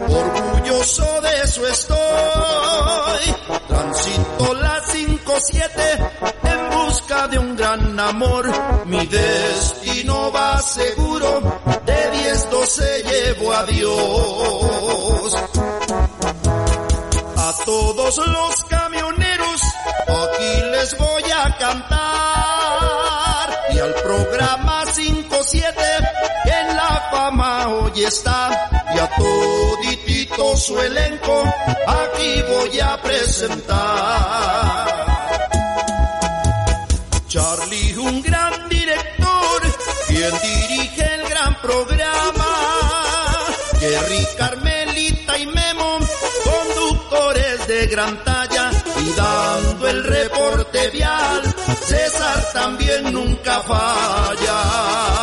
Orgulloso 0.00 1.20
de 1.22 1.42
eso 1.42 1.66
estoy. 1.66 1.96
Transito 3.68 4.54
la 4.54 4.80
57 4.84 5.82
en 6.44 6.70
busca 6.70 7.28
de 7.28 7.38
un 7.38 7.56
gran 7.56 7.98
amor. 8.00 8.50
Mi 8.86 9.06
destino 9.06 10.30
va 10.32 10.60
seguro, 10.60 11.60
de 11.84 12.10
10 12.10 12.50
12 12.50 13.02
llevo 13.02 13.52
a 13.52 13.64
Dios. 13.64 15.34
A 17.38 17.54
todos 17.64 18.16
los 18.18 18.64
camioneros, 18.64 19.62
aquí 20.08 20.60
les 20.72 20.98
voy 20.98 21.22
a 21.30 21.56
cantar. 21.58 22.16
Y 23.72 23.78
al 23.78 23.94
programa 23.94 24.84
57, 24.86 25.82
hoy 27.28 28.04
está. 28.04 28.70
Y 28.94 28.98
a 28.98 29.08
toditito 29.08 30.56
su 30.56 30.78
elenco, 30.80 31.42
aquí 31.86 32.42
voy 32.48 32.80
a 32.80 33.00
presentar. 33.02 34.76
Charlie, 37.28 37.96
un 37.98 38.22
gran 38.22 38.68
director, 38.68 39.62
quien 40.06 40.32
dirige 40.42 41.14
el 41.14 41.28
gran 41.28 41.60
programa. 41.60 42.46
Jerry, 43.80 44.26
Carmelita 44.38 45.38
y 45.38 45.46
Memo, 45.46 45.98
conductores 46.44 47.66
de 47.66 47.86
gran 47.88 48.24
talla 48.24 48.70
y 48.98 49.12
dando 49.12 49.88
el 49.88 50.04
reporte 50.04 50.90
vial, 50.90 51.42
César 51.84 52.52
también 52.54 53.12
nunca 53.12 53.60
falla. 53.62 55.15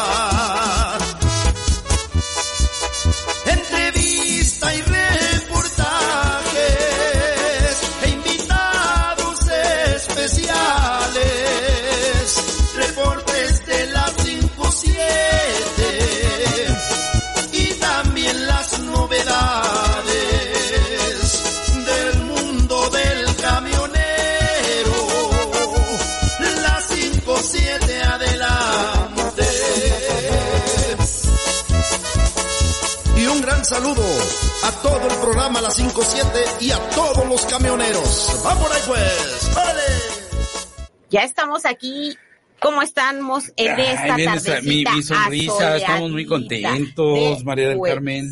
y 36.60 36.70
a 36.72 36.80
todos 36.90 37.26
los 37.30 37.46
camioneros. 37.46 38.42
¡Vamos 38.44 38.72
ahí 38.72 38.82
pues! 38.88 39.52
¡Vale! 39.56 39.82
Ya 41.10 41.22
estamos 41.22 41.66
aquí. 41.66 42.18
¿Cómo 42.60 42.82
estamos 42.82 43.54
en 43.56 43.80
esta 43.80 44.16
Ay, 44.16 44.28
mi, 44.64 44.76
mi, 44.78 44.86
ah, 44.88 45.02
sonrisa, 45.02 45.78
estamos 45.78 46.12
muy 46.12 46.26
contentos, 46.26 47.40
de 47.40 47.44
María 47.46 47.70
del 47.70 47.78
jueves, 47.78 47.96
Carmen. 47.96 48.26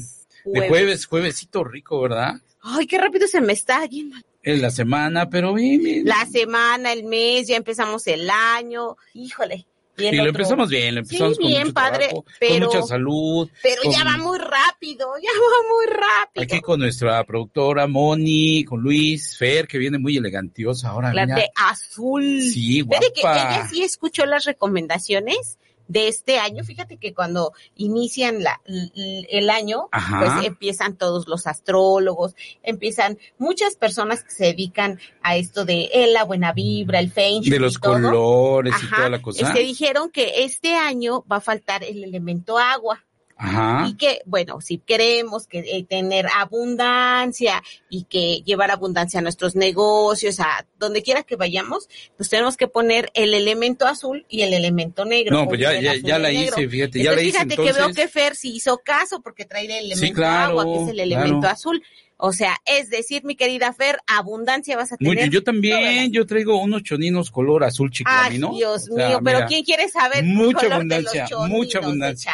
Jueves. 0.43 0.61
De 0.61 0.69
jueves, 0.69 1.05
juevesito 1.05 1.63
rico, 1.63 2.01
¿verdad? 2.01 2.35
Ay, 2.61 2.87
qué 2.87 2.97
rápido 2.97 3.27
se 3.27 3.39
me 3.39 3.53
está 3.53 3.85
yendo. 3.85 4.17
Es 4.43 4.59
la 4.59 4.71
semana, 4.71 5.29
pero 5.29 5.53
bien, 5.53 5.81
bien. 5.81 6.05
La 6.05 6.25
semana, 6.25 6.91
el 6.91 7.05
mes, 7.05 7.47
ya 7.47 7.55
empezamos 7.55 8.05
el 8.07 8.29
año. 8.29 8.97
Híjole, 9.13 9.65
y 10.01 10.15
lo 10.15 10.25
empezamos 10.25 10.69
bien, 10.69 10.95
lo 10.95 11.01
empezamos 11.01 11.35
Sí, 11.37 11.41
con 11.43 11.47
bien, 11.49 11.61
mucho 11.63 11.73
padre, 11.73 11.97
trabajo, 12.07 12.25
pero- 12.39 12.67
con 12.67 12.75
mucha 12.77 12.87
salud. 12.87 13.49
Pero 13.61 13.81
ya 13.91 14.03
con- 14.03 14.07
va 14.13 14.17
muy 14.17 14.37
rápido, 14.39 15.07
ya 15.21 15.29
va 15.29 15.67
muy 15.69 15.85
rápido. 15.93 16.43
Aquí 16.43 16.61
con 16.61 16.79
nuestra 16.79 17.23
productora 17.23 17.87
Moni, 17.87 18.63
con 18.65 18.81
Luis, 18.81 19.37
Fer, 19.37 19.67
que 19.67 19.77
viene 19.77 19.97
muy 19.97 20.17
elegantiosa 20.17 20.89
ahora. 20.89 21.13
La 21.13 21.25
mira. 21.25 21.35
de 21.37 21.49
azul. 21.55 22.41
Sí, 22.41 22.83
Fíjate 22.83 23.11
que 23.13 23.21
guapa. 23.21 23.55
ella 23.55 23.67
sí 23.67 23.83
escuchó 23.83 24.25
las 24.25 24.45
recomendaciones 24.45 25.57
de 25.91 26.07
este 26.07 26.39
año. 26.39 26.63
Fíjate 26.63 26.97
que 26.97 27.13
cuando 27.13 27.51
inician 27.75 28.41
la, 28.43 28.61
el 28.65 29.49
año, 29.49 29.89
Ajá. 29.91 30.19
pues 30.19 30.45
empiezan 30.45 30.95
todos 30.95 31.27
los 31.27 31.47
astrólogos, 31.47 32.33
empiezan 32.63 33.17
muchas 33.37 33.75
personas 33.75 34.23
que 34.23 34.31
se 34.31 34.45
dedican 34.45 34.99
a 35.21 35.35
esto 35.35 35.65
de 35.65 35.89
eh, 35.93 36.07
la 36.07 36.23
buena 36.23 36.53
vibra, 36.53 36.99
el 36.99 37.11
feng 37.11 37.41
shui 37.41 37.49
de 37.51 37.59
los 37.59 37.75
y 37.75 37.79
todo. 37.81 37.93
colores 37.93 38.73
y 38.81 38.89
toda 38.89 39.09
la 39.09 39.21
cosa. 39.21 39.53
Se 39.53 39.59
dijeron 39.59 40.09
que 40.09 40.45
este 40.45 40.75
año 40.75 41.25
va 41.29 41.37
a 41.37 41.41
faltar 41.41 41.83
el 41.83 42.03
elemento 42.03 42.57
agua. 42.57 43.03
Ajá. 43.43 43.87
Y 43.87 43.95
que, 43.95 44.21
bueno, 44.27 44.61
si 44.61 44.77
queremos 44.77 45.47
que 45.47 45.59
eh, 45.59 45.83
tener 45.89 46.27
abundancia 46.37 47.63
y 47.89 48.03
que 48.03 48.43
llevar 48.45 48.69
abundancia 48.69 49.19
a 49.19 49.23
nuestros 49.23 49.55
negocios, 49.55 50.39
a 50.39 50.67
donde 50.77 51.01
quiera 51.01 51.23
que 51.23 51.37
vayamos, 51.37 51.89
pues 52.17 52.29
tenemos 52.29 52.55
que 52.55 52.67
poner 52.67 53.09
el 53.15 53.33
elemento 53.33 53.87
azul 53.87 54.27
y 54.29 54.43
el 54.43 54.53
elemento 54.53 55.05
negro. 55.05 55.35
No, 55.35 55.47
pues 55.47 55.59
ya, 55.59 55.73
ya, 55.81 55.95
ya 55.95 56.19
la 56.19 56.29
negro. 56.29 56.55
hice, 56.59 56.69
fíjate, 56.69 56.99
ya 56.99 57.05
la 57.15 57.21
Entonces, 57.21 57.23
hice. 57.23 57.31
fíjate 57.31 57.53
Entonces, 57.53 57.75
que 57.75 57.81
veo 57.81 57.93
que 57.95 58.07
Fer 58.07 58.35
sí 58.35 58.55
hizo 58.55 58.77
caso 58.77 59.21
porque 59.23 59.45
trae 59.45 59.65
el 59.65 59.85
elemento 59.85 60.15
claro, 60.15 60.59
agua, 60.59 60.65
que 60.65 60.83
es 60.83 60.89
el 60.89 60.99
elemento 60.99 61.39
claro. 61.39 61.53
azul. 61.53 61.83
O 62.23 62.33
sea, 62.33 62.55
es 62.65 62.89
decir, 62.91 63.23
mi 63.23 63.35
querida 63.35 63.73
Fer, 63.73 63.97
abundancia 64.05 64.77
vas 64.77 64.91
a 64.91 64.95
muy- 64.99 65.15
tener. 65.15 65.31
yo 65.31 65.43
también, 65.43 66.11
yo 66.11 66.25
traigo 66.27 66.61
unos 66.61 66.83
choninos 66.83 67.31
color 67.31 67.63
azul 67.63 67.87
Ay, 67.89 67.93
chiclamino. 67.97 68.53
Dios 68.53 68.87
O 68.91 68.95
sea, 68.95 69.07
mío, 69.09 69.19
pero 69.23 69.39
¿quién 69.47 69.63
quiere 69.63 69.89
saber? 69.89 70.23
Mucha 70.23 70.59
color 70.69 70.85
de 70.85 71.01
los 71.01 71.15
abundancia, 71.15 71.37
mucha 71.47 71.79
abundancia. 71.79 72.33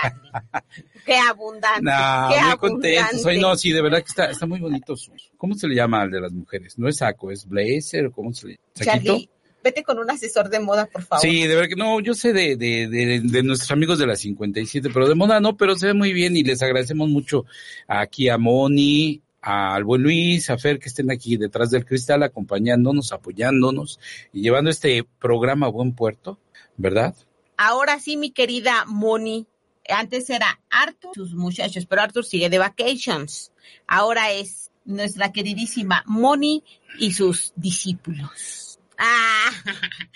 Qué 1.05 1.15
abundante. 1.17 1.81
Nah, 1.83 2.29
qué 2.29 2.41
muy 2.41 2.57
contento. 2.57 2.99
Soy, 3.11 3.17
abundante. 3.37 3.39
no, 3.39 3.55
sí, 3.55 3.71
de 3.71 3.81
verdad 3.81 3.99
que 3.99 4.09
está, 4.09 4.25
está 4.29 4.45
muy 4.45 4.59
bonito. 4.59 4.95
su- 4.97 5.11
¿Cómo 5.37 5.55
se 5.55 5.67
le 5.67 5.75
llama 5.75 6.01
al 6.01 6.11
de 6.11 6.19
las 6.19 6.33
mujeres? 6.33 6.77
No 6.77 6.89
es 6.89 6.97
saco, 6.97 7.31
es 7.31 7.47
blazer 7.47 8.11
cómo 8.11 8.33
se 8.33 8.47
le. 8.47 8.59
Charlie, 8.75 9.29
vete 9.63 9.83
con 9.83 9.99
un 9.99 10.11
asesor 10.11 10.49
de 10.49 10.59
moda, 10.59 10.85
por 10.85 11.03
favor. 11.03 11.21
Sí, 11.21 11.47
de 11.47 11.55
verdad 11.55 11.69
que 11.69 11.75
no, 11.77 11.99
yo 12.01 12.13
sé 12.13 12.33
de, 12.33 12.57
de, 12.57 12.87
de, 12.89 13.21
de 13.21 13.43
nuestros 13.43 13.71
amigos 13.71 13.99
de 13.99 14.07
la 14.07 14.17
57, 14.17 14.89
pero 14.93 15.07
de 15.07 15.15
moda 15.15 15.39
no, 15.39 15.55
pero 15.55 15.75
se 15.77 15.87
ve 15.87 15.93
muy 15.93 16.11
bien 16.11 16.35
y 16.35 16.43
les 16.43 16.61
agradecemos 16.61 17.07
mucho 17.09 17.45
aquí 17.87 18.27
a 18.27 18.37
Moni, 18.37 19.21
al 19.41 19.83
buen 19.83 20.01
Luis, 20.01 20.49
a 20.49 20.57
Fer 20.57 20.79
que 20.79 20.89
estén 20.89 21.11
aquí 21.11 21.37
detrás 21.37 21.69
del 21.71 21.85
cristal 21.85 22.23
acompañándonos, 22.23 23.11
apoyándonos 23.11 23.99
y 24.33 24.41
llevando 24.41 24.69
este 24.69 25.05
programa 25.19 25.67
a 25.67 25.69
buen 25.69 25.93
puerto, 25.93 26.39
¿verdad? 26.75 27.15
Ahora 27.57 27.99
sí, 27.99 28.17
mi 28.17 28.31
querida 28.31 28.85
Moni. 28.85 29.47
Antes 29.89 30.29
era 30.29 30.59
Arthur, 30.69 31.11
sus 31.15 31.33
muchachos, 31.33 31.85
pero 31.85 32.01
Arthur 32.01 32.25
sigue 32.25 32.49
de 32.49 32.57
vacations. 32.57 33.53
Ahora 33.87 34.31
es 34.31 34.71
nuestra 34.83 35.31
queridísima 35.31 36.03
Moni 36.07 36.63
y 36.99 37.13
sus 37.13 37.53
discípulos. 37.56 38.66
Ah, 38.97 39.51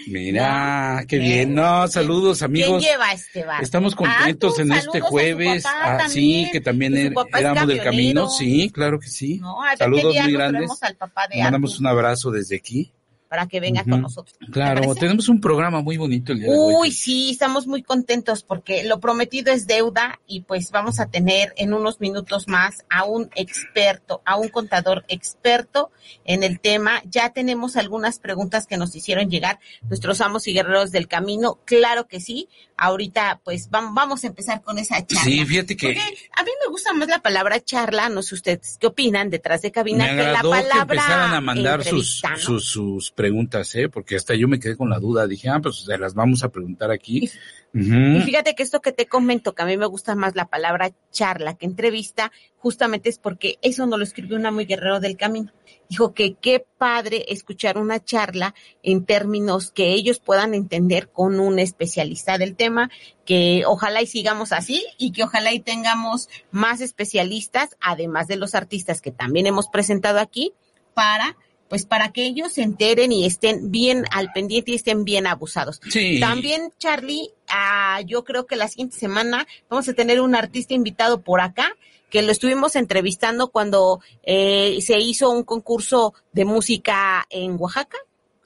Mira, 0.07 1.03
qué 1.07 1.19
bien. 1.19 1.53
No, 1.53 1.87
saludos 1.87 2.41
amigos. 2.41 2.81
¿quién 2.81 2.93
lleva 2.93 3.11
este 3.13 3.45
bar? 3.45 3.61
Estamos 3.63 3.95
contentos 3.95 4.53
Arthur, 4.59 4.65
en 4.65 4.71
este 4.77 5.01
jueves. 5.01 5.63
papá 5.63 5.97
Ah, 6.05 6.09
sí, 6.09 6.49
que 6.51 6.61
también 6.61 6.93
er- 6.95 7.13
éramos 7.37 7.67
del 7.67 7.83
camino. 7.83 8.29
Sí, 8.29 8.71
claro 8.73 8.99
que 8.99 9.07
sí. 9.07 9.37
No, 9.39 9.57
Saludos 9.77 10.15
muy 10.23 10.33
grandes. 10.33 10.71
al 10.81 10.95
papá 10.95 11.27
de 11.27 11.41
Mandamos 11.43 11.79
un 11.79 11.87
abrazo 11.87 12.31
desde 12.31 12.55
aquí 12.57 12.91
para 13.31 13.47
que 13.47 13.61
venga 13.61 13.85
con 13.85 14.01
nosotros. 14.01 14.37
Claro, 14.51 14.93
tenemos 14.93 15.29
un 15.29 15.39
programa 15.39 15.79
muy 15.81 15.95
bonito 15.95 16.33
el 16.33 16.39
día 16.39 16.49
de 16.49 16.53
hoy. 16.53 16.75
Uy, 16.81 16.91
sí, 16.91 17.29
estamos 17.31 17.65
muy 17.65 17.81
contentos 17.81 18.43
porque 18.43 18.83
lo 18.83 18.99
prometido 18.99 19.53
es 19.53 19.67
deuda 19.67 20.19
y 20.27 20.41
pues 20.41 20.69
vamos 20.71 20.99
a 20.99 21.05
tener 21.05 21.53
en 21.55 21.73
unos 21.73 22.01
minutos 22.01 22.49
más 22.49 22.83
a 22.89 23.05
un 23.05 23.29
experto, 23.35 24.21
a 24.25 24.35
un 24.35 24.49
contador 24.49 25.05
experto 25.07 25.91
en 26.25 26.43
el 26.43 26.59
tema. 26.59 27.01
Ya 27.05 27.29
tenemos 27.29 27.77
algunas 27.77 28.19
preguntas 28.19 28.67
que 28.67 28.75
nos 28.75 28.93
hicieron 28.97 29.29
llegar 29.29 29.61
nuestros 29.87 30.19
amos 30.19 30.45
y 30.49 30.53
guerreros 30.53 30.91
del 30.91 31.07
camino. 31.07 31.57
Claro 31.63 32.09
que 32.09 32.19
sí. 32.19 32.49
Ahorita 32.75 33.39
pues 33.45 33.69
vamos 33.69 34.25
a 34.25 34.27
empezar 34.27 34.61
con 34.61 34.77
esa 34.77 35.05
charla. 35.05 35.23
Sí, 35.23 35.45
fíjate 35.45 35.77
que... 35.77 35.91
a 35.91 36.43
mí 36.43 36.51
me 36.65 36.69
gusta 36.69 36.91
más 36.91 37.07
la 37.07 37.19
palabra 37.19 37.63
charla, 37.63 38.09
no 38.09 38.23
sé 38.23 38.35
ustedes 38.35 38.77
qué 38.77 38.87
opinan 38.87 39.29
detrás 39.29 39.61
de 39.61 39.71
cabina, 39.71 40.09
que 40.09 40.15
la 40.15 40.41
palabra 40.41 40.69
que 40.73 40.79
empezaran 40.79 41.33
a 41.33 41.39
mandar 41.39 41.83
sus, 41.85 42.21
sus, 42.37 42.65
sus 42.65 43.11
preguntas, 43.21 43.75
¿eh? 43.75 43.87
Porque 43.87 44.15
hasta 44.15 44.33
yo 44.33 44.47
me 44.47 44.59
quedé 44.59 44.75
con 44.75 44.89
la 44.89 44.97
duda. 44.97 45.27
Dije, 45.27 45.47
ah, 45.47 45.59
pues 45.61 45.83
se 45.85 45.95
las 45.95 46.15
vamos 46.15 46.43
a 46.43 46.49
preguntar 46.49 46.89
aquí. 46.89 47.29
Y, 47.71 48.19
fíjate 48.21 48.55
que 48.55 48.63
esto 48.63 48.81
que 48.81 48.91
te 48.91 49.05
comento, 49.05 49.53
que 49.53 49.61
a 49.61 49.67
mí 49.67 49.77
me 49.77 49.85
gusta 49.85 50.15
más 50.15 50.35
la 50.35 50.45
palabra 50.45 50.91
charla 51.11 51.53
que 51.53 51.67
entrevista, 51.67 52.31
justamente 52.57 53.09
es 53.09 53.19
porque 53.19 53.59
eso 53.61 53.85
no 53.85 53.99
lo 53.99 54.03
escribió 54.03 54.37
una 54.37 54.49
muy 54.49 54.65
guerrero 54.65 54.99
del 54.99 55.17
camino. 55.17 55.51
Dijo 55.87 56.15
que 56.15 56.33
qué 56.33 56.65
padre 56.79 57.25
escuchar 57.27 57.77
una 57.77 58.03
charla 58.03 58.55
en 58.81 59.05
términos 59.05 59.69
que 59.69 59.93
ellos 59.93 60.19
puedan 60.19 60.55
entender 60.55 61.09
con 61.09 61.39
un 61.39 61.59
especialista 61.59 62.39
del 62.39 62.55
tema, 62.55 62.89
que 63.23 63.65
ojalá 63.67 64.01
y 64.01 64.07
sigamos 64.07 64.51
así 64.51 64.83
y 64.97 65.11
que 65.11 65.25
ojalá 65.25 65.53
y 65.53 65.59
tengamos 65.59 66.27
más 66.49 66.81
especialistas, 66.81 67.77
además 67.81 68.27
de 68.27 68.37
los 68.37 68.55
artistas 68.55 68.99
que 68.99 69.11
también 69.11 69.45
hemos 69.45 69.67
presentado 69.67 70.17
aquí, 70.17 70.53
para 70.95 71.37
pues 71.71 71.85
para 71.85 72.11
que 72.11 72.25
ellos 72.25 72.51
se 72.51 72.63
enteren 72.63 73.13
y 73.13 73.25
estén 73.25 73.71
bien 73.71 74.03
al 74.11 74.33
pendiente 74.33 74.73
y 74.73 74.75
estén 74.75 75.05
bien 75.05 75.25
abusados. 75.25 75.79
Sí. 75.89 76.19
También, 76.19 76.73
Charlie, 76.77 77.29
ah, 77.47 78.01
yo 78.05 78.25
creo 78.25 78.45
que 78.45 78.57
la 78.57 78.67
siguiente 78.67 78.97
semana 78.97 79.47
vamos 79.69 79.87
a 79.87 79.93
tener 79.93 80.19
un 80.19 80.35
artista 80.35 80.73
invitado 80.73 81.21
por 81.21 81.39
acá 81.39 81.77
que 82.09 82.23
lo 82.23 82.33
estuvimos 82.33 82.75
entrevistando 82.75 83.51
cuando 83.51 84.01
eh, 84.23 84.79
se 84.81 84.99
hizo 84.99 85.29
un 85.29 85.43
concurso 85.43 86.13
de 86.33 86.43
música 86.43 87.25
en 87.29 87.55
Oaxaca. 87.57 87.99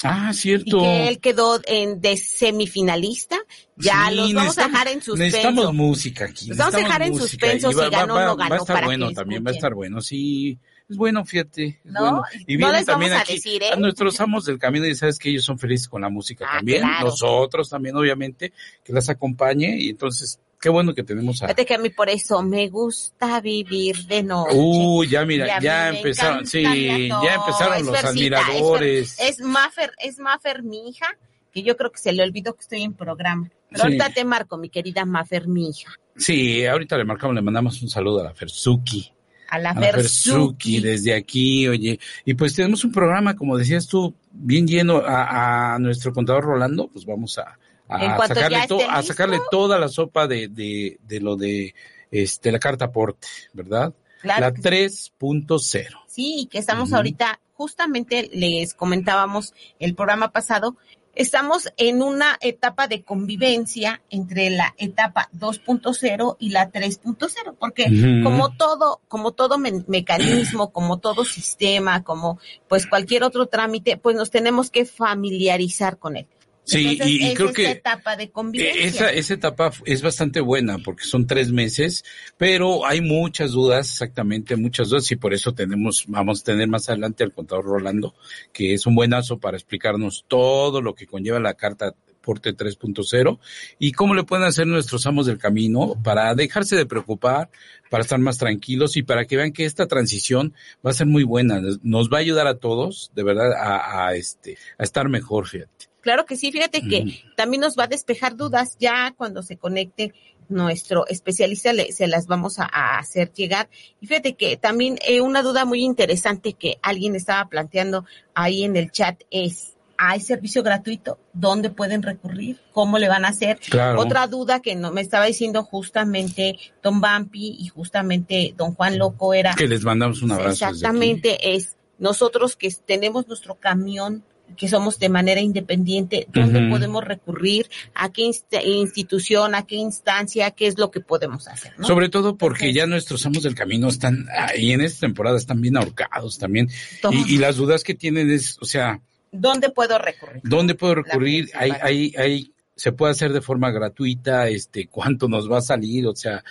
Ah, 0.03 0.31
cierto. 0.31 0.77
Y 0.77 0.81
que 0.81 1.07
él 1.07 1.19
quedó 1.19 1.59
en, 1.65 1.99
de 2.01 2.17
semifinalista. 2.17 3.37
Ya 3.75 4.11
los 4.11 4.31
vamos 4.35 4.55
a 4.59 4.67
dejar 4.67 4.87
en 4.89 5.01
suspenso. 5.01 5.37
Necesitamos 5.37 5.73
música 5.73 6.25
aquí. 6.25 6.49
Los 6.49 6.59
vamos 6.59 6.75
a 6.75 6.77
dejar 6.77 7.01
en 7.01 7.15
suspenso 7.15 7.71
si 7.71 7.89
ganó 7.89 8.17
o 8.17 8.21
no 8.21 8.35
ganó. 8.35 8.49
Va 8.51 8.55
a 8.57 8.59
estar 8.59 8.85
bueno, 8.85 9.11
también 9.13 9.43
va 9.43 9.49
a 9.49 9.53
estar 9.55 9.73
bueno, 9.73 9.99
sí 9.99 10.59
es 10.87 10.97
bueno, 10.97 11.25
fíjate. 11.25 11.79
no, 11.83 11.99
bueno. 11.99 12.23
Y 12.45 12.57
no 12.57 12.71
les 12.71 12.85
también 12.85 13.11
vamos 13.11 13.27
a 13.27 13.33
decir, 13.33 13.63
¿eh? 13.63 13.71
a 13.73 13.75
nuestros 13.75 14.19
amos 14.21 14.45
del 14.45 14.59
camino 14.59 14.85
y 14.85 14.93
sabes 14.93 15.17
que 15.17 15.29
ellos 15.29 15.43
son 15.43 15.57
felices 15.57 15.89
con 15.89 16.01
la 16.01 16.09
música 16.09 16.45
ah, 16.47 16.57
también. 16.57 16.81
Claro. 16.81 17.05
Nosotros 17.07 17.69
también, 17.69 17.95
obviamente, 17.95 18.53
que 18.83 18.93
las 18.93 19.09
acompañe 19.09 19.77
y 19.79 19.89
entonces 19.89 20.39
qué 20.61 20.69
bueno 20.69 20.93
que 20.93 21.03
tenemos 21.03 21.41
a... 21.41 21.47
Fíjate 21.47 21.65
que 21.65 21.73
a 21.73 21.77
mí 21.79 21.89
por 21.89 22.09
eso 22.09 22.43
me 22.43 22.69
gusta 22.69 23.41
vivir 23.41 24.05
de 24.05 24.21
noche. 24.21 24.55
Uy, 24.55 25.09
ya 25.09 25.25
mira, 25.25 25.59
ya 25.59 25.89
empezaron, 25.89 26.45
sí, 26.45 26.61
ya 26.61 27.33
empezaron 27.33 27.85
los 27.85 28.03
admiradores. 28.03 29.19
Es, 29.19 29.39
es 29.39 29.41
Maffer, 29.41 29.91
es 29.97 30.19
Maffer 30.19 30.61
mi 30.61 30.89
hija, 30.89 31.07
que 31.51 31.63
yo 31.63 31.75
creo 31.77 31.91
que 31.91 31.99
se 31.99 32.13
le 32.13 32.21
olvidó 32.21 32.53
que 32.53 32.61
estoy 32.61 32.83
en 32.83 32.93
programa. 32.93 33.49
Pero 33.71 33.85
ahorita 33.85 34.11
te 34.11 34.23
marco, 34.23 34.57
mi 34.57 34.69
querida 34.69 35.03
Maffer, 35.03 35.47
mi 35.47 35.69
hija. 35.69 35.91
Sí, 36.15 36.63
ahorita 36.65 36.95
le 36.97 37.05
marcamos, 37.05 37.35
le 37.35 37.41
mandamos 37.41 37.81
un 37.81 37.89
saludo 37.89 38.21
a 38.21 38.25
la 38.25 38.33
Ferzuki 38.35 39.15
a 39.55 39.59
la, 39.59 39.73
Versuki. 39.73 40.79
desde 40.79 41.13
aquí, 41.13 41.67
oye. 41.67 41.99
Y 42.23 42.33
pues 42.35 42.53
tenemos 42.55 42.83
un 42.83 42.91
programa, 42.91 43.35
como 43.35 43.57
decías 43.57 43.87
tú, 43.87 44.13
bien 44.31 44.67
lleno 44.67 45.01
a, 45.05 45.77
nuestro 45.79 46.13
contador 46.13 46.43
Rolando, 46.43 46.87
pues 46.87 47.05
vamos 47.05 47.37
a, 47.37 47.57
a 47.87 48.27
sacarle, 48.27 48.65
a 48.89 49.03
sacarle 49.03 49.39
toda 49.51 49.79
la 49.79 49.89
sopa 49.89 50.27
de, 50.27 50.47
de, 50.47 50.99
de 51.03 51.19
lo 51.19 51.35
de 51.35 51.73
este 52.11 52.51
la 52.51 52.59
carta 52.59 52.85
aporte, 52.85 53.27
¿verdad? 53.53 53.93
la 54.25 54.53
3.0. 54.53 55.87
Sí, 56.07 56.47
que 56.51 56.57
estamos 56.57 56.93
ahorita, 56.93 57.39
justamente 57.53 58.29
les 58.33 58.73
comentábamos 58.73 59.53
el 59.79 59.95
programa 59.95 60.31
pasado, 60.31 60.77
estamos 61.15 61.71
en 61.77 62.01
una 62.01 62.37
etapa 62.41 62.87
de 62.87 63.03
convivencia 63.03 64.01
entre 64.09 64.49
la 64.49 64.75
etapa 64.77 65.29
2.0 65.33 66.35
y 66.39 66.49
la 66.49 66.71
3.0, 66.71 67.55
porque 67.57 67.85
como 68.23 68.53
todo, 68.55 69.01
como 69.07 69.31
todo 69.31 69.57
mecanismo, 69.57 70.71
como 70.71 70.99
todo 70.99 71.25
sistema, 71.25 72.03
como 72.03 72.39
pues 72.67 72.85
cualquier 72.85 73.23
otro 73.23 73.47
trámite, 73.47 73.97
pues 73.97 74.15
nos 74.15 74.29
tenemos 74.29 74.69
que 74.69 74.85
familiarizar 74.85 75.97
con 75.97 76.17
él. 76.17 76.27
Sí, 76.65 76.99
y, 77.03 77.33
creo 77.35 77.53
que 77.53 77.69
etapa 77.69 78.15
de 78.15 78.31
convivencia. 78.31 78.83
Esa, 78.85 79.11
esa 79.11 79.33
etapa 79.35 79.71
es 79.85 80.01
bastante 80.01 80.41
buena 80.41 80.79
porque 80.79 81.03
son 81.03 81.27
tres 81.27 81.51
meses, 81.51 82.03
pero 82.37 82.87
hay 82.87 83.01
muchas 83.01 83.51
dudas, 83.51 83.87
exactamente, 83.91 84.55
muchas 84.55 84.89
dudas 84.89 85.09
y 85.11 85.15
por 85.15 85.35
eso 85.35 85.53
tenemos, 85.53 86.05
vamos 86.07 86.41
a 86.41 86.43
tener 86.43 86.67
más 86.67 86.89
adelante 86.89 87.23
al 87.23 87.33
contador 87.33 87.65
Rolando, 87.65 88.15
que 88.51 88.73
es 88.73 88.87
un 88.87 88.95
buenazo 88.95 89.37
para 89.37 89.57
explicarnos 89.57 90.25
todo 90.27 90.81
lo 90.81 90.95
que 90.95 91.05
conlleva 91.05 91.39
la 91.39 91.53
carta 91.53 91.93
Porte 92.25 92.57
3.0 92.57 93.37
y 93.77 93.91
cómo 93.91 94.15
le 94.15 94.23
pueden 94.23 94.45
hacer 94.45 94.65
nuestros 94.65 95.05
amos 95.05 95.27
del 95.27 95.37
camino 95.37 95.93
para 96.03 96.33
dejarse 96.33 96.75
de 96.75 96.87
preocupar, 96.87 97.51
para 97.91 98.01
estar 98.01 98.17
más 98.17 98.39
tranquilos 98.39 98.97
y 98.97 99.03
para 99.03 99.25
que 99.25 99.37
vean 99.37 99.53
que 99.53 99.65
esta 99.65 99.85
transición 99.85 100.55
va 100.83 100.89
a 100.89 100.95
ser 100.95 101.05
muy 101.05 101.23
buena, 101.23 101.61
nos 101.83 102.09
va 102.09 102.17
a 102.17 102.21
ayudar 102.21 102.47
a 102.47 102.57
todos, 102.57 103.11
de 103.13 103.23
verdad, 103.23 103.53
a, 103.53 104.07
a 104.07 104.15
este, 104.15 104.57
a 104.79 104.83
estar 104.83 105.07
mejor, 105.07 105.47
fíjate. 105.47 105.94
Claro 106.05 106.27
que 106.27 106.35
sí, 106.35 106.51
fíjate 106.51 106.83
que 106.87 107.23
también 107.35 107.61
nos 107.61 107.75
va 107.75 107.85
a 107.85 107.87
despejar 107.87 108.35
dudas 108.35 108.77
ya 108.79 109.15
cuando 109.17 109.41
se 109.41 109.57
conecte 109.57 110.13
nuestro 110.49 111.07
especialista, 111.07 111.73
le, 111.73 111.91
se 111.93 112.05
las 112.05 112.27
vamos 112.27 112.59
a, 112.59 112.65
hacer 112.99 113.33
llegar. 113.33 113.69
Y 113.99 114.05
fíjate 114.05 114.35
que 114.35 114.55
también 114.55 114.99
eh, 115.07 115.19
una 115.21 115.41
duda 115.41 115.65
muy 115.65 115.81
interesante 115.81 116.53
que 116.53 116.77
alguien 116.83 117.15
estaba 117.15 117.49
planteando 117.49 118.05
ahí 118.35 118.65
en 118.65 118.75
el 118.75 118.91
chat 118.91 119.19
es, 119.31 119.77
¿hay 119.97 120.19
servicio 120.19 120.61
gratuito? 120.61 121.17
¿Dónde 121.33 121.71
pueden 121.71 122.03
recurrir? 122.03 122.59
¿Cómo 122.71 122.99
le 122.99 123.07
van 123.07 123.25
a 123.25 123.29
hacer? 123.29 123.59
Otra 123.97 124.27
duda 124.27 124.59
que 124.59 124.75
no, 124.75 124.91
me 124.91 125.01
estaba 125.01 125.25
diciendo 125.25 125.63
justamente 125.63 126.59
Don 126.83 127.01
Bampi 127.01 127.57
y 127.59 127.69
justamente 127.69 128.53
Don 128.55 128.75
Juan 128.75 128.99
Loco 128.99 129.33
era... 129.33 129.55
Que 129.55 129.67
les 129.67 129.83
mandamos 129.83 130.21
un 130.21 130.33
abrazo. 130.33 130.67
Exactamente, 130.67 131.55
es 131.55 131.77
nosotros 131.97 132.55
que 132.55 132.69
tenemos 132.85 133.27
nuestro 133.27 133.55
camión 133.55 134.23
que 134.55 134.67
somos 134.67 134.99
de 134.99 135.09
manera 135.09 135.41
independiente, 135.41 136.27
dónde 136.33 136.69
podemos 136.69 137.03
recurrir, 137.03 137.69
a 137.93 138.11
qué 138.11 138.31
institución, 138.63 139.55
a 139.55 139.65
qué 139.65 139.75
instancia, 139.75 140.51
qué 140.51 140.67
es 140.67 140.77
lo 140.77 140.91
que 140.91 141.01
podemos 141.01 141.47
hacer. 141.47 141.73
Sobre 141.81 142.09
todo 142.09 142.37
porque 142.37 142.73
ya 142.73 142.85
nuestros 142.85 143.25
amos 143.25 143.43
del 143.43 143.55
camino 143.55 143.87
están 143.87 144.27
ahí 144.37 144.71
en 144.71 144.81
esta 144.81 145.01
temporada, 145.01 145.37
están 145.37 145.61
bien 145.61 145.77
ahorcados 145.77 146.37
también. 146.37 146.69
Y, 147.11 147.37
las 147.37 147.57
dudas 147.57 147.83
que 147.83 147.93
tienen 147.93 148.29
es, 148.29 148.57
o 148.61 148.65
sea... 148.65 149.01
¿Dónde 149.31 149.69
puedo 149.69 149.97
recurrir? 149.97 150.41
¿Dónde 150.43 150.75
puedo 150.75 150.95
recurrir? 150.95 151.49
Hay, 151.53 151.71
hay, 151.81 152.13
hay, 152.17 152.53
se 152.75 152.93
puede 152.93 153.11
hacer 153.11 153.33
de 153.33 153.41
forma 153.41 153.71
gratuita, 153.71 154.47
este, 154.47 154.87
cuánto 154.87 155.27
nos 155.27 155.51
va 155.51 155.57
a 155.57 155.61
salir, 155.61 156.07
o 156.07 156.15
sea, 156.15 156.43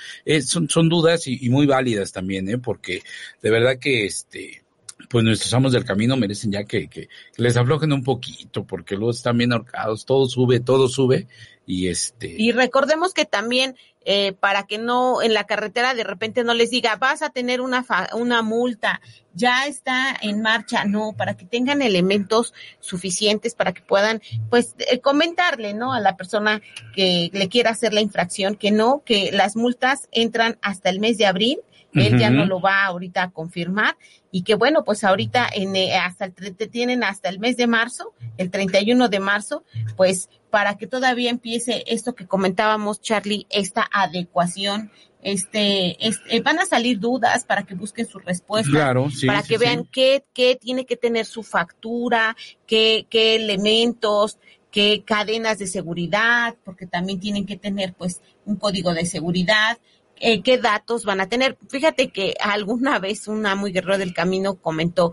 son, 0.43 0.69
son 0.69 0.91
dudas 0.91 1.27
y, 1.27 1.47
y 1.47 1.49
muy 1.49 1.67
válidas 1.67 2.13
también, 2.13 2.49
¿eh? 2.51 2.59
Porque 2.59 3.03
de 3.41 3.51
verdad 3.51 3.79
que, 3.79 4.05
este, 4.05 4.64
pues 5.09 5.25
nuestros 5.25 5.53
amos 5.55 5.73
del 5.73 5.85
camino 5.85 6.17
merecen 6.17 6.53
ya 6.53 6.65
que, 6.65 6.89
que, 6.89 7.09
les 7.37 7.57
aflojen 7.57 7.93
un 7.93 8.03
poquito, 8.03 8.65
porque 8.65 8.97
luego 8.97 9.11
están 9.11 9.39
bien 9.39 9.53
ahorcados, 9.53 10.05
todo 10.05 10.27
sube, 10.27 10.61
todo 10.61 10.89
sube, 10.89 11.27
y 11.67 11.89
este. 11.89 12.35
Y 12.37 12.53
recordemos 12.53 13.15
que 13.15 13.25
también, 13.25 13.77
eh, 14.05 14.33
para 14.33 14.65
que 14.65 14.79
no, 14.79 15.23
en 15.23 15.33
la 15.33 15.45
carretera 15.45 15.95
de 15.95 16.05
repente 16.05 16.45
no 16.45 16.55
les 16.55 16.71
diga, 16.71 16.97
vas 16.97 17.23
a 17.23 17.31
tener 17.31 17.61
una, 17.61 17.85
una 18.13 18.43
multa, 18.43 19.01
ya 19.35 19.67
está 19.67 20.15
en 20.21 20.43
marcha, 20.43 20.85
no, 20.85 21.15
para 21.17 21.37
que 21.37 21.47
tengan 21.47 21.83
elementos 21.83 22.53
suficientes 22.81 23.55
para 23.55 23.73
que 23.73 23.83
puedan, 23.83 24.21
pues, 24.51 24.75
eh, 24.79 25.01
comentarle, 25.01 25.75
¿no? 25.75 25.93
A 25.93 26.01
la 26.01 26.17
persona 26.17 26.61
que 26.95 27.31
le 27.33 27.49
quiera 27.49 27.71
hacer 27.71 27.93
la 27.93 28.01
infracción, 28.01 28.57
que 28.57 28.71
no, 28.71 29.03
que 29.05 29.31
las 29.33 29.57
multas 29.57 30.09
entran 30.13 30.59
hasta 30.61 30.91
el 30.91 31.01
mes 31.01 31.19
de 31.19 31.27
abril, 31.27 31.61
él 31.95 32.19
ya 32.19 32.31
no 32.31 32.47
lo 32.47 32.61
va 32.61 32.85
ahorita 32.85 33.23
a 33.23 33.31
confirmar. 33.31 33.97
Y 34.31 34.43
que 34.43 34.55
bueno, 34.55 34.85
pues 34.85 35.05
ahorita 35.05 35.49
en, 35.53 35.77
eh, 35.77 35.97
hasta 35.97 36.27
el, 36.27 36.35
te 36.35 36.67
tienen 36.67 37.05
hasta 37.05 37.29
el 37.29 37.39
mes 37.39 37.57
de 37.57 37.67
marzo, 37.67 38.13
el 38.37 38.51
31 38.51 39.09
de 39.09 39.21
marzo, 39.21 39.65
pues 39.97 40.29
para 40.51 40.77
que 40.77 40.87
todavía 40.87 41.31
empiece 41.31 41.85
esto 41.87 42.15
que 42.15 42.27
comentábamos, 42.27 43.01
Charlie, 43.01 43.47
esta 43.51 43.89
adecuación, 43.93 44.91
este, 45.25 45.97
este 46.07 46.41
van 46.43 46.59
a 46.59 46.67
salir 46.67 47.01
dudas 47.01 47.45
para 47.45 47.65
que 47.65 47.75
busquen 47.75 48.07
su 48.07 48.19
respuesta, 48.19 48.71
claro, 48.71 49.09
para 49.27 49.43
que 49.43 49.59
vean 49.59 49.89
qué, 49.91 50.25
qué 50.35 50.55
tiene 50.55 50.85
que 50.85 50.97
tener 50.97 51.25
su 51.25 51.43
factura, 51.43 52.37
qué, 52.67 53.07
qué 53.09 53.37
elementos, 53.37 54.39
qué 54.71 55.03
cadenas 55.05 55.59
de 55.59 55.67
seguridad, 55.67 56.57
porque 56.65 56.87
también 56.87 57.21
tienen 57.21 57.47
que 57.47 57.57
tener 57.57 57.95
pues 57.95 58.21
un 58.45 58.57
código 58.57 58.93
de 58.93 59.07
seguridad, 59.07 59.79
eh, 60.21 60.43
qué 60.43 60.59
datos 60.59 61.05
van 61.05 61.21
a 61.21 61.29
tener. 61.29 61.57
Fíjate 61.69 62.11
que 62.11 62.35
alguna 62.41 62.99
vez 63.01 63.29
una 63.29 63.55
muy 63.55 63.73
guerrero 63.73 63.99
del 63.99 64.15
camino 64.15 64.55
comentó, 64.57 65.13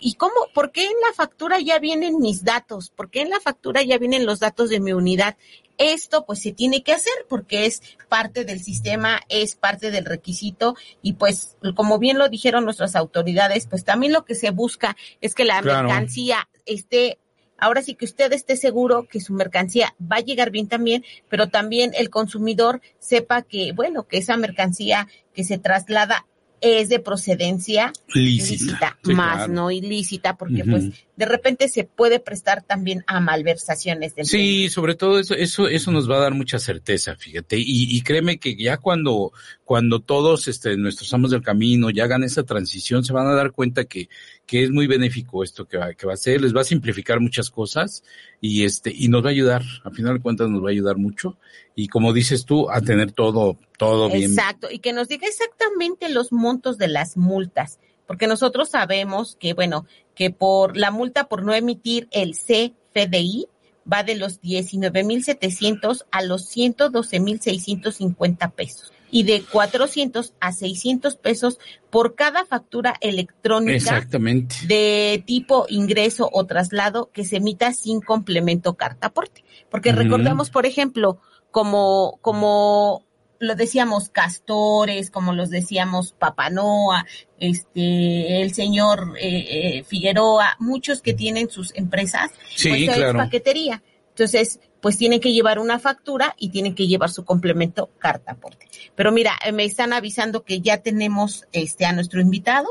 ¿y 0.00 0.14
cómo? 0.14 0.34
¿Por 0.54 0.72
qué 0.72 0.84
en 0.86 1.00
la 1.06 1.12
factura 1.14 1.58
ya 1.60 1.78
vienen 1.78 2.18
mis 2.18 2.44
datos? 2.44 2.90
¿Por 2.90 3.10
qué 3.10 3.22
en 3.22 3.30
la 3.30 3.40
factura 3.40 3.82
ya 3.82 3.98
vienen 3.98 4.26
los 4.26 4.40
datos 4.40 4.70
de 4.70 4.80
mi 4.80 4.92
unidad? 4.92 5.36
Esto 5.76 6.24
pues 6.24 6.40
se 6.40 6.52
tiene 6.52 6.82
que 6.82 6.92
hacer 6.92 7.12
porque 7.28 7.66
es 7.66 7.82
parte 8.08 8.44
del 8.44 8.62
sistema, 8.62 9.20
es 9.28 9.56
parte 9.56 9.90
del 9.90 10.04
requisito 10.04 10.76
y 11.02 11.14
pues 11.14 11.56
como 11.74 11.98
bien 11.98 12.16
lo 12.16 12.28
dijeron 12.28 12.64
nuestras 12.64 12.94
autoridades, 12.94 13.66
pues 13.66 13.84
también 13.84 14.12
lo 14.12 14.24
que 14.24 14.36
se 14.36 14.50
busca 14.50 14.96
es 15.20 15.34
que 15.34 15.44
la 15.44 15.60
mercancía 15.62 16.48
esté 16.64 17.18
ahora 17.58 17.82
sí 17.82 17.94
que 17.94 18.04
usted 18.04 18.32
esté 18.32 18.56
seguro 18.56 19.06
que 19.08 19.20
su 19.20 19.32
mercancía 19.32 19.94
va 20.00 20.16
a 20.16 20.20
llegar 20.20 20.50
bien 20.50 20.68
también, 20.68 21.04
pero 21.28 21.48
también 21.48 21.92
el 21.94 22.10
consumidor 22.10 22.80
sepa 22.98 23.42
que, 23.42 23.72
bueno, 23.72 24.06
que 24.06 24.18
esa 24.18 24.36
mercancía 24.36 25.08
que 25.34 25.44
se 25.44 25.58
traslada 25.58 26.26
es 26.60 26.88
de 26.88 26.98
procedencia 26.98 27.92
lícita, 28.14 28.98
más 29.02 29.48
no 29.50 29.70
ilícita, 29.70 30.36
porque 30.36 30.64
pues 30.64 30.84
de 31.16 31.26
repente 31.26 31.68
se 31.68 31.84
puede 31.84 32.18
prestar 32.18 32.62
también 32.62 33.04
a 33.06 33.20
malversaciones 33.20 34.14
del 34.14 34.26
Sí, 34.26 34.68
sobre 34.68 34.94
todo 34.94 35.20
eso, 35.20 35.34
eso, 35.34 35.68
eso 35.68 35.92
nos 35.92 36.10
va 36.10 36.16
a 36.16 36.20
dar 36.20 36.34
mucha 36.34 36.58
certeza, 36.58 37.14
fíjate, 37.14 37.56
y, 37.58 37.96
y 37.96 38.00
créeme 38.02 38.38
que 38.38 38.56
ya 38.56 38.78
cuando, 38.78 39.32
cuando 39.64 40.00
todos 40.00 40.48
este, 40.48 40.76
nuestros 40.76 41.12
amos 41.14 41.30
del 41.30 41.42
camino 41.42 41.90
ya 41.90 42.04
hagan 42.04 42.24
esa 42.24 42.42
transición, 42.42 43.04
se 43.04 43.12
van 43.12 43.28
a 43.28 43.34
dar 43.34 43.52
cuenta 43.52 43.84
que, 43.84 44.08
que 44.44 44.64
es 44.64 44.70
muy 44.70 44.86
benéfico 44.86 45.44
esto 45.44 45.66
que 45.66 45.78
va, 45.78 45.94
que 45.94 46.06
va 46.06 46.14
a 46.14 46.16
ser, 46.16 46.40
les 46.40 46.54
va 46.54 46.62
a 46.62 46.64
simplificar 46.64 47.20
muchas 47.20 47.50
cosas 47.50 48.02
y 48.40 48.64
este, 48.64 48.92
y 48.94 49.08
nos 49.08 49.24
va 49.24 49.28
a 49.28 49.32
ayudar, 49.32 49.62
al 49.84 49.94
final 49.94 50.14
de 50.14 50.20
cuentas 50.20 50.50
nos 50.50 50.64
va 50.64 50.68
a 50.68 50.72
ayudar 50.72 50.96
mucho, 50.96 51.38
y 51.76 51.86
como 51.86 52.12
dices 52.12 52.44
tú, 52.44 52.70
a 52.70 52.80
tener 52.80 53.12
todo, 53.12 53.56
todo 53.78 54.08
bien. 54.08 54.32
Exacto, 54.32 54.68
y 54.70 54.80
que 54.80 54.92
nos 54.92 55.08
diga 55.08 55.28
exactamente 55.28 56.08
los 56.08 56.32
montos 56.32 56.76
de 56.76 56.88
las 56.88 57.16
multas 57.16 57.78
porque 58.06 58.26
nosotros 58.26 58.70
sabemos 58.70 59.36
que, 59.38 59.54
bueno, 59.54 59.86
que 60.14 60.30
por 60.30 60.76
la 60.76 60.90
multa 60.90 61.24
por 61.24 61.42
no 61.44 61.54
emitir 61.54 62.08
el 62.10 62.32
CFDI 62.32 63.48
va 63.90 64.02
de 64.02 64.14
los 64.16 64.40
19.700 64.40 66.04
a 66.10 66.22
los 66.22 66.54
112.650 66.56 68.52
pesos 68.52 68.92
y 69.10 69.22
de 69.22 69.42
400 69.42 70.32
a 70.40 70.52
600 70.52 71.16
pesos 71.16 71.58
por 71.90 72.14
cada 72.16 72.44
factura 72.46 72.94
electrónica 73.00 73.76
Exactamente. 73.76 74.56
de 74.66 75.22
tipo 75.24 75.66
ingreso 75.68 76.28
o 76.32 76.46
traslado 76.46 77.10
que 77.12 77.24
se 77.24 77.36
emita 77.36 77.72
sin 77.72 78.00
complemento 78.00 78.74
carta 78.74 79.06
aporte. 79.08 79.44
Porque 79.70 79.92
recordemos, 79.92 80.50
por 80.50 80.66
ejemplo, 80.66 81.20
como, 81.52 82.18
como 82.22 83.04
lo 83.44 83.54
decíamos 83.54 84.08
Castores, 84.08 85.10
como 85.10 85.32
los 85.32 85.50
decíamos 85.50 86.12
Papanoa, 86.12 87.06
este, 87.38 88.42
el 88.42 88.52
señor 88.54 89.14
eh, 89.20 89.78
eh, 89.78 89.84
Figueroa, 89.84 90.56
muchos 90.58 91.00
que 91.00 91.14
tienen 91.14 91.50
sus 91.50 91.74
empresas, 91.74 92.30
sí, 92.54 92.68
pues 92.68 92.96
claro. 92.96 93.18
paquetería. 93.18 93.82
Entonces, 94.10 94.60
pues 94.80 94.98
tienen 94.98 95.20
que 95.20 95.32
llevar 95.32 95.58
una 95.58 95.78
factura 95.78 96.34
y 96.38 96.50
tienen 96.50 96.74
que 96.74 96.86
llevar 96.86 97.10
su 97.10 97.24
complemento 97.24 97.90
carta 97.98 98.32
aporte. 98.32 98.68
Pero 98.94 99.12
mira, 99.12 99.32
eh, 99.44 99.50
me 99.50 99.64
están 99.64 99.92
avisando 99.92 100.44
que 100.44 100.60
ya 100.60 100.82
tenemos 100.82 101.46
este 101.52 101.86
a 101.86 101.92
nuestro 101.92 102.20
invitado. 102.20 102.68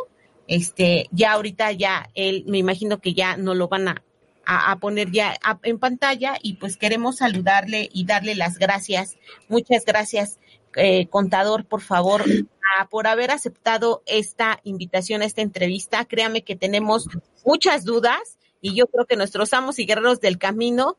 Este, 0.48 1.08
ya 1.12 1.34
ahorita 1.34 1.72
ya 1.72 2.10
él, 2.16 2.44
me 2.48 2.60
imagino 2.60 3.00
que 3.00 3.14
ya 3.14 3.36
no 3.38 3.56
lo 3.56 3.68
van 3.68 3.88
a, 3.88 4.04
a, 4.46 4.78
poner 4.80 5.12
ya 5.12 5.38
en 5.64 5.80
pantalla 5.80 6.38
y 6.42 6.54
pues 6.56 6.78
queremos 6.78 7.18
saludarle 7.18 7.90
y 7.92 8.06
darle 8.06 8.36
las 8.36 8.58
gracias. 8.58 9.18
Muchas 9.48 9.86
gracias 9.86 10.40
eh, 10.76 11.08
contador, 11.08 11.66
por 11.66 11.82
favor, 11.82 12.24
por 12.90 13.08
haber 13.08 13.32
aceptado 13.32 14.02
esta 14.06 14.60
invitación, 14.64 15.22
esta 15.22 15.42
entrevista. 15.42 16.06
Créame 16.06 16.44
que 16.44 16.56
tenemos 16.56 17.08
muchas 17.46 17.84
dudas 17.84 18.38
y 18.64 18.74
yo 18.76 18.88
creo 18.88 19.06
que 19.06 19.18
nuestros 19.18 19.52
amos 19.52 19.78
y 19.78 19.86
guerreros 19.86 20.22
del 20.22 20.38
camino 20.38 20.98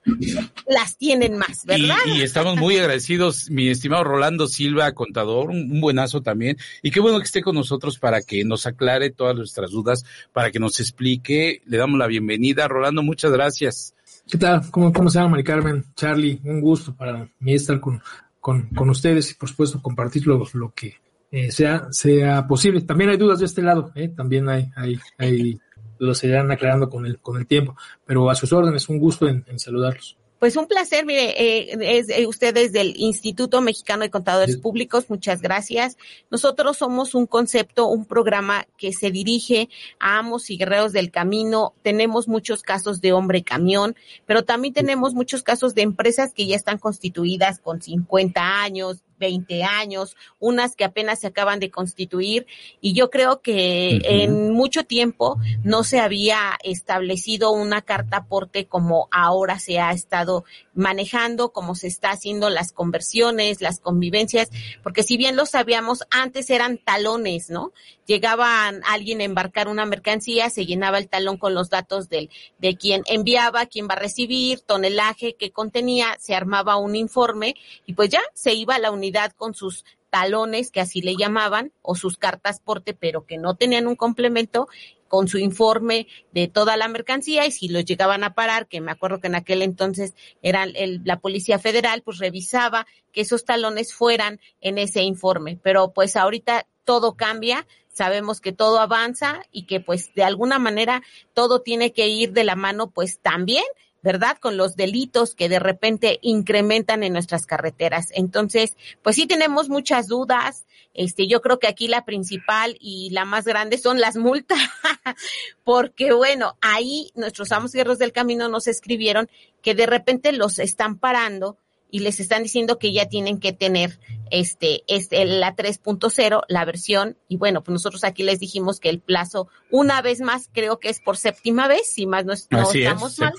las 0.67 0.99
tienen 0.99 1.39
más, 1.39 1.65
¿verdad? 1.65 1.97
Y, 2.07 2.21
estamos 2.21 2.57
muy 2.57 2.77
agradecidos, 2.77 3.51
mi 3.51 3.69
estimado 3.71 4.05
Rolando 4.05 4.47
Silva, 4.47 4.93
contador, 4.93 5.49
un, 5.49 5.81
buenazo 5.81 6.21
también, 6.21 6.59
y 6.83 6.91
qué 6.91 7.01
bueno 7.01 7.19
que 7.19 7.25
esté 7.25 7.41
con 7.41 7.55
nosotros 7.55 7.99
para 7.99 8.21
que 8.21 8.45
nos 8.45 8.67
aclare 8.67 9.09
todas 9.09 9.35
nuestras 9.35 9.71
dudas, 9.71 10.05
para 10.35 10.51
que 10.51 10.59
nos 10.59 10.79
explique. 10.79 11.63
Le 11.65 11.79
damos 11.79 11.99
la 11.99 12.07
bienvenida. 12.07 12.69
Rolando, 12.69 13.03
muchas 13.03 13.33
gracias. 13.33 13.95
¿Qué 14.29 14.37
tal? 14.37 14.71
¿Cómo, 14.71 14.93
cómo 14.93 15.09
se 15.09 15.19
llama, 15.19 15.31
Mari 15.31 15.45
Carmen? 15.45 15.85
Charlie, 15.97 16.41
un 16.45 16.61
gusto 16.61 16.95
para 16.95 17.31
mí 17.41 17.55
estar 17.55 17.81
con, 17.81 18.03
con, 18.45 18.69
con 18.75 18.91
ustedes 18.91 19.31
y 19.31 19.35
por 19.37 19.49
supuesto 19.49 19.81
compartir 19.81 20.27
lo, 20.27 20.45
que 20.75 20.97
eh, 21.31 21.51
sea, 21.51 21.87
sea 21.93 22.47
posible. 22.47 22.83
También 22.83 23.09
hay 23.09 23.17
dudas 23.17 23.39
de 23.39 23.47
este 23.47 23.63
lado, 23.63 23.91
¿eh? 23.95 24.11
también 24.11 24.51
hay, 24.51 24.71
hay, 24.77 25.01
hay 25.17 25.59
dudas, 25.99 26.19
se 26.19 26.27
irán 26.27 26.51
aclarando 26.51 26.91
con 26.91 27.07
el, 27.07 27.21
con 27.21 27.39
el 27.39 27.47
tiempo, 27.47 27.75
pero 28.05 28.29
a 28.29 28.35
sus 28.35 28.53
órdenes, 28.53 28.91
un 28.91 28.99
gusto 28.99 29.27
en 29.27 29.59
saludarlos. 29.59 30.19
Pues 30.39 30.57
un 30.57 30.67
placer, 30.67 31.07
mire, 31.07 31.31
eh, 31.41 31.99
es 31.99 32.11
eh, 32.11 32.27
ustedes 32.27 32.73
del 32.73 32.95
Instituto 32.97 33.61
Mexicano 33.61 34.03
de 34.03 34.11
Contadores 34.11 34.59
Públicos, 34.59 35.07
muchas 35.09 35.41
gracias. 35.41 35.97
Nosotros 36.31 36.77
somos 36.77 37.15
un 37.15 37.27
concepto, 37.27 37.87
un 37.87 38.05
programa 38.05 38.67
que 38.77 38.93
se 38.93 39.11
dirige 39.11 39.69
a 39.99 40.19
amos 40.19 40.51
y 40.51 40.59
guerreros 40.59 40.93
del 40.93 41.11
camino. 41.11 41.73
Tenemos 41.83 42.29
muchos 42.29 42.63
casos 42.63 43.01
de 43.01 43.13
hombre 43.13 43.43
camión, 43.43 43.97
pero 44.27 44.45
también 44.45 44.75
tenemos 44.75 45.15
muchos 45.15 45.43
casos 45.43 45.75
de 45.75 45.83
empresas 45.83 46.35
que 46.35 46.47
ya 46.47 46.57
están 46.57 46.79
constituidas 46.79 47.61
con 47.61 47.81
50 47.81 48.63
años, 48.63 49.03
20 49.19 49.63
años, 49.65 50.17
unas 50.39 50.77
que 50.77 50.85
apenas 50.85 51.21
se 51.21 51.29
acaban 51.29 51.61
de 51.61 51.71
constituir 51.71 52.47
y 52.81 52.95
yo 52.95 53.11
creo 53.11 53.41
que 53.41 54.01
en 54.05 54.53
mucho 54.53 54.85
tiempo 54.85 55.39
no 55.63 55.85
se 55.85 56.01
había 56.01 56.59
establecido 56.63 57.51
una 57.53 57.83
carta 57.83 58.19
aporte 58.19 58.67
como 58.67 59.09
ahora 59.11 59.59
se 59.59 59.79
ha 59.79 59.93
estado 59.93 60.45
manejando, 60.75 61.53
como 61.53 61.75
se 61.75 61.87
está 61.87 62.11
haciendo 62.11 62.51
las 62.51 62.73
conversiones, 62.73 63.61
las 63.61 63.81
convivencias, 63.81 64.51
porque 64.83 65.03
si 65.03 65.17
bien 65.17 65.37
lo 65.37 65.47
sabíamos, 65.47 66.05
antes 66.11 66.51
eran 66.51 66.79
talones, 66.79 67.51
¿no? 67.51 67.73
Llegaban 68.07 68.83
alguien 68.87 69.21
a 69.21 69.25
embarcar 69.25 69.69
una 69.69 69.87
mercancía, 69.87 70.51
se 70.51 70.67
llenaba 70.67 70.99
el 70.99 71.09
talón 71.09 71.39
con 71.39 71.55
los 71.55 71.71
datos 71.71 72.09
del, 72.09 72.29
de 72.59 72.77
quien 72.77 73.03
enviaba, 73.07 73.67
quién 73.67 73.89
va 73.89 73.95
a 73.95 73.99
recibir, 73.99 74.61
tonelaje 74.61 75.35
que 75.37 75.53
contenía, 75.53 76.17
se 76.21 76.35
armaba 76.35 76.77
un 76.77 76.97
informe 76.97 77.55
y 77.87 77.95
pues 77.95 78.11
ya 78.11 78.21
se 78.35 78.53
iba 78.55 78.75
a 78.75 78.79
la 78.79 78.91
con 79.37 79.55
sus 79.55 79.85
talones, 80.11 80.71
que 80.71 80.81
así 80.81 81.01
le 81.01 81.17
llamaban, 81.17 81.73
o 81.83 81.97
sus 81.97 82.17
cartas 82.17 82.61
porte, 82.61 82.95
pero 82.95 83.27
que 83.27 83.37
no 83.37 83.57
tenían 83.57 83.87
un 83.87 83.97
complemento, 83.97 84.69
con 85.15 85.29
su 85.29 85.39
informe 85.39 86.09
de 86.33 86.49
toda 86.49 86.77
la 86.77 86.89
mercancía 86.89 87.47
y 87.47 87.53
si 87.53 87.69
los 87.69 87.85
llegaban 87.85 88.25
a 88.25 88.35
parar, 88.35 88.67
que 88.67 88.81
me 88.81 88.91
acuerdo 88.91 89.21
que 89.21 89.29
en 89.29 89.37
aquel 89.37 89.63
entonces 89.63 90.15
era 90.43 90.65
el, 90.65 91.03
la 91.05 91.21
Policía 91.21 91.61
Federal, 91.61 92.03
pues 92.03 92.19
revisaba 92.19 92.85
que 93.13 93.21
esos 93.21 93.45
talones 93.45 93.95
fueran 93.95 94.41
en 94.61 94.77
ese 94.77 95.03
informe. 95.03 95.57
Pero 95.63 95.93
pues 95.93 96.17
ahorita 96.17 96.67
todo 96.85 97.15
cambia, 97.15 97.65
sabemos 97.93 98.41
que 98.41 98.51
todo 98.51 98.81
avanza 98.81 99.43
y 99.53 99.67
que 99.67 99.79
pues 99.79 100.13
de 100.17 100.25
alguna 100.25 100.59
manera 100.59 101.05
todo 101.33 101.61
tiene 101.61 101.93
que 101.93 102.09
ir 102.09 102.33
de 102.33 102.43
la 102.43 102.57
mano 102.57 102.91
pues 102.91 103.21
también 103.21 103.63
¿verdad? 104.05 104.37
Con 104.39 104.59
los 104.59 104.77
delitos 104.77 105.35
que 105.35 105.49
de 105.49 105.59
repente 105.59 106.19
incrementan 106.21 107.03
en 107.03 107.15
nuestras 107.15 107.47
carreteras. 107.47 108.09
Entonces, 108.13 108.77
pues 109.03 109.17
sí 109.17 109.27
tenemos 109.27 109.71
muchas 109.71 110.09
dudas. 110.09 110.67
Este, 110.93 111.27
yo 111.27 111.41
creo 111.41 111.59
que 111.59 111.69
aquí 111.69 111.89
la 111.89 112.05
principal 112.05 112.77
y 112.81 113.09
la 113.11 113.25
más 113.25 113.47
grande 113.47 113.79
son 113.79 114.01
las 114.01 114.17
multas, 114.17 114.59
porque 115.65 116.13
bueno, 116.13 116.59
ahí 116.61 117.13
nuestros 117.15 117.51
amos 117.51 117.73
guerreros 117.73 117.99
del 117.99 118.13
camino 118.13 118.49
nos 118.51 118.69
escribieron 118.69 119.31
que 119.63 119.75
de 119.75 119.87
repente 119.87 120.33
los 120.33 120.59
están 120.59 120.99
parando 120.99 121.57
y 121.95 122.01
les 122.01 122.19
están 122.19 122.43
diciendo 122.43 122.81
que 122.81 122.93
ya 122.93 123.07
tienen 123.07 123.39
que 123.39 123.53
tener 123.53 124.01
este, 124.33 124.83
este 124.89 125.25
la 125.27 125.55
3.0, 125.55 126.43
la 126.49 126.65
versión, 126.65 127.17
y 127.29 127.37
bueno, 127.37 127.63
pues 127.63 127.73
nosotros 127.73 128.03
aquí 128.03 128.25
les 128.25 128.41
dijimos 128.41 128.81
que 128.81 128.89
el 128.89 128.99
plazo, 128.99 129.47
una 129.71 130.03
vez 130.03 130.21
más, 130.21 130.51
creo 130.53 130.81
que 130.81 130.89
es 130.89 130.99
por 130.99 131.17
séptima 131.17 131.69
vez, 131.69 131.87
si 131.87 132.09
más 132.09 132.25
no, 132.25 132.33
estamos 132.33 133.21
mal, 133.21 133.33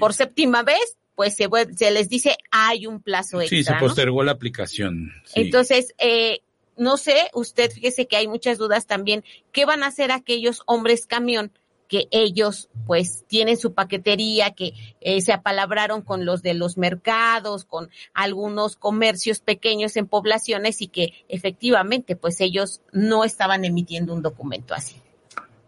por 0.00 0.14
séptima 0.14 0.64
vez, 0.64 0.98
pues 1.14 1.36
se, 1.36 1.48
se, 1.76 1.92
les 1.92 2.08
dice 2.08 2.36
hay 2.50 2.88
un 2.88 3.00
plazo 3.00 3.40
extra. 3.40 3.56
Sí, 3.56 3.62
se 3.62 3.74
postergó 3.74 4.24
la 4.24 4.32
aplicación. 4.32 5.12
Entonces, 5.36 5.94
eh, 5.98 6.40
no 6.76 6.96
sé, 6.96 7.30
usted 7.34 7.70
fíjese 7.70 8.08
que 8.08 8.16
hay 8.16 8.26
muchas 8.26 8.58
dudas 8.58 8.88
también, 8.88 9.22
¿qué 9.52 9.64
van 9.64 9.84
a 9.84 9.86
hacer 9.86 10.10
aquellos 10.10 10.64
hombres 10.66 11.06
camión? 11.06 11.52
Que 11.92 12.08
ellos 12.10 12.70
pues 12.86 13.26
tienen 13.28 13.58
su 13.58 13.74
paquetería, 13.74 14.52
que 14.52 14.72
eh, 15.02 15.20
se 15.20 15.30
apalabraron 15.30 16.00
con 16.00 16.24
los 16.24 16.40
de 16.40 16.54
los 16.54 16.78
mercados, 16.78 17.66
con 17.66 17.90
algunos 18.14 18.76
comercios 18.76 19.40
pequeños 19.40 19.98
en 19.98 20.06
poblaciones 20.06 20.80
y 20.80 20.88
que 20.88 21.12
efectivamente 21.28 22.16
pues 22.16 22.40
ellos 22.40 22.80
no 22.92 23.24
estaban 23.24 23.66
emitiendo 23.66 24.14
un 24.14 24.22
documento 24.22 24.72
así. 24.72 24.96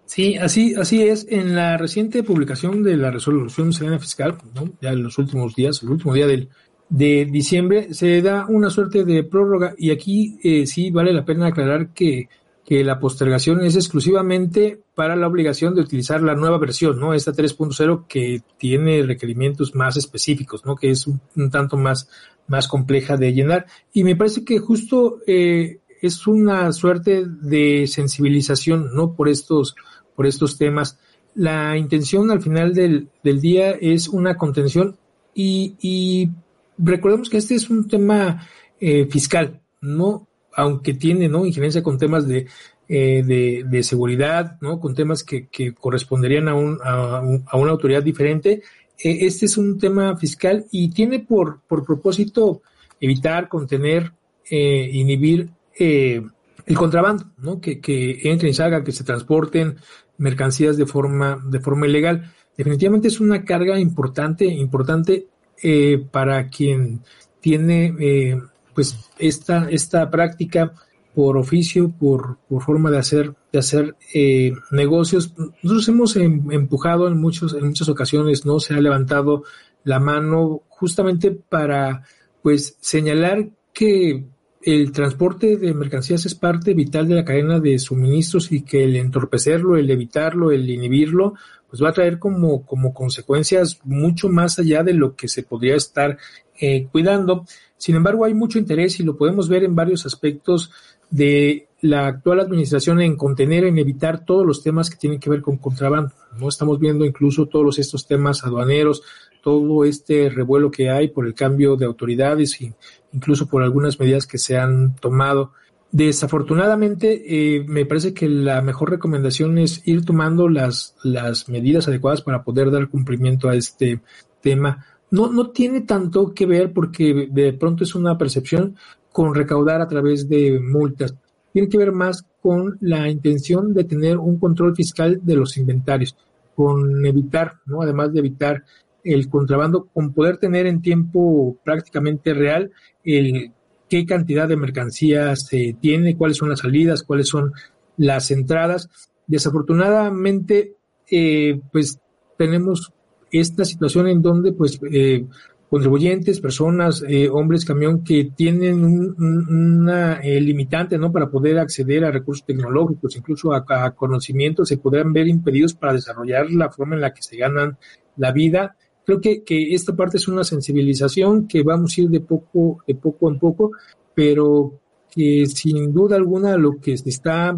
Sí, 0.06 0.36
así, 0.36 0.74
así 0.74 1.02
es. 1.02 1.26
En 1.28 1.54
la 1.54 1.76
reciente 1.76 2.22
publicación 2.22 2.82
de 2.82 2.96
la 2.96 3.10
resolución 3.10 3.74
serena 3.74 3.98
fiscal, 3.98 4.38
¿no? 4.54 4.72
ya 4.80 4.92
en 4.92 5.02
los 5.02 5.18
últimos 5.18 5.54
días, 5.54 5.82
el 5.82 5.90
último 5.90 6.14
día 6.14 6.26
del, 6.26 6.48
de 6.88 7.26
diciembre, 7.26 7.92
se 7.92 8.22
da 8.22 8.46
una 8.48 8.70
suerte 8.70 9.04
de 9.04 9.24
prórroga 9.24 9.74
y 9.76 9.90
aquí 9.90 10.38
eh, 10.42 10.66
sí 10.66 10.90
vale 10.90 11.12
la 11.12 11.26
pena 11.26 11.48
aclarar 11.48 11.92
que 11.92 12.30
que 12.64 12.82
la 12.82 12.98
postergación 12.98 13.62
es 13.62 13.76
exclusivamente 13.76 14.80
para 14.94 15.16
la 15.16 15.26
obligación 15.26 15.74
de 15.74 15.82
utilizar 15.82 16.22
la 16.22 16.34
nueva 16.34 16.58
versión, 16.58 16.98
¿no? 16.98 17.12
Esta 17.12 17.32
3.0 17.32 18.06
que 18.08 18.42
tiene 18.58 19.02
requerimientos 19.02 19.74
más 19.74 19.96
específicos, 19.96 20.64
¿no? 20.64 20.74
Que 20.74 20.90
es 20.90 21.06
un, 21.06 21.20
tanto 21.50 21.76
más, 21.76 22.08
más 22.46 22.66
compleja 22.66 23.16
de 23.18 23.34
llenar. 23.34 23.66
Y 23.92 24.02
me 24.02 24.16
parece 24.16 24.44
que 24.44 24.58
justo 24.58 25.18
eh, 25.26 25.80
es 26.00 26.26
una 26.26 26.72
suerte 26.72 27.24
de 27.26 27.86
sensibilización, 27.86 28.94
¿no? 28.94 29.12
Por 29.14 29.28
estos, 29.28 29.76
por 30.16 30.26
estos 30.26 30.56
temas. 30.56 30.98
La 31.34 31.76
intención 31.76 32.30
al 32.30 32.40
final 32.40 32.72
del, 32.72 33.08
del 33.22 33.40
día 33.40 33.72
es 33.72 34.08
una 34.08 34.38
contención 34.38 34.96
y, 35.34 35.74
y 35.80 36.30
recordemos 36.78 37.28
que 37.28 37.38
este 37.38 37.56
es 37.56 37.68
un 37.68 37.88
tema 37.88 38.46
eh, 38.80 39.06
fiscal, 39.06 39.60
no 39.80 40.28
aunque 40.54 40.94
tiene 40.94 41.28
¿no? 41.28 41.46
injerencia 41.46 41.82
con 41.82 41.98
temas 41.98 42.26
de, 42.26 42.46
eh, 42.88 43.64
de, 43.68 43.82
seguridad, 43.82 44.58
¿no? 44.60 44.80
con 44.80 44.94
temas 44.94 45.24
que, 45.24 45.48
que 45.48 45.74
corresponderían 45.74 46.48
a, 46.48 46.54
un, 46.54 46.78
a, 46.82 47.56
una 47.56 47.70
autoridad 47.70 48.02
diferente, 48.02 48.62
eh, 48.98 49.18
este 49.22 49.46
es 49.46 49.56
un 49.56 49.78
tema 49.78 50.16
fiscal 50.16 50.66
y 50.70 50.90
tiene 50.90 51.20
por, 51.20 51.60
por 51.66 51.84
propósito 51.84 52.62
evitar, 53.00 53.48
contener, 53.48 54.12
eh, 54.50 54.90
inhibir 54.92 55.50
eh, 55.78 56.22
el 56.66 56.76
contrabando, 56.76 57.26
¿no? 57.38 57.60
que, 57.60 57.80
que 57.80 58.20
entren 58.30 58.50
y 58.50 58.54
salgan, 58.54 58.84
que 58.84 58.92
se 58.92 59.04
transporten 59.04 59.76
mercancías 60.18 60.76
de 60.76 60.86
forma, 60.86 61.42
de 61.44 61.60
forma 61.60 61.86
ilegal. 61.86 62.32
Definitivamente 62.56 63.08
es 63.08 63.20
una 63.20 63.44
carga 63.44 63.78
importante, 63.78 64.44
importante 64.44 65.26
eh, 65.62 66.04
para 66.10 66.48
quien 66.48 67.00
tiene 67.40 67.94
eh, 67.98 68.40
pues 68.74 68.96
esta, 69.18 69.68
esta 69.70 70.10
práctica 70.10 70.72
por 71.14 71.36
oficio, 71.36 71.90
por, 71.90 72.38
por 72.48 72.62
forma 72.62 72.90
de 72.90 72.98
hacer, 72.98 73.34
de 73.52 73.58
hacer 73.58 73.96
eh, 74.12 74.52
negocios. 74.72 75.32
Nosotros 75.62 75.88
hemos 75.88 76.16
em, 76.16 76.50
empujado 76.50 77.06
en 77.06 77.18
muchos, 77.18 77.54
en 77.54 77.68
muchas 77.68 77.88
ocasiones, 77.88 78.44
¿no? 78.44 78.58
Se 78.58 78.74
ha 78.74 78.80
levantado 78.80 79.44
la 79.84 80.00
mano 80.00 80.62
justamente 80.68 81.30
para 81.30 82.02
pues 82.42 82.76
señalar 82.80 83.48
que 83.72 84.24
el 84.62 84.92
transporte 84.92 85.56
de 85.56 85.74
mercancías 85.74 86.24
es 86.26 86.34
parte 86.34 86.74
vital 86.74 87.06
de 87.06 87.14
la 87.14 87.24
cadena 87.24 87.60
de 87.60 87.78
suministros 87.78 88.50
y 88.50 88.62
que 88.62 88.84
el 88.84 88.96
entorpecerlo, 88.96 89.76
el 89.76 89.90
evitarlo, 89.90 90.50
el 90.50 90.68
inhibirlo, 90.68 91.34
pues 91.68 91.82
va 91.82 91.90
a 91.90 91.92
traer 91.92 92.18
como, 92.18 92.64
como 92.64 92.94
consecuencias 92.94 93.80
mucho 93.84 94.28
más 94.28 94.58
allá 94.58 94.82
de 94.82 94.94
lo 94.94 95.16
que 95.16 95.28
se 95.28 95.42
podría 95.42 95.76
estar 95.76 96.18
eh, 96.60 96.86
cuidando. 96.90 97.44
Sin 97.84 97.96
embargo, 97.96 98.24
hay 98.24 98.32
mucho 98.32 98.58
interés 98.58 98.98
y 98.98 99.02
lo 99.02 99.14
podemos 99.14 99.46
ver 99.46 99.62
en 99.62 99.74
varios 99.74 100.06
aspectos 100.06 100.72
de 101.10 101.68
la 101.82 102.06
actual 102.06 102.40
administración 102.40 103.02
en 103.02 103.14
contener, 103.14 103.64
en 103.64 103.76
evitar 103.76 104.24
todos 104.24 104.46
los 104.46 104.62
temas 104.62 104.88
que 104.88 104.96
tienen 104.96 105.20
que 105.20 105.28
ver 105.28 105.42
con 105.42 105.58
contrabando. 105.58 106.10
No 106.40 106.48
estamos 106.48 106.78
viendo 106.78 107.04
incluso 107.04 107.44
todos 107.44 107.78
estos 107.78 108.06
temas 108.06 108.42
aduaneros, 108.42 109.02
todo 109.42 109.84
este 109.84 110.30
revuelo 110.30 110.70
que 110.70 110.88
hay 110.88 111.08
por 111.08 111.26
el 111.26 111.34
cambio 111.34 111.76
de 111.76 111.84
autoridades 111.84 112.58
e 112.62 112.72
incluso 113.12 113.48
por 113.48 113.62
algunas 113.62 114.00
medidas 114.00 114.26
que 114.26 114.38
se 114.38 114.56
han 114.56 114.96
tomado. 114.96 115.52
Desafortunadamente, 115.92 117.22
eh, 117.26 117.64
me 117.68 117.84
parece 117.84 118.14
que 118.14 118.30
la 118.30 118.62
mejor 118.62 118.92
recomendación 118.92 119.58
es 119.58 119.86
ir 119.86 120.06
tomando 120.06 120.48
las, 120.48 120.96
las 121.02 121.50
medidas 121.50 121.86
adecuadas 121.86 122.22
para 122.22 122.44
poder 122.44 122.70
dar 122.70 122.88
cumplimiento 122.88 123.50
a 123.50 123.56
este 123.56 124.00
tema. 124.40 124.86
No, 125.14 125.30
no 125.30 125.50
tiene 125.50 125.82
tanto 125.82 126.34
que 126.34 126.44
ver 126.44 126.72
porque 126.72 127.28
de 127.30 127.52
pronto 127.52 127.84
es 127.84 127.94
una 127.94 128.18
percepción 128.18 128.74
con 129.12 129.32
recaudar 129.32 129.80
a 129.80 129.86
través 129.86 130.28
de 130.28 130.58
multas. 130.58 131.14
Tiene 131.52 131.68
que 131.68 131.78
ver 131.78 131.92
más 131.92 132.24
con 132.42 132.78
la 132.80 133.08
intención 133.08 133.72
de 133.74 133.84
tener 133.84 134.18
un 134.18 134.40
control 134.40 134.74
fiscal 134.74 135.20
de 135.22 135.36
los 135.36 135.56
inventarios, 135.56 136.16
con 136.56 137.06
evitar, 137.06 137.60
¿no? 137.64 137.80
Además 137.80 138.12
de 138.12 138.18
evitar 138.18 138.64
el 139.04 139.28
contrabando 139.28 139.84
con 139.84 140.12
poder 140.12 140.38
tener 140.38 140.66
en 140.66 140.82
tiempo 140.82 141.58
prácticamente 141.62 142.34
real 142.34 142.72
el 143.04 143.52
qué 143.88 144.04
cantidad 144.06 144.48
de 144.48 144.56
mercancías 144.56 145.46
se 145.46 145.76
tiene, 145.80 146.16
cuáles 146.16 146.38
son 146.38 146.48
las 146.48 146.58
salidas, 146.58 147.04
cuáles 147.04 147.28
son 147.28 147.52
las 147.98 148.32
entradas. 148.32 148.88
Desafortunadamente, 149.28 150.74
eh, 151.08 151.60
pues 151.70 152.00
tenemos 152.36 152.92
esta 153.40 153.64
situación 153.64 154.08
en 154.08 154.22
donde 154.22 154.52
pues 154.52 154.80
eh, 154.90 155.26
contribuyentes, 155.68 156.40
personas, 156.40 157.04
eh, 157.08 157.28
hombres 157.28 157.64
camión 157.64 158.04
que 158.04 158.30
tienen 158.36 158.84
una 158.84 160.20
limitante 160.20 160.98
no 160.98 161.10
para 161.10 161.28
poder 161.28 161.58
acceder 161.58 162.04
a 162.04 162.12
recursos 162.12 162.46
tecnológicos, 162.46 163.16
incluso 163.16 163.52
a, 163.52 163.64
a 163.68 163.90
conocimientos, 163.92 164.68
se 164.68 164.78
podrán 164.78 165.12
ver 165.12 165.26
impedidos 165.26 165.74
para 165.74 165.94
desarrollar 165.94 166.50
la 166.50 166.70
forma 166.70 166.94
en 166.94 167.00
la 167.00 167.12
que 167.12 167.22
se 167.22 167.36
ganan 167.36 167.76
la 168.16 168.30
vida. 168.32 168.76
Creo 169.04 169.20
que, 169.20 169.42
que 169.42 169.74
esta 169.74 169.94
parte 169.94 170.16
es 170.16 170.28
una 170.28 170.44
sensibilización 170.44 171.46
que 171.46 171.62
vamos 171.62 171.96
a 171.96 172.02
ir 172.02 172.08
de 172.08 172.20
poco, 172.20 172.82
de 172.86 172.94
poco 172.94 173.30
en 173.30 173.38
poco, 173.38 173.72
pero 174.14 174.80
que 175.10 175.46
sin 175.46 175.92
duda 175.92 176.16
alguna 176.16 176.56
lo 176.56 176.80
que 176.80 176.96
se 176.96 177.08
está 177.08 177.56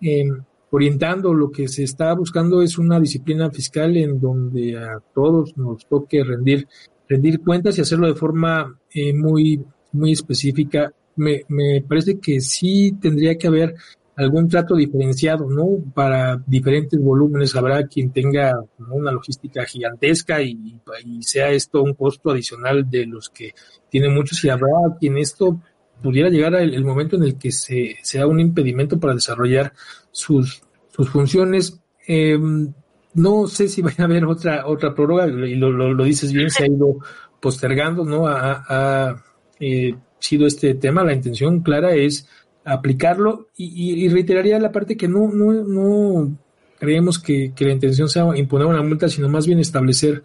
eh, 0.00 0.28
orientando, 0.70 1.32
lo 1.32 1.50
que 1.50 1.68
se 1.68 1.84
está 1.84 2.12
buscando 2.14 2.62
es 2.62 2.78
una 2.78 3.00
disciplina 3.00 3.50
fiscal 3.50 3.96
en 3.96 4.20
donde 4.20 4.76
a 4.76 4.98
todos 5.14 5.56
nos 5.56 5.86
toque 5.86 6.22
rendir, 6.22 6.68
rendir 7.08 7.40
cuentas 7.40 7.78
y 7.78 7.80
hacerlo 7.80 8.06
de 8.06 8.14
forma 8.14 8.78
eh, 8.92 9.12
muy, 9.12 9.64
muy 9.92 10.12
específica. 10.12 10.92
Me, 11.16 11.42
me 11.48 11.82
parece 11.82 12.18
que 12.18 12.40
sí 12.40 12.96
tendría 13.00 13.36
que 13.36 13.48
haber 13.48 13.74
algún 14.18 14.48
trato 14.48 14.74
diferenciado, 14.74 15.48
¿no? 15.48 15.78
Para 15.94 16.42
diferentes 16.44 17.00
volúmenes 17.00 17.54
habrá 17.54 17.86
quien 17.86 18.10
tenga 18.10 18.60
una 18.90 19.12
logística 19.12 19.64
gigantesca 19.64 20.42
y, 20.42 20.80
sea 21.20 21.50
esto 21.50 21.82
un 21.82 21.94
costo 21.94 22.32
adicional 22.32 22.90
de 22.90 23.06
los 23.06 23.30
que 23.30 23.52
tienen 23.88 24.12
muchos 24.12 24.42
y 24.44 24.48
habrá 24.48 24.72
quien 24.98 25.18
esto 25.18 25.60
pudiera 26.02 26.28
llegar 26.28 26.54
al 26.54 26.74
el 26.74 26.84
momento 26.84 27.16
en 27.16 27.24
el 27.24 27.38
que 27.38 27.52
se, 27.52 27.96
sea 28.02 28.26
un 28.26 28.40
impedimento 28.40 28.98
para 28.98 29.14
desarrollar 29.14 29.72
sus, 30.10 30.62
sus 30.90 31.08
funciones. 31.08 31.80
Em, 32.06 32.72
no 33.14 33.46
sé 33.46 33.68
si 33.68 33.82
va 33.82 33.92
a 33.96 34.02
haber 34.04 34.24
otra 34.24 34.66
otra 34.66 34.94
prórroga, 34.94 35.26
y 35.26 35.54
lo, 35.54 35.70
lo, 35.70 36.04
dices 36.04 36.32
bien, 36.32 36.50
se 36.50 36.64
ha 36.64 36.66
ido 36.66 36.98
postergando, 37.40 38.04
¿no? 38.04 38.26
Ha, 38.26 39.22
eh, 39.60 39.94
sido 40.20 40.46
este 40.46 40.74
tema, 40.74 41.04
la 41.04 41.14
intención 41.14 41.60
clara 41.60 41.94
es 41.94 42.28
aplicarlo 42.64 43.48
y, 43.56 44.08
reiteraría 44.08 44.58
la 44.58 44.72
parte 44.72 44.96
que 44.96 45.08
no, 45.08 45.28
no, 45.32 45.52
no 45.52 46.36
creemos 46.78 47.18
que, 47.18 47.52
la 47.58 47.72
intención 47.72 48.08
sea 48.08 48.36
imponer 48.36 48.66
una 48.66 48.82
multa, 48.82 49.08
sino 49.08 49.28
más 49.28 49.46
bien 49.46 49.58
establecer 49.58 50.22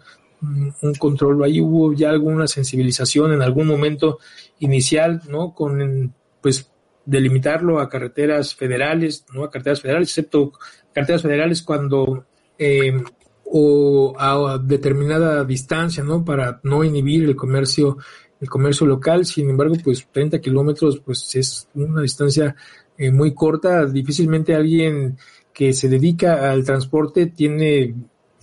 un, 0.82 0.94
control. 0.94 1.42
Ahí 1.44 1.60
hubo 1.60 1.92
ya 1.92 2.10
alguna 2.10 2.46
sensibilización 2.46 3.32
en 3.32 3.42
algún 3.42 3.66
momento 3.66 4.18
inicial, 4.58 5.22
¿no? 5.28 5.54
Con, 5.54 6.14
pues, 6.40 6.70
delimitarlo 7.06 7.80
a 7.80 7.88
carreteras 7.88 8.54
federales, 8.54 9.24
¿no? 9.32 9.44
A 9.44 9.50
carreteras 9.50 9.80
federales, 9.80 10.08
excepto 10.08 10.52
carreteras 10.92 11.22
federales 11.22 11.62
cuando, 11.62 12.24
eh, 12.58 13.02
o 13.44 14.14
a 14.18 14.58
determinada 14.58 15.44
distancia, 15.44 16.02
¿no? 16.02 16.24
Para 16.24 16.60
no 16.62 16.82
inhibir 16.84 17.24
el 17.24 17.36
comercio 17.36 17.98
el 18.44 18.50
comercio 18.50 18.86
local, 18.86 19.24
sin 19.24 19.48
embargo, 19.48 19.74
pues 19.82 20.06
30 20.12 20.38
kilómetros, 20.38 21.00
pues 21.00 21.34
es 21.34 21.66
una 21.74 22.02
distancia 22.02 22.54
eh, 22.98 23.10
muy 23.10 23.32
corta, 23.32 23.86
difícilmente 23.86 24.54
alguien 24.54 25.16
que 25.52 25.72
se 25.72 25.88
dedica 25.88 26.50
al 26.50 26.62
transporte 26.64 27.26
tiene 27.26 27.94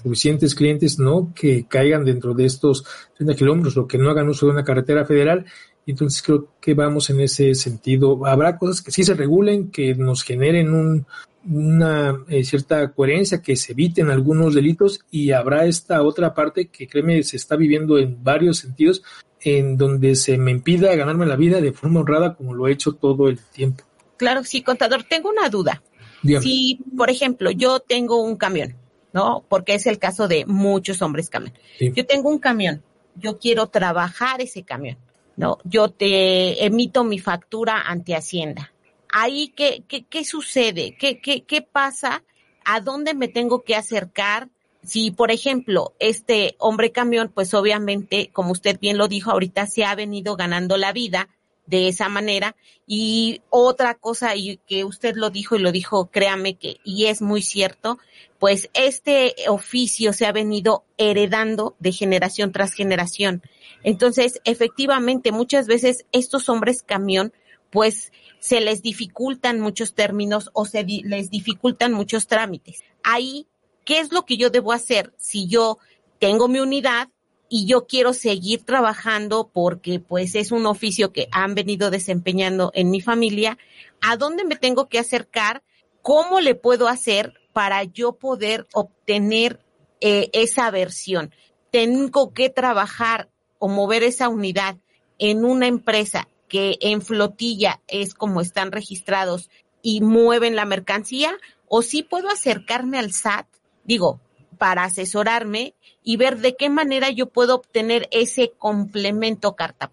suficientes 0.01 0.55
clientes, 0.55 0.99
¿no? 0.99 1.31
Que 1.33 1.65
caigan 1.67 2.05
dentro 2.05 2.33
de 2.33 2.45
estos 2.45 2.85
30 3.17 3.35
kilómetros, 3.35 3.77
o 3.77 3.87
que 3.87 3.97
no 3.97 4.09
hagan 4.09 4.29
uso 4.29 4.45
de 4.45 4.53
una 4.53 4.63
carretera 4.63 5.05
federal. 5.05 5.45
Entonces 5.85 6.21
creo 6.21 6.49
que 6.59 6.73
vamos 6.73 7.09
en 7.09 7.21
ese 7.21 7.55
sentido. 7.55 8.25
Habrá 8.25 8.57
cosas 8.57 8.81
que 8.81 8.91
sí 8.91 9.03
se 9.03 9.13
regulen, 9.13 9.71
que 9.71 9.95
nos 9.95 10.23
generen 10.23 10.73
un, 10.73 11.05
una 11.49 12.23
eh, 12.27 12.43
cierta 12.43 12.91
coherencia, 12.91 13.41
que 13.41 13.55
se 13.55 13.71
eviten 13.71 14.09
algunos 14.09 14.53
delitos 14.53 15.01
y 15.09 15.31
habrá 15.31 15.65
esta 15.65 16.03
otra 16.03 16.33
parte 16.33 16.67
que 16.67 16.87
créeme 16.87 17.23
se 17.23 17.37
está 17.37 17.55
viviendo 17.55 17.97
en 17.97 18.23
varios 18.23 18.59
sentidos, 18.59 19.03
en 19.41 19.75
donde 19.77 20.15
se 20.15 20.37
me 20.37 20.51
impida 20.51 20.95
ganarme 20.95 21.25
la 21.25 21.35
vida 21.35 21.61
de 21.61 21.73
forma 21.73 22.01
honrada 22.01 22.35
como 22.35 22.53
lo 22.53 22.67
he 22.67 22.71
hecho 22.71 22.93
todo 22.93 23.27
el 23.27 23.39
tiempo. 23.39 23.83
Claro, 24.17 24.43
sí, 24.43 24.61
contador, 24.61 25.03
tengo 25.03 25.29
una 25.29 25.49
duda. 25.49 25.81
Si, 26.23 26.79
por 26.95 27.09
ejemplo, 27.09 27.49
yo 27.49 27.79
tengo 27.79 28.21
un 28.21 28.35
camión, 28.35 28.75
¿no? 29.13 29.43
Porque 29.47 29.75
es 29.75 29.87
el 29.87 29.99
caso 29.99 30.27
de 30.27 30.45
muchos 30.45 31.01
hombres 31.01 31.29
camión. 31.29 31.53
Yo 31.79 32.05
tengo 32.05 32.29
un 32.29 32.39
camión, 32.39 32.83
yo 33.15 33.39
quiero 33.39 33.67
trabajar 33.67 34.41
ese 34.41 34.63
camión, 34.63 34.97
¿no? 35.35 35.57
Yo 35.63 35.89
te 35.89 36.65
emito 36.65 37.03
mi 37.03 37.19
factura 37.19 37.81
ante 37.81 38.15
Hacienda. 38.15 38.71
Ahí, 39.13 39.53
¿qué, 39.55 39.83
qué, 39.87 40.05
qué 40.05 40.23
sucede? 40.23 40.95
¿Qué, 40.97 41.19
qué, 41.19 41.43
¿Qué 41.43 41.61
pasa? 41.61 42.23
¿A 42.63 42.79
dónde 42.79 43.13
me 43.13 43.27
tengo 43.27 43.63
que 43.63 43.75
acercar? 43.75 44.49
si, 44.83 45.11
por 45.11 45.31
ejemplo, 45.31 45.93
este 45.99 46.55
hombre 46.57 46.91
camión, 46.91 47.31
pues 47.33 47.53
obviamente, 47.53 48.29
como 48.33 48.51
usted 48.51 48.79
bien 48.79 48.97
lo 48.97 49.07
dijo, 49.07 49.31
ahorita 49.31 49.67
se 49.67 49.85
ha 49.85 49.95
venido 49.95 50.35
ganando 50.35 50.77
la 50.77 50.91
vida 50.91 51.29
de 51.65 51.87
esa 51.87 52.09
manera. 52.09 52.55
Y 52.87 53.41
otra 53.49 53.95
cosa 53.95 54.35
y 54.35 54.57
que 54.67 54.83
usted 54.83 55.15
lo 55.15 55.29
dijo 55.29 55.55
y 55.55 55.59
lo 55.59 55.71
dijo, 55.71 56.07
créame 56.11 56.55
que, 56.55 56.77
y 56.83 57.05
es 57.05 57.21
muy 57.21 57.41
cierto, 57.41 57.99
pues 58.39 58.69
este 58.73 59.35
oficio 59.47 60.13
se 60.13 60.25
ha 60.25 60.31
venido 60.31 60.83
heredando 60.97 61.75
de 61.79 61.91
generación 61.91 62.51
tras 62.51 62.73
generación. 62.73 63.41
Entonces, 63.83 64.41
efectivamente, 64.43 65.31
muchas 65.31 65.67
veces 65.67 66.05
estos 66.11 66.49
hombres 66.49 66.83
camión, 66.83 67.33
pues 67.69 68.11
se 68.39 68.59
les 68.59 68.81
dificultan 68.81 69.59
muchos 69.59 69.93
términos 69.93 70.49
o 70.53 70.65
se 70.65 70.83
les 70.83 71.29
dificultan 71.29 71.93
muchos 71.93 72.27
trámites. 72.27 72.81
Ahí, 73.03 73.47
¿qué 73.85 73.99
es 73.99 74.11
lo 74.11 74.25
que 74.25 74.37
yo 74.37 74.49
debo 74.49 74.73
hacer 74.73 75.13
si 75.17 75.47
yo 75.47 75.77
tengo 76.19 76.47
mi 76.47 76.59
unidad, 76.59 77.09
y 77.53 77.65
yo 77.65 77.85
quiero 77.85 78.13
seguir 78.13 78.63
trabajando 78.63 79.51
porque 79.53 79.99
pues 79.99 80.35
es 80.35 80.53
un 80.53 80.65
oficio 80.65 81.11
que 81.11 81.27
han 81.33 81.53
venido 81.53 81.91
desempeñando 81.91 82.71
en 82.73 82.89
mi 82.89 83.01
familia, 83.01 83.57
¿a 83.99 84.15
dónde 84.15 84.45
me 84.45 84.55
tengo 84.55 84.87
que 84.87 84.99
acercar? 84.99 85.61
¿Cómo 86.01 86.39
le 86.39 86.55
puedo 86.55 86.87
hacer 86.87 87.33
para 87.51 87.83
yo 87.83 88.13
poder 88.13 88.67
obtener 88.73 89.59
eh, 89.99 90.29
esa 90.31 90.71
versión? 90.71 91.35
Tengo 91.71 92.33
que 92.33 92.49
trabajar 92.49 93.27
o 93.59 93.67
mover 93.67 94.03
esa 94.03 94.29
unidad 94.29 94.77
en 95.19 95.43
una 95.43 95.67
empresa 95.67 96.29
que 96.47 96.77
en 96.79 97.01
flotilla 97.01 97.81
es 97.89 98.13
como 98.13 98.39
están 98.39 98.71
registrados 98.71 99.49
y 99.81 99.99
mueven 99.99 100.55
la 100.55 100.63
mercancía 100.63 101.37
o 101.67 101.81
sí 101.81 102.01
puedo 102.01 102.29
acercarme 102.29 102.97
al 102.97 103.11
SAT, 103.11 103.47
digo, 103.83 104.21
para 104.61 104.83
asesorarme 104.83 105.73
y 106.03 106.17
ver 106.17 106.37
de 106.37 106.55
qué 106.55 106.69
manera 106.69 107.09
yo 107.09 107.25
puedo 107.25 107.55
obtener 107.55 108.07
ese 108.11 108.51
complemento 108.59 109.55
carta 109.55 109.89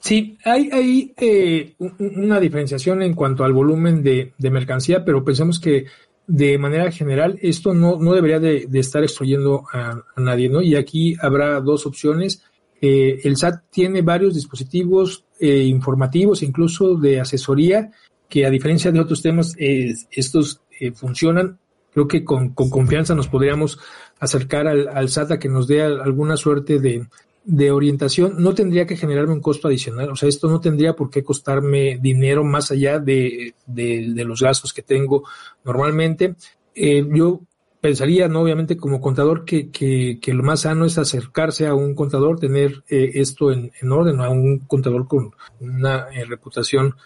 Sí, 0.00 0.36
hay, 0.44 0.68
hay 0.72 1.14
eh, 1.16 1.74
una 2.00 2.40
diferenciación 2.40 3.02
en 3.02 3.14
cuanto 3.14 3.44
al 3.44 3.52
volumen 3.52 4.02
de, 4.02 4.32
mercancía, 4.50 5.04
pero 5.04 5.24
pensamos 5.24 5.60
que 5.60 5.86
de 6.26 6.58
manera 6.58 6.90
general 6.90 7.38
esto 7.40 7.72
no, 7.72 8.00
no 8.00 8.14
debería 8.14 8.40
de, 8.40 8.68
estar 8.72 9.04
excluyendo 9.04 9.62
a, 9.72 10.02
nadie, 10.16 10.48
¿no? 10.48 10.60
Y 10.60 10.74
aquí 10.74 11.14
habrá 11.20 11.60
dos 11.60 11.86
opciones. 11.86 12.42
Eh, 12.80 13.20
el 13.22 13.36
SAT 13.36 13.62
tiene 13.70 14.02
varios 14.02 14.34
dispositivos 14.34 15.24
eh, 15.38 15.62
informativos, 15.62 16.42
incluso 16.42 16.96
de 16.96 17.20
asesoría, 17.20 17.92
que 18.28 18.44
a 18.44 18.50
diferencia 18.50 18.90
de 18.90 18.98
otros 18.98 19.22
temas, 19.22 19.54
estos 19.56 20.62
funcionan 20.94 21.58
creo 21.92 22.08
que 22.08 22.24
con, 22.24 22.50
confianza 22.50 23.14
nos 23.14 23.28
podríamos 23.28 23.78
acercar 24.20 24.66
al, 24.66 24.88
al 24.88 25.08
SAT 25.08 25.32
a 25.32 25.38
que 25.38 25.48
nos 25.48 25.66
dé 25.66 25.82
alguna 25.82 26.36
suerte 26.36 26.78
de, 26.78 27.06
de 27.48 27.70
orientación, 27.70 28.34
no 28.36 28.54
tendría 28.54 28.86
que 28.86 28.94
generarme 28.94 29.32
un 29.32 29.40
costo 29.40 29.68
adicional. 29.68 30.10
O 30.10 30.16
sea, 30.16 30.28
esto 30.28 30.48
no 30.48 30.60
tendría 30.60 30.92
por 30.92 31.08
qué 31.08 31.24
costarme 31.24 31.98
dinero 31.98 32.44
más 32.44 32.70
allá 32.70 32.98
de, 32.98 33.54
de, 33.64 34.24
los 34.26 34.42
gastos 34.42 34.74
que 34.74 34.82
tengo 34.82 35.24
normalmente. 35.64 36.34
Eh, 36.74 37.08
yo 37.10 37.40
pensaría, 37.80 38.28
¿no? 38.28 38.42
Obviamente, 38.42 38.76
como 38.76 39.00
contador, 39.00 39.46
que, 39.46 39.70
que, 39.70 40.18
que, 40.20 40.34
lo 40.34 40.42
más 40.42 40.60
sano 40.60 40.84
es 40.84 40.98
acercarse 40.98 41.66
a 41.66 41.74
un 41.74 41.94
contador, 41.94 42.38
tener 42.38 42.84
eh, 42.90 43.12
esto 43.14 43.50
en, 43.50 43.72
en, 43.80 43.92
orden, 43.92 44.20
a 44.20 44.28
un 44.28 44.58
contador 44.58 45.08
con 45.08 45.30
una 45.58 46.08
eh, 46.12 46.26
reputación 46.26 46.96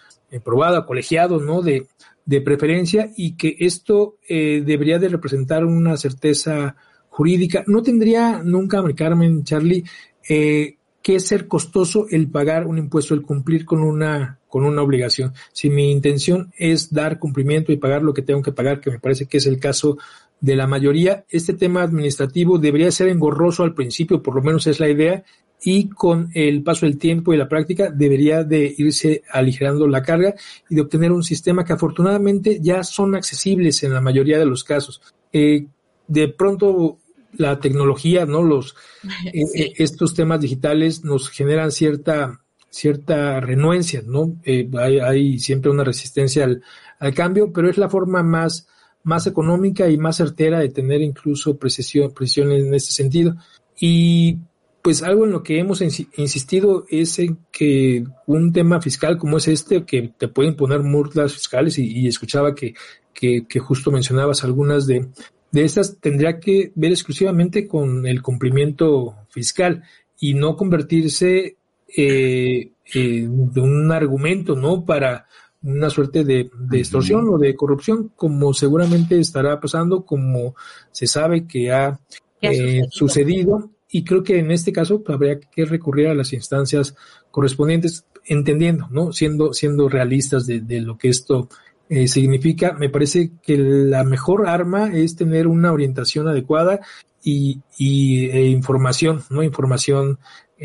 probada, 0.43 0.85
colegiado, 0.85 1.39
¿no? 1.39 1.61
De, 1.61 1.87
de 2.25 2.41
preferencia 2.41 3.11
y 3.15 3.35
que 3.35 3.55
esto 3.59 4.17
eh, 4.27 4.63
debería 4.65 4.99
de 4.99 5.09
representar 5.09 5.65
una 5.65 5.97
certeza 5.97 6.75
jurídica. 7.09 7.63
No 7.67 7.81
tendría 7.83 8.41
nunca, 8.43 8.81
Carmen, 8.95 9.43
Charlie, 9.43 9.83
eh, 10.29 10.77
que 11.01 11.19
ser 11.19 11.47
costoso 11.47 12.07
el 12.09 12.29
pagar 12.29 12.65
un 12.65 12.77
impuesto, 12.77 13.13
el 13.13 13.21
cumplir 13.21 13.65
con 13.65 13.83
una, 13.83 14.39
con 14.47 14.63
una 14.63 14.81
obligación. 14.81 15.33
Si 15.51 15.69
mi 15.69 15.91
intención 15.91 16.53
es 16.57 16.93
dar 16.93 17.19
cumplimiento 17.19 17.71
y 17.71 17.77
pagar 17.77 18.01
lo 18.03 18.13
que 18.13 18.21
tengo 18.21 18.41
que 18.41 18.53
pagar, 18.53 18.79
que 18.79 18.89
me 18.89 18.99
parece 18.99 19.25
que 19.25 19.37
es 19.37 19.45
el 19.45 19.59
caso 19.59 19.97
de 20.43 20.57
la 20.57 20.67
mayoría, 20.67 21.23
este 21.29 21.53
tema 21.53 21.83
administrativo 21.83 22.57
debería 22.57 22.91
ser 22.91 23.07
engorroso 23.07 23.63
al 23.63 23.73
principio, 23.73 24.21
por 24.21 24.35
lo 24.35 24.41
menos 24.41 24.67
es 24.67 24.81
la 24.81 24.89
idea, 24.89 25.23
y 25.63 25.87
con 25.87 26.31
el 26.33 26.63
paso 26.63 26.85
del 26.85 26.97
tiempo 26.97 27.33
y 27.33 27.37
la 27.37 27.47
práctica 27.47 27.89
debería 27.89 28.43
de 28.43 28.75
irse 28.77 29.23
aligerando 29.31 29.87
la 29.87 30.03
carga 30.03 30.35
y 30.69 30.75
de 30.75 30.81
obtener 30.81 31.13
un 31.13 31.23
sistema 31.23 31.63
que 31.63 31.71
afortunadamente 31.71 32.59
ya 32.61 32.83
son 32.83 33.15
accesibles 33.15 33.83
en 33.83 33.93
la 33.93 34.01
mayoría 34.01 34.37
de 34.37 34.45
los 34.45 34.65
casos. 34.65 35.01
Eh, 35.31 35.65
de 36.09 36.27
pronto 36.27 36.97
la 37.37 37.57
tecnología, 37.61 38.25
¿no? 38.25 38.43
Los 38.43 38.75
eh, 39.33 39.43
eh, 39.55 39.73
estos 39.77 40.13
temas 40.13 40.41
digitales 40.41 41.05
nos 41.05 41.29
generan 41.29 41.71
cierta 41.71 42.41
cierta 42.69 43.39
renuencia, 43.39 44.01
¿no? 44.03 44.35
hay, 44.43 44.99
hay, 44.99 45.37
siempre 45.37 45.69
una 45.69 45.83
resistencia 45.83 46.43
al, 46.45 46.63
al, 46.97 47.13
cambio, 47.13 47.53
pero 47.53 47.69
es 47.69 47.77
la 47.77 47.87
forma 47.87 48.23
más 48.23 48.67
más 49.03 49.27
económica 49.27 49.89
y 49.89 49.97
más 49.97 50.17
certera 50.17 50.59
de 50.59 50.69
tener 50.69 51.01
incluso 51.01 51.57
precisión, 51.57 52.11
en 52.51 52.73
este 52.73 52.91
sentido. 52.91 53.35
Y 53.79 54.37
pues 54.81 55.03
algo 55.03 55.25
en 55.25 55.31
lo 55.31 55.43
que 55.43 55.59
hemos 55.59 55.81
insistido 55.81 56.85
es 56.89 57.17
en 57.19 57.37
que 57.51 58.03
un 58.27 58.51
tema 58.51 58.81
fiscal 58.81 59.17
como 59.17 59.37
es 59.37 59.47
este, 59.47 59.85
que 59.85 60.13
te 60.17 60.27
pueden 60.27 60.55
poner 60.55 60.81
multas 60.81 61.33
fiscales, 61.33 61.77
y, 61.79 62.07
escuchaba 62.07 62.53
que, 62.53 62.73
que, 63.13 63.59
justo 63.59 63.91
mencionabas 63.91 64.43
algunas 64.43 64.85
de, 64.85 65.07
de 65.51 65.63
estas, 65.63 65.97
tendría 65.99 66.39
que 66.39 66.71
ver 66.75 66.91
exclusivamente 66.91 67.67
con 67.67 68.05
el 68.05 68.21
cumplimiento 68.21 69.15
fiscal 69.29 69.83
y 70.19 70.33
no 70.33 70.57
convertirse 70.57 71.55
eh, 71.95 72.71
de 72.93 73.61
un 73.61 73.91
argumento, 73.91 74.55
¿no? 74.55 74.83
Para 74.83 75.27
una 75.63 75.89
suerte 75.89 76.23
de, 76.23 76.49
de 76.57 76.77
extorsión 76.77 77.27
o 77.29 77.37
de 77.37 77.55
corrupción, 77.55 78.11
como 78.15 78.53
seguramente 78.53 79.19
estará 79.19 79.59
pasando, 79.59 80.05
como 80.05 80.55
se 80.91 81.07
sabe 81.07 81.47
que 81.47 81.71
ha 81.71 81.99
eh, 82.41 82.81
sucedido 82.89 83.71
y 83.89 84.03
creo 84.03 84.23
que 84.23 84.39
en 84.39 84.51
este 84.51 84.73
caso 84.73 85.03
habría 85.07 85.39
que 85.39 85.65
recurrir 85.65 86.07
a 86.07 86.15
las 86.15 86.33
instancias 86.33 86.95
correspondientes, 87.31 88.05
entendiendo, 88.25 88.87
¿no? 88.89 89.13
Siendo, 89.13 89.53
siendo 89.53 89.87
realistas 89.87 90.45
de, 90.45 90.61
de 90.61 90.81
lo 90.81 90.97
que 90.97 91.09
esto 91.09 91.47
eh, 91.89 92.07
significa, 92.07 92.73
me 92.73 92.89
parece 92.89 93.31
que 93.41 93.57
la 93.57 94.03
mejor 94.03 94.47
arma 94.47 94.91
es 94.93 95.15
tener 95.15 95.47
una 95.47 95.71
orientación 95.71 96.27
adecuada 96.27 96.79
y, 97.23 97.61
y 97.77 98.29
e 98.31 98.47
información, 98.47 99.21
¿no? 99.29 99.43
Información 99.43 100.17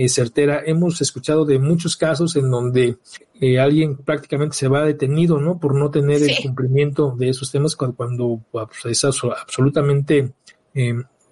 eh, 0.04 0.08
certera. 0.08 0.62
Hemos 0.64 1.00
escuchado 1.00 1.44
de 1.44 1.58
muchos 1.58 1.96
casos 1.96 2.37
en 2.37 2.50
donde 2.50 2.98
eh, 3.40 3.58
alguien 3.58 3.96
prácticamente 3.96 4.56
se 4.56 4.68
va 4.68 4.84
detenido, 4.84 5.40
¿no? 5.40 5.58
Por 5.58 5.74
no 5.74 5.90
tener 5.90 6.22
el 6.22 6.37
cumplimiento 6.40 7.14
de 7.16 7.30
esos 7.30 7.50
temas 7.50 7.74
cuando, 7.74 7.96
cuando 7.96 8.42
pues, 8.52 8.84
es 8.87 9.04
absolutamente 9.04 10.32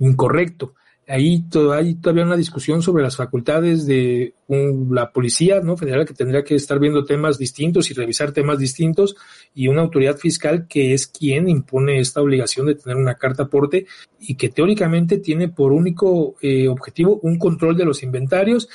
incorrecto 0.01 0.75
ahí 1.09 1.45
hay 1.73 1.95
todavía 1.95 2.25
una 2.25 2.37
discusión 2.37 2.83
sobre 2.83 3.03
las 3.03 3.17
facultades 3.17 3.87
de 3.87 4.35
la 4.49 5.13
policía 5.13 5.61
no 5.61 5.77
federal 5.77 6.05
que 6.05 6.15
tendría 6.15 6.43
que 6.43 6.55
estar 6.55 6.79
viendo 6.79 7.05
temas 7.05 7.39
distintos 7.39 7.91
y 7.91 7.95
revisar 7.95 8.33
temas 8.33 8.59
distintos 8.59 9.17
y 9.55 9.69
una 9.69 9.83
autoridad 9.83 10.17
fiscal 10.17 10.67
que 10.69 10.95
es 10.95 11.07
quien 11.07 11.49
impone 11.49 12.01
esta 12.01 12.21
obligación 12.21 12.67
de 12.67 12.75
tener 12.75 12.97
una 12.97 13.15
carta 13.15 13.45
aporte 13.45 13.87
y 14.21 14.35
que 14.35 14.49
teóricamente 14.49 15.19
tiene 15.19 15.49
por 15.49 15.73
único 15.73 16.37
eh, 16.43 16.69
objetivo 16.69 17.21
un 17.23 17.39
control 17.39 17.77
de 17.77 17.85
los 17.85 18.03
inventarios 18.03 18.69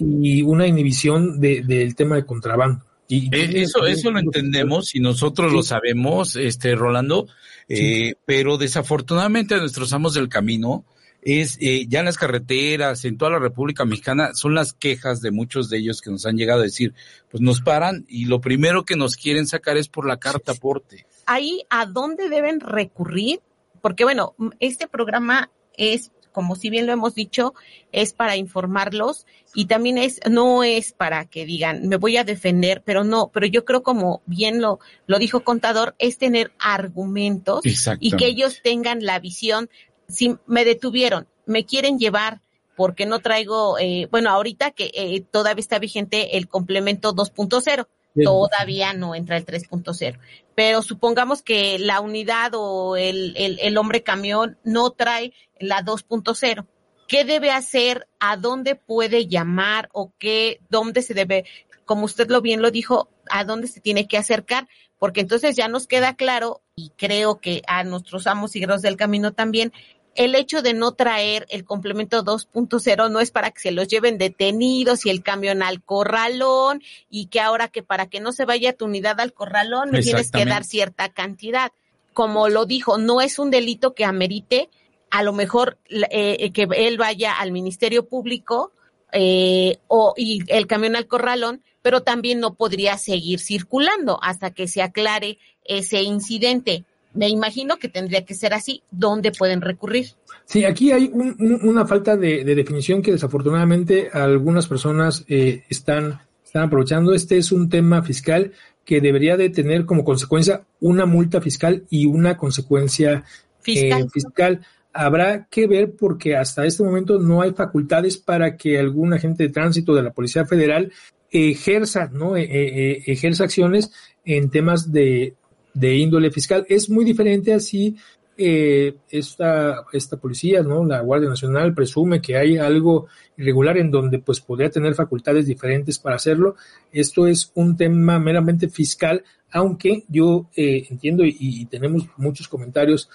y 0.00 0.42
una 0.42 0.66
inhibición 0.66 1.38
del 1.38 1.94
tema 1.94 2.16
de 2.16 2.24
contrabando. 2.24 2.84
Y 3.08 3.26
eh, 3.34 3.62
eso, 3.62 3.86
eso 3.86 4.10
lo 4.10 4.18
entendemos 4.18 4.94
y 4.94 5.00
nosotros 5.00 5.52
lo 5.52 5.62
sabemos, 5.62 6.36
este 6.36 6.74
Rolando, 6.74 7.26
eh, 7.68 8.14
pero 8.24 8.56
desafortunadamente 8.56 9.54
a 9.54 9.58
nuestros 9.58 9.92
amos 9.92 10.14
del 10.14 10.30
camino 10.30 10.84
es 11.24 11.56
eh, 11.60 11.86
ya 11.88 12.00
en 12.00 12.04
las 12.04 12.18
carreteras, 12.18 13.04
en 13.04 13.16
toda 13.16 13.32
la 13.32 13.38
República 13.38 13.84
Mexicana, 13.84 14.34
son 14.34 14.54
las 14.54 14.74
quejas 14.74 15.20
de 15.20 15.30
muchos 15.30 15.70
de 15.70 15.78
ellos 15.78 16.02
que 16.02 16.10
nos 16.10 16.26
han 16.26 16.36
llegado 16.36 16.60
a 16.60 16.64
decir, 16.64 16.94
pues 17.30 17.40
nos 17.40 17.62
paran 17.62 18.04
y 18.08 18.26
lo 18.26 18.40
primero 18.40 18.84
que 18.84 18.96
nos 18.96 19.16
quieren 19.16 19.46
sacar 19.46 19.76
es 19.76 19.88
por 19.88 20.06
la 20.06 20.18
carta 20.18 20.52
aporte. 20.52 21.06
Ahí, 21.26 21.62
¿a 21.70 21.86
dónde 21.86 22.28
deben 22.28 22.60
recurrir? 22.60 23.40
Porque 23.80 24.04
bueno, 24.04 24.34
este 24.60 24.86
programa 24.86 25.50
es, 25.76 26.12
como 26.30 26.56
si 26.56 26.68
bien 26.68 26.86
lo 26.86 26.92
hemos 26.92 27.14
dicho, 27.14 27.54
es 27.90 28.12
para 28.12 28.36
informarlos 28.36 29.26
y 29.54 29.64
también 29.64 29.96
es, 29.96 30.20
no 30.30 30.62
es 30.62 30.92
para 30.92 31.24
que 31.24 31.46
digan, 31.46 31.88
me 31.88 31.96
voy 31.96 32.18
a 32.18 32.24
defender, 32.24 32.82
pero 32.84 33.02
no, 33.02 33.30
pero 33.32 33.46
yo 33.46 33.64
creo 33.64 33.82
como 33.82 34.20
bien 34.26 34.60
lo, 34.60 34.78
lo 35.06 35.18
dijo 35.18 35.42
Contador, 35.42 35.94
es 35.98 36.18
tener 36.18 36.52
argumentos 36.58 37.62
y 37.98 38.10
que 38.12 38.26
ellos 38.26 38.60
tengan 38.62 39.04
la 39.04 39.18
visión 39.20 39.70
si 40.08 40.36
me 40.46 40.64
detuvieron, 40.64 41.26
me 41.46 41.64
quieren 41.64 41.98
llevar 41.98 42.40
porque 42.76 43.06
no 43.06 43.20
traigo, 43.20 43.78
eh, 43.78 44.08
bueno, 44.10 44.30
ahorita 44.30 44.72
que 44.72 44.90
eh, 44.94 45.24
todavía 45.30 45.60
está 45.60 45.78
vigente 45.78 46.36
el 46.36 46.48
complemento 46.48 47.14
2.0, 47.14 47.86
todavía 48.22 48.92
no 48.92 49.14
entra 49.14 49.36
el 49.36 49.46
3.0, 49.46 50.18
pero 50.54 50.82
supongamos 50.82 51.42
que 51.42 51.78
la 51.78 52.00
unidad 52.00 52.52
o 52.54 52.96
el, 52.96 53.34
el, 53.36 53.58
el 53.60 53.76
hombre 53.76 54.02
camión 54.02 54.58
no 54.64 54.90
trae 54.90 55.32
la 55.58 55.84
2.0. 55.84 56.66
¿Qué 57.06 57.24
debe 57.24 57.50
hacer? 57.50 58.08
¿A 58.18 58.36
dónde 58.36 58.76
puede 58.76 59.26
llamar? 59.26 59.90
¿O 59.92 60.12
qué? 60.18 60.60
¿Dónde 60.70 61.02
se 61.02 61.12
debe 61.12 61.44
como 61.84 62.04
usted 62.04 62.28
lo 62.28 62.40
bien 62.40 62.62
lo 62.62 62.70
dijo, 62.70 63.08
a 63.30 63.44
dónde 63.44 63.66
se 63.66 63.80
tiene 63.80 64.06
que 64.06 64.18
acercar, 64.18 64.68
porque 64.98 65.20
entonces 65.20 65.56
ya 65.56 65.68
nos 65.68 65.86
queda 65.86 66.16
claro, 66.16 66.62
y 66.76 66.90
creo 66.96 67.40
que 67.40 67.62
a 67.66 67.84
nuestros 67.84 68.26
amos 68.26 68.56
y 68.56 68.64
del 68.64 68.96
camino 68.96 69.32
también, 69.32 69.72
el 70.14 70.34
hecho 70.34 70.62
de 70.62 70.74
no 70.74 70.92
traer 70.92 71.46
el 71.50 71.64
complemento 71.64 72.24
2.0 72.24 73.10
no 73.10 73.20
es 73.20 73.30
para 73.30 73.50
que 73.50 73.60
se 73.60 73.70
los 73.70 73.88
lleven 73.88 74.18
detenidos 74.18 75.06
y 75.06 75.10
el 75.10 75.22
camión 75.22 75.62
al 75.62 75.82
corralón 75.82 76.82
y 77.10 77.26
que 77.26 77.40
ahora 77.40 77.68
que 77.68 77.82
para 77.82 78.06
que 78.06 78.20
no 78.20 78.32
se 78.32 78.44
vaya 78.44 78.72
tu 78.72 78.84
unidad 78.84 79.20
al 79.20 79.32
corralón 79.32 79.90
me 79.90 80.02
tienes 80.02 80.30
que 80.30 80.44
dar 80.44 80.64
cierta 80.64 81.08
cantidad. 81.10 81.72
Como 82.12 82.48
lo 82.48 82.64
dijo, 82.64 82.98
no 82.98 83.20
es 83.20 83.38
un 83.38 83.50
delito 83.50 83.94
que 83.94 84.04
amerite 84.04 84.70
a 85.10 85.22
lo 85.22 85.32
mejor 85.32 85.78
eh, 85.88 86.50
que 86.52 86.68
él 86.76 86.98
vaya 86.98 87.34
al 87.34 87.52
Ministerio 87.52 88.06
Público 88.06 88.72
eh, 89.12 89.78
o 89.88 90.14
y 90.16 90.42
el 90.48 90.66
camión 90.66 90.96
al 90.96 91.06
corralón, 91.06 91.62
pero 91.82 92.02
también 92.02 92.40
no 92.40 92.54
podría 92.54 92.98
seguir 92.98 93.40
circulando 93.40 94.18
hasta 94.22 94.52
que 94.52 94.66
se 94.66 94.82
aclare 94.82 95.38
ese 95.64 96.02
incidente 96.02 96.84
me 97.14 97.28
imagino 97.28 97.78
que 97.78 97.88
tendría 97.88 98.24
que 98.24 98.34
ser 98.34 98.52
así. 98.54 98.82
¿Dónde 98.90 99.32
pueden 99.32 99.60
recurrir? 99.60 100.08
Sí, 100.44 100.64
aquí 100.64 100.92
hay 100.92 101.10
una 101.14 101.86
falta 101.86 102.16
de, 102.16 102.44
definición 102.44 103.02
que 103.02 103.12
desafortunadamente 103.12 104.10
algunas 104.12 104.66
personas 104.66 105.24
eh, 105.28 105.62
están, 105.68 106.20
están 106.44 106.64
aprovechando. 106.64 107.14
Este 107.14 107.38
es 107.38 107.52
un 107.52 107.68
tema 107.68 108.02
fiscal 108.02 108.52
que 108.84 109.00
debería 109.00 109.36
de 109.36 109.48
tener 109.48 109.86
como 109.86 110.04
consecuencia 110.04 110.64
una 110.80 111.06
multa 111.06 111.40
fiscal 111.40 111.84
y 111.88 112.06
una 112.06 112.36
consecuencia 112.36 113.24
eh, 113.64 114.06
fiscal. 114.12 114.60
Habrá 114.92 115.46
que 115.50 115.66
ver 115.66 115.94
porque 115.96 116.36
hasta 116.36 116.66
este 116.66 116.82
momento 116.82 117.18
no 117.18 117.40
hay 117.40 117.52
facultades 117.52 118.18
para 118.18 118.56
que 118.56 118.78
algún 118.78 119.14
agente 119.14 119.44
de 119.44 119.48
tránsito 119.48 119.94
de 119.94 120.02
la 120.02 120.12
Policía 120.12 120.44
Federal 120.44 120.92
ejerza, 121.30 122.10
¿no? 122.12 122.36
E, 122.36 123.02
ejerza 123.06 123.44
acciones 123.44 123.92
en 124.24 124.50
temas 124.50 124.92
de, 124.92 125.34
de 125.74 125.96
índole 125.96 126.30
fiscal. 126.30 126.64
Es 126.68 126.88
muy 126.88 127.04
diferente 127.04 127.52
así 127.52 127.96
eh, 128.36 128.96
esta, 129.10 129.84
esta 129.92 130.16
policía, 130.16 130.62
¿no? 130.62 130.84
La 130.84 131.00
Guardia 131.00 131.28
Nacional 131.28 131.72
presume 131.72 132.20
que 132.20 132.36
hay 132.36 132.56
algo 132.58 133.06
irregular 133.36 133.78
en 133.78 133.92
donde 133.92 134.18
pues 134.18 134.40
podría 134.40 134.70
tener 134.70 134.94
facultades 134.94 135.46
diferentes 135.46 136.00
para 136.00 136.16
hacerlo. 136.16 136.56
Esto 136.92 137.28
es 137.28 137.52
un 137.54 137.76
tema 137.76 138.18
meramente 138.18 138.68
fiscal, 138.68 139.22
aunque 139.52 140.04
yo 140.08 140.48
eh, 140.56 140.84
entiendo 140.90 141.22
y, 141.24 141.64
tenemos 141.66 142.06
muchos 142.16 142.48
comentarios 142.48 143.08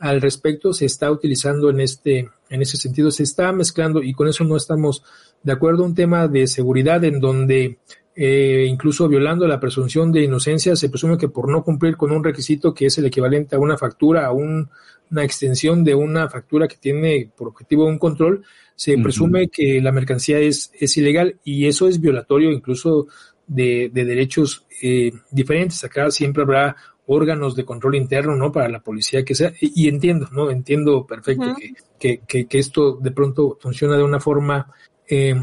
al 0.00 0.20
respecto, 0.20 0.72
se 0.72 0.86
está 0.86 1.08
utilizando 1.10 1.70
en 1.70 1.78
este, 1.78 2.28
en 2.50 2.62
ese 2.62 2.76
sentido, 2.76 3.12
se 3.12 3.22
está 3.22 3.52
mezclando 3.52 4.02
y 4.02 4.12
con 4.12 4.26
eso 4.26 4.42
no 4.42 4.56
estamos 4.56 5.04
de 5.44 5.52
acuerdo 5.52 5.84
un 5.84 5.94
tema 5.94 6.26
de 6.26 6.48
seguridad 6.48 7.04
en 7.04 7.20
donde 7.20 7.78
eh, 8.16 8.66
incluso 8.68 9.08
violando 9.08 9.46
la 9.48 9.58
presunción 9.58 10.12
de 10.12 10.22
inocencia, 10.22 10.76
se 10.76 10.88
presume 10.88 11.18
que 11.18 11.28
por 11.28 11.50
no 11.50 11.64
cumplir 11.64 11.96
con 11.96 12.12
un 12.12 12.22
requisito 12.22 12.72
que 12.72 12.86
es 12.86 12.98
el 12.98 13.06
equivalente 13.06 13.56
a 13.56 13.58
una 13.58 13.76
factura, 13.76 14.26
a 14.26 14.32
una 14.32 14.68
extensión 15.24 15.82
de 15.82 15.94
una 15.94 16.28
factura 16.28 16.68
que 16.68 16.76
tiene 16.76 17.30
por 17.36 17.48
objetivo 17.48 17.86
un 17.86 17.98
control, 17.98 18.44
se 18.76 18.96
presume 18.98 19.48
que 19.48 19.80
la 19.80 19.92
mercancía 19.92 20.38
es, 20.38 20.72
es 20.78 20.96
ilegal 20.96 21.38
y 21.44 21.66
eso 21.66 21.88
es 21.88 22.00
violatorio 22.00 22.50
incluso 22.50 23.06
de, 23.46 23.90
derechos 23.92 24.64
eh, 24.82 25.12
diferentes. 25.30 25.82
Acá 25.84 26.10
siempre 26.10 26.42
habrá 26.42 26.76
órganos 27.06 27.54
de 27.54 27.64
control 27.64 27.96
interno, 27.96 28.36
¿no? 28.36 28.50
Para 28.50 28.68
la 28.68 28.80
policía 28.80 29.24
que 29.24 29.34
sea, 29.34 29.52
y, 29.60 29.88
entiendo, 29.88 30.28
¿no? 30.32 30.50
Entiendo 30.50 31.06
perfecto 31.06 31.54
que, 31.98 32.20
que, 32.26 32.46
que, 32.46 32.58
esto 32.58 32.96
de 32.96 33.10
pronto 33.10 33.58
funciona 33.60 33.96
de 33.96 34.02
una 34.02 34.20
forma, 34.20 34.72
eh, 35.08 35.34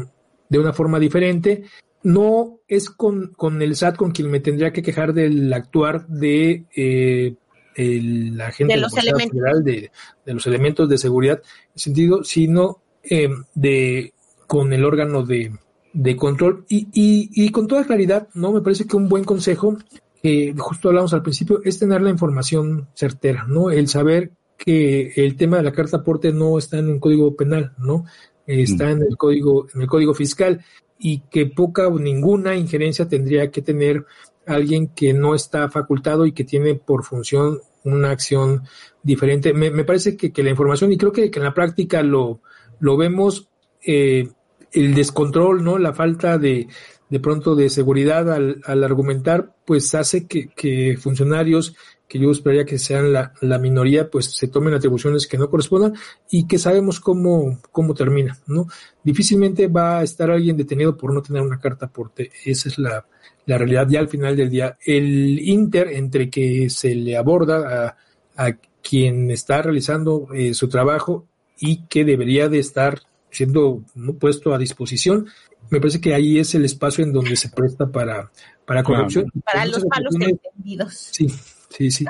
de 0.48 0.58
una 0.58 0.72
forma 0.72 0.98
diferente 0.98 1.64
no 2.02 2.60
es 2.68 2.90
con, 2.90 3.32
con, 3.36 3.62
el 3.62 3.76
SAT 3.76 3.96
con 3.96 4.12
quien 4.12 4.30
me 4.30 4.40
tendría 4.40 4.72
que 4.72 4.82
quejar 4.82 5.12
del 5.12 5.52
actuar 5.52 6.06
de 6.08 6.64
eh, 6.74 7.34
el 7.76 8.40
agente 8.40 8.74
de 8.74 8.80
los 8.80 8.96
elementos. 8.96 9.30
Federal 9.30 9.64
de, 9.64 9.90
de, 10.26 10.34
los 10.34 10.46
elementos 10.46 10.88
de 10.88 10.98
seguridad, 10.98 11.42
en 11.74 11.78
sentido, 11.78 12.24
sino 12.24 12.82
eh, 13.02 13.28
de 13.54 14.12
con 14.46 14.72
el 14.72 14.84
órgano 14.84 15.24
de, 15.24 15.52
de 15.92 16.16
control. 16.16 16.64
Y, 16.68 16.88
y, 16.92 17.30
y, 17.32 17.50
con 17.50 17.66
toda 17.66 17.84
claridad, 17.84 18.28
no 18.34 18.52
me 18.52 18.60
parece 18.60 18.86
que 18.86 18.96
un 18.96 19.08
buen 19.08 19.24
consejo, 19.24 19.78
eh, 20.22 20.54
justo 20.56 20.88
hablamos 20.88 21.14
al 21.14 21.22
principio, 21.22 21.60
es 21.64 21.78
tener 21.78 22.02
la 22.02 22.10
información 22.10 22.88
certera, 22.94 23.46
no, 23.48 23.70
el 23.70 23.88
saber 23.88 24.32
que 24.58 25.12
el 25.16 25.36
tema 25.36 25.56
de 25.56 25.64
la 25.64 25.72
carta 25.72 25.98
aporte 25.98 26.32
no 26.32 26.58
está 26.58 26.78
en 26.78 26.88
un 26.88 27.00
código 27.00 27.34
penal, 27.34 27.72
no, 27.78 28.04
está 28.46 28.86
mm. 28.86 28.90
en 28.90 29.02
el 29.02 29.16
código 29.16 29.66
en 29.74 29.82
el 29.82 29.88
código 29.88 30.14
fiscal 30.14 30.64
y 31.04 31.18
que 31.30 31.46
poca 31.46 31.88
o 31.88 31.98
ninguna 31.98 32.54
injerencia 32.54 33.08
tendría 33.08 33.50
que 33.50 33.60
tener 33.60 34.06
alguien 34.46 34.86
que 34.86 35.12
no 35.12 35.34
está 35.34 35.68
facultado 35.68 36.26
y 36.26 36.32
que 36.32 36.44
tiene 36.44 36.76
por 36.76 37.02
función 37.02 37.58
una 37.82 38.12
acción 38.12 38.62
diferente. 39.02 39.52
Me, 39.52 39.72
me 39.72 39.82
parece 39.82 40.16
que, 40.16 40.32
que, 40.32 40.44
la 40.44 40.50
información, 40.50 40.92
y 40.92 40.96
creo 40.96 41.10
que, 41.10 41.28
que, 41.28 41.40
en 41.40 41.44
la 41.44 41.54
práctica 41.54 42.04
lo, 42.04 42.40
lo 42.78 42.96
vemos, 42.96 43.48
eh, 43.84 44.28
el 44.70 44.94
descontrol, 44.94 45.64
¿no? 45.64 45.76
La 45.76 45.92
falta 45.92 46.38
de, 46.38 46.68
de 47.10 47.20
pronto 47.20 47.56
de 47.56 47.68
seguridad 47.68 48.32
al, 48.32 48.84
argumentar, 48.84 49.56
pues 49.66 49.92
hace 49.96 50.28
que 50.28 50.96
funcionarios 51.00 51.74
que 52.12 52.18
yo 52.18 52.30
esperaría 52.30 52.66
que 52.66 52.78
sean 52.78 53.10
la, 53.10 53.32
la, 53.40 53.58
minoría, 53.58 54.10
pues 54.10 54.26
se 54.26 54.46
tomen 54.46 54.74
atribuciones 54.74 55.26
que 55.26 55.38
no 55.38 55.48
correspondan 55.48 55.94
y 56.30 56.46
que 56.46 56.58
sabemos 56.58 57.00
cómo, 57.00 57.58
cómo 57.70 57.94
termina, 57.94 58.38
¿no? 58.46 58.66
Difícilmente 59.02 59.66
va 59.66 60.00
a 60.00 60.02
estar 60.02 60.30
alguien 60.30 60.58
detenido 60.58 60.94
por 60.94 61.14
no 61.14 61.22
tener 61.22 61.40
una 61.40 61.58
carta 61.58 61.86
aporte. 61.86 62.30
Esa 62.44 62.68
es 62.68 62.78
la, 62.78 63.06
la 63.46 63.56
realidad 63.56 63.88
ya 63.88 64.00
al 64.00 64.10
final 64.10 64.36
del 64.36 64.50
día. 64.50 64.76
El 64.84 65.38
inter 65.40 65.88
entre 65.88 66.28
que 66.28 66.68
se 66.68 66.94
le 66.94 67.16
aborda 67.16 67.96
a, 68.36 68.46
a 68.46 68.52
quien 68.82 69.30
está 69.30 69.62
realizando 69.62 70.28
eh, 70.34 70.52
su 70.52 70.68
trabajo 70.68 71.26
y 71.58 71.86
que 71.86 72.04
debería 72.04 72.50
de 72.50 72.58
estar 72.58 73.00
siendo 73.30 73.84
puesto 74.20 74.52
a 74.52 74.58
disposición, 74.58 75.28
me 75.70 75.80
parece 75.80 75.98
que 75.98 76.12
ahí 76.12 76.38
es 76.38 76.54
el 76.54 76.66
espacio 76.66 77.04
en 77.04 77.14
donde 77.14 77.36
se 77.36 77.48
presta 77.48 77.86
para, 77.86 78.30
para 78.66 78.82
corrupción. 78.82 79.32
Para 79.50 79.64
los 79.64 79.82
malos 79.86 80.14
entendidos. 80.20 81.08
Sí, 81.10 81.28
sí, 81.76 81.90
sí. 81.90 82.04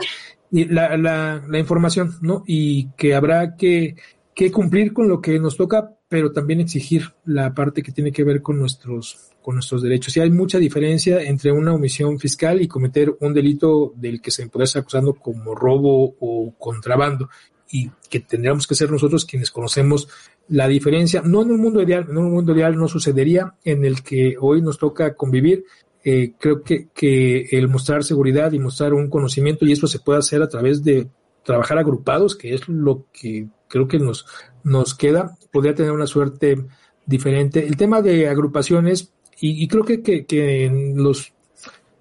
Y 0.50 0.66
la, 0.66 0.96
la, 0.96 1.42
la 1.48 1.58
información, 1.58 2.16
¿no? 2.20 2.44
Y 2.46 2.90
que 2.90 3.14
habrá 3.14 3.56
que, 3.56 3.96
que 4.34 4.50
cumplir 4.50 4.92
con 4.92 5.08
lo 5.08 5.20
que 5.20 5.38
nos 5.38 5.56
toca, 5.56 5.90
pero 6.08 6.32
también 6.32 6.60
exigir 6.60 7.04
la 7.24 7.54
parte 7.54 7.82
que 7.82 7.92
tiene 7.92 8.12
que 8.12 8.24
ver 8.24 8.42
con 8.42 8.58
nuestros, 8.58 9.30
con 9.40 9.54
nuestros 9.54 9.82
derechos. 9.82 10.16
Y 10.16 10.20
hay 10.20 10.30
mucha 10.30 10.58
diferencia 10.58 11.22
entre 11.22 11.52
una 11.52 11.72
omisión 11.74 12.18
fiscal 12.18 12.60
y 12.60 12.68
cometer 12.68 13.16
un 13.20 13.32
delito 13.32 13.92
del 13.96 14.20
que 14.20 14.30
se 14.30 14.46
puede 14.48 14.64
estar 14.64 14.82
acusando 14.82 15.14
como 15.14 15.54
robo 15.54 16.14
o 16.20 16.54
contrabando 16.58 17.30
y 17.70 17.90
que 18.10 18.20
tendríamos 18.20 18.66
que 18.66 18.74
ser 18.74 18.90
nosotros 18.90 19.24
quienes 19.24 19.50
conocemos 19.50 20.08
la 20.48 20.68
diferencia. 20.68 21.22
No 21.24 21.42
en 21.42 21.50
un 21.50 21.60
mundo 21.60 21.82
ideal, 21.82 22.06
en 22.08 22.18
un 22.18 22.30
mundo 22.30 22.54
ideal 22.54 22.76
no 22.76 22.88
sucedería 22.88 23.54
en 23.64 23.84
el 23.84 24.02
que 24.02 24.36
hoy 24.38 24.60
nos 24.60 24.78
toca 24.78 25.14
convivir, 25.14 25.64
eh, 26.04 26.32
creo 26.38 26.62
que, 26.62 26.88
que 26.94 27.46
el 27.52 27.68
mostrar 27.68 28.04
seguridad 28.04 28.52
y 28.52 28.58
mostrar 28.58 28.94
un 28.94 29.08
conocimiento, 29.08 29.64
y 29.64 29.72
eso 29.72 29.86
se 29.86 30.00
puede 30.00 30.18
hacer 30.18 30.42
a 30.42 30.48
través 30.48 30.82
de 30.82 31.08
trabajar 31.44 31.78
agrupados, 31.78 32.36
que 32.36 32.54
es 32.54 32.68
lo 32.68 33.06
que 33.12 33.48
creo 33.68 33.88
que 33.88 33.98
nos, 33.98 34.26
nos 34.64 34.94
queda, 34.94 35.36
podría 35.50 35.74
tener 35.74 35.92
una 35.92 36.06
suerte 36.06 36.64
diferente. 37.06 37.66
El 37.66 37.76
tema 37.76 38.02
de 38.02 38.28
agrupaciones, 38.28 39.12
y, 39.40 39.66
creo 39.66 39.84
que, 39.84 40.02
que, 40.02 40.64
en 40.66 41.02
los 41.02 41.32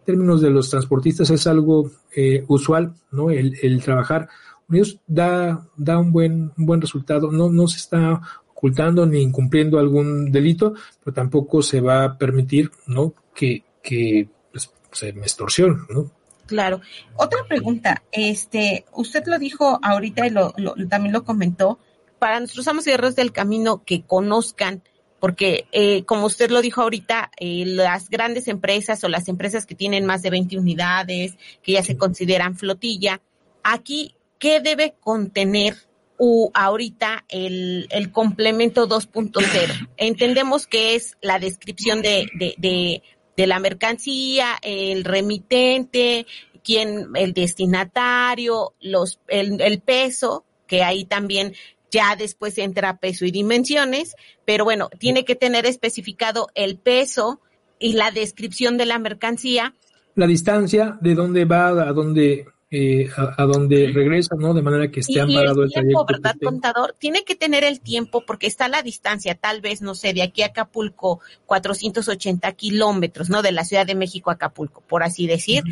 términos 0.05 0.41
de 0.41 0.51
los 0.51 0.69
transportistas 0.69 1.29
es 1.31 1.47
algo 1.47 1.89
eh, 2.15 2.43
usual, 2.47 2.93
¿no? 3.11 3.31
El, 3.31 3.57
el 3.63 3.81
trabajar 3.81 4.29
unidos 4.69 4.99
da, 5.07 5.67
da 5.75 5.97
un 5.97 6.11
buen, 6.11 6.51
buen 6.55 6.81
resultado, 6.81 7.31
no, 7.31 7.49
no 7.49 7.67
se 7.67 7.77
está 7.77 8.21
ocultando 8.53 9.07
ni 9.07 9.21
incumpliendo 9.21 9.79
algún 9.79 10.31
delito, 10.31 10.75
pero 11.03 11.15
tampoco 11.15 11.63
se 11.63 11.81
va 11.81 12.03
a 12.03 12.17
permitir, 12.17 12.69
¿no? 12.85 13.13
Que, 13.33 13.63
que 13.81 14.27
pues, 14.51 14.71
se 14.91 15.13
me 15.13 15.23
extorsión, 15.23 15.87
¿no? 15.89 16.11
Claro. 16.47 16.81
Otra 17.15 17.45
pregunta, 17.47 18.03
este, 18.11 18.85
usted 18.93 19.23
lo 19.25 19.39
dijo 19.39 19.79
ahorita 19.81 20.27
y 20.27 20.31
lo, 20.31 20.53
lo 20.57 20.75
también 20.89 21.13
lo 21.13 21.23
comentó, 21.23 21.79
para 22.21 22.39
nuestros 22.39 22.67
amos 22.67 22.85
y 22.85 22.91
guerreros 22.91 23.15
del 23.15 23.31
camino 23.31 23.83
que 23.83 24.03
conozcan, 24.03 24.83
porque 25.19 25.65
eh, 25.71 26.03
como 26.03 26.27
usted 26.27 26.51
lo 26.51 26.61
dijo 26.61 26.81
ahorita, 26.81 27.31
eh, 27.37 27.63
las 27.65 28.09
grandes 28.09 28.47
empresas 28.47 29.03
o 29.03 29.09
las 29.09 29.27
empresas 29.27 29.65
que 29.65 29.73
tienen 29.73 30.05
más 30.05 30.21
de 30.21 30.29
20 30.29 30.59
unidades, 30.59 31.35
que 31.63 31.71
ya 31.71 31.83
se 31.83 31.97
consideran 31.97 32.57
flotilla, 32.57 33.21
aquí, 33.63 34.15
¿qué 34.37 34.59
debe 34.59 34.93
contener 34.99 35.75
u 36.19 36.51
ahorita 36.53 37.25
el, 37.27 37.87
el 37.89 38.11
complemento 38.11 38.87
2.0? 38.87 39.89
Entendemos 39.97 40.67
que 40.67 40.93
es 40.93 41.17
la 41.21 41.39
descripción 41.39 42.03
de, 42.03 42.27
de, 42.37 42.53
de 42.59 43.01
de 43.41 43.47
la 43.47 43.57
mercancía, 43.57 44.59
el 44.61 45.03
remitente, 45.03 46.27
quién, 46.63 47.07
el 47.15 47.33
destinatario, 47.33 48.75
los, 48.79 49.19
el, 49.27 49.59
el 49.61 49.79
peso, 49.81 50.45
que 50.67 50.83
ahí 50.83 51.05
también 51.05 51.53
ya 51.89 52.15
después 52.15 52.59
entra 52.59 52.97
peso 52.97 53.25
y 53.25 53.31
dimensiones, 53.31 54.15
pero 54.45 54.63
bueno, 54.63 54.91
tiene 54.99 55.25
que 55.25 55.35
tener 55.35 55.65
especificado 55.65 56.49
el 56.53 56.77
peso 56.77 57.41
y 57.79 57.93
la 57.93 58.11
descripción 58.11 58.77
de 58.77 58.85
la 58.85 58.99
mercancía. 58.99 59.73
La 60.13 60.27
distancia, 60.27 60.99
de 61.01 61.15
dónde 61.15 61.45
va, 61.45 61.69
a 61.69 61.93
dónde 61.93 62.45
eh, 62.73 63.09
a, 63.17 63.43
donde 63.43 63.91
regresa, 63.93 64.35
¿no? 64.37 64.53
De 64.53 64.61
manera 64.61 64.89
que 64.89 65.01
esté 65.01 65.19
amparado 65.19 65.63
el, 65.63 65.71
tiempo, 65.71 66.05
¿verdad, 66.05 66.37
contador? 66.41 66.95
Tiene 66.97 67.25
que 67.25 67.35
tener 67.35 67.65
el 67.65 67.81
tiempo 67.81 68.23
porque 68.25 68.47
está 68.47 68.69
la 68.69 68.81
distancia, 68.81 69.35
tal 69.35 69.59
vez, 69.59 69.81
no 69.81 69.93
sé, 69.93 70.13
de 70.13 70.21
aquí 70.21 70.41
a 70.41 70.47
Acapulco, 70.47 71.19
480 71.47 72.49
kilómetros, 72.53 73.29
¿no? 73.29 73.41
De 73.41 73.51
la 73.51 73.65
Ciudad 73.65 73.85
de 73.85 73.95
México 73.95 74.29
a 74.29 74.35
Acapulco, 74.35 74.81
por 74.87 75.03
así 75.03 75.27
decir. 75.27 75.63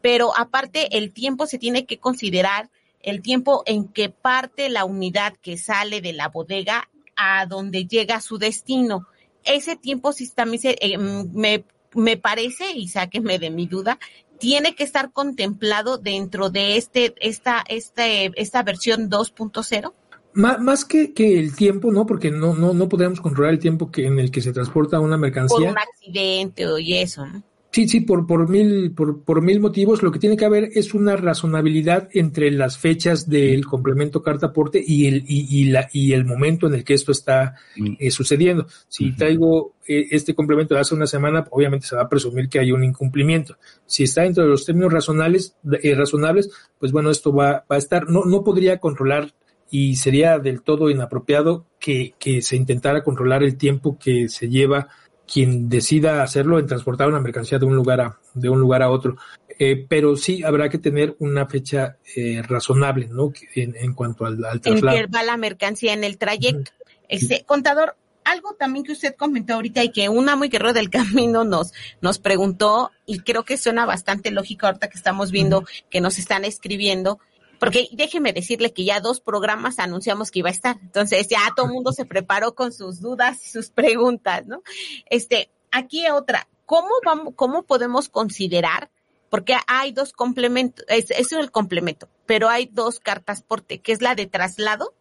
Pero 0.00 0.36
aparte, 0.36 0.98
el 0.98 1.12
tiempo 1.12 1.46
se 1.46 1.58
tiene 1.58 1.86
que 1.86 1.98
considerar 1.98 2.70
el 3.02 3.22
tiempo 3.22 3.62
en 3.64 3.86
que 3.86 4.08
parte 4.08 4.68
la 4.68 4.84
unidad 4.84 5.34
que 5.40 5.58
sale 5.58 6.00
de 6.00 6.12
la 6.12 6.26
bodega 6.26 6.88
a 7.14 7.46
donde 7.46 7.86
llega 7.86 8.16
a 8.16 8.20
su 8.20 8.36
destino. 8.36 9.06
Ese 9.44 9.76
tiempo 9.76 10.12
sí 10.12 10.28
también 10.34 10.60
se, 10.60 10.76
eh, 10.80 10.98
me, 10.98 11.64
me 11.94 12.16
parece, 12.16 12.72
y 12.72 12.88
sáqueme 12.88 13.38
de 13.38 13.50
mi 13.50 13.66
duda, 13.66 13.98
tiene 14.38 14.74
que 14.74 14.84
estar 14.84 15.12
contemplado 15.12 15.98
dentro 15.98 16.50
de 16.50 16.76
este, 16.76 17.14
esta, 17.20 17.64
este, 17.68 18.32
esta 18.36 18.62
versión 18.62 19.10
2.0? 19.10 19.92
Más, 20.34 20.84
que, 20.84 21.12
que, 21.14 21.38
el 21.38 21.56
tiempo, 21.56 21.90
¿no? 21.90 22.06
Porque 22.06 22.30
no, 22.30 22.54
no, 22.54 22.72
no 22.72 22.88
podemos 22.88 23.20
controlar 23.20 23.54
el 23.54 23.58
tiempo 23.58 23.90
que, 23.90 24.06
en 24.06 24.20
el 24.20 24.30
que 24.30 24.40
se 24.40 24.52
transporta 24.52 25.00
una 25.00 25.16
mercancía. 25.16 25.56
Por 25.56 25.68
un 25.68 25.78
accidente 25.78 26.66
o 26.66 26.78
y 26.78 26.94
eso, 26.94 27.26
¿no? 27.26 27.42
Sí, 27.70 27.86
sí, 27.86 28.00
por, 28.00 28.26
por, 28.26 28.48
mil, 28.48 28.92
por, 28.92 29.22
por 29.22 29.42
mil 29.42 29.60
motivos. 29.60 30.02
Lo 30.02 30.10
que 30.10 30.18
tiene 30.18 30.38
que 30.38 30.46
haber 30.46 30.70
es 30.74 30.94
una 30.94 31.16
razonabilidad 31.16 32.08
entre 32.14 32.50
las 32.50 32.78
fechas 32.78 33.28
del 33.28 33.66
complemento 33.66 34.22
carta-aporte 34.22 34.82
y 34.84 35.06
el, 35.06 35.24
y, 35.28 35.46
y, 35.50 35.64
la, 35.66 35.88
y 35.92 36.14
el 36.14 36.24
momento 36.24 36.66
en 36.66 36.74
el 36.74 36.84
que 36.84 36.94
esto 36.94 37.12
está 37.12 37.56
mm. 37.76 37.96
eh, 37.98 38.10
sucediendo. 38.10 38.66
Si 38.88 39.14
traigo 39.14 39.74
eh, 39.86 40.06
este 40.10 40.34
complemento 40.34 40.74
de 40.74 40.80
hace 40.80 40.94
una 40.94 41.06
semana, 41.06 41.46
obviamente 41.50 41.86
se 41.86 41.94
va 41.94 42.02
a 42.02 42.08
presumir 42.08 42.48
que 42.48 42.58
hay 42.58 42.72
un 42.72 42.84
incumplimiento. 42.84 43.58
Si 43.84 44.04
está 44.04 44.22
dentro 44.22 44.44
de 44.44 44.50
los 44.50 44.64
términos 44.64 44.90
razonables, 44.90 45.54
eh, 45.82 45.94
razonables 45.94 46.50
pues 46.78 46.90
bueno, 46.90 47.10
esto 47.10 47.34
va, 47.34 47.64
va 47.70 47.76
a 47.76 47.78
estar. 47.78 48.08
No, 48.08 48.24
no 48.24 48.44
podría 48.44 48.78
controlar 48.78 49.34
y 49.70 49.96
sería 49.96 50.38
del 50.38 50.62
todo 50.62 50.88
inapropiado 50.88 51.66
que, 51.78 52.14
que 52.18 52.40
se 52.40 52.56
intentara 52.56 53.02
controlar 53.02 53.42
el 53.42 53.58
tiempo 53.58 53.98
que 53.98 54.30
se 54.30 54.48
lleva 54.48 54.88
quien 55.30 55.68
decida 55.68 56.22
hacerlo 56.22 56.58
en 56.58 56.66
transportar 56.66 57.08
una 57.08 57.20
mercancía 57.20 57.58
de 57.58 57.66
un 57.66 57.76
lugar 57.76 58.00
a, 58.00 58.18
de 58.34 58.48
un 58.48 58.58
lugar 58.58 58.82
a 58.82 58.90
otro. 58.90 59.16
Eh, 59.58 59.86
pero 59.88 60.16
sí 60.16 60.42
habrá 60.44 60.68
que 60.68 60.78
tener 60.78 61.16
una 61.18 61.46
fecha 61.46 61.96
eh, 62.14 62.42
razonable, 62.46 63.08
¿no? 63.08 63.32
En, 63.54 63.74
en 63.76 63.92
cuanto 63.92 64.24
al, 64.24 64.44
al, 64.44 64.60
traslado. 64.60 64.96
En 64.96 65.06
que 65.06 65.10
va 65.10 65.22
la 65.24 65.36
mercancía 65.36 65.92
en 65.92 66.04
el 66.04 66.16
trayecto. 66.16 66.70
Este, 67.08 67.44
contador, 67.44 67.96
algo 68.24 68.54
también 68.54 68.84
que 68.84 68.92
usted 68.92 69.14
comentó 69.16 69.54
ahorita 69.54 69.82
y 69.82 69.90
que 69.90 70.08
una 70.08 70.36
muy 70.36 70.48
guerrero 70.48 70.72
del 70.72 70.90
camino 70.90 71.44
nos, 71.44 71.72
nos 72.00 72.18
preguntó, 72.18 72.92
y 73.04 73.20
creo 73.20 73.44
que 73.44 73.56
suena 73.56 73.84
bastante 73.84 74.30
lógico 74.30 74.66
ahorita 74.66 74.88
que 74.88 74.98
estamos 74.98 75.30
viendo 75.30 75.64
que 75.90 76.00
nos 76.00 76.18
están 76.18 76.44
escribiendo, 76.44 77.18
porque 77.58 77.88
déjeme 77.92 78.32
decirle 78.32 78.72
que 78.72 78.84
ya 78.84 79.00
dos 79.00 79.20
programas 79.20 79.78
anunciamos 79.78 80.30
que 80.30 80.40
iba 80.40 80.48
a 80.48 80.52
estar. 80.52 80.78
Entonces 80.80 81.28
ya 81.28 81.40
todo 81.56 81.66
el 81.66 81.72
mundo 81.72 81.92
se 81.92 82.04
preparó 82.04 82.54
con 82.54 82.72
sus 82.72 83.00
dudas 83.00 83.44
y 83.44 83.48
sus 83.48 83.70
preguntas, 83.70 84.46
¿no? 84.46 84.62
Este, 85.10 85.50
aquí 85.70 86.08
otra, 86.08 86.48
¿cómo 86.66 86.90
vamos, 87.04 87.34
cómo 87.36 87.64
podemos 87.64 88.08
considerar? 88.08 88.90
Porque 89.30 89.56
hay 89.66 89.92
dos 89.92 90.12
complementos, 90.12 90.84
es, 90.88 91.10
eso 91.10 91.36
es 91.36 91.44
el 91.44 91.50
complemento, 91.50 92.08
pero 92.24 92.48
hay 92.48 92.66
dos 92.66 92.98
cartas 92.98 93.42
porte, 93.42 93.80
que 93.80 93.92
es 93.92 94.00
la 94.00 94.14
de 94.14 94.26
traslado 94.26 94.94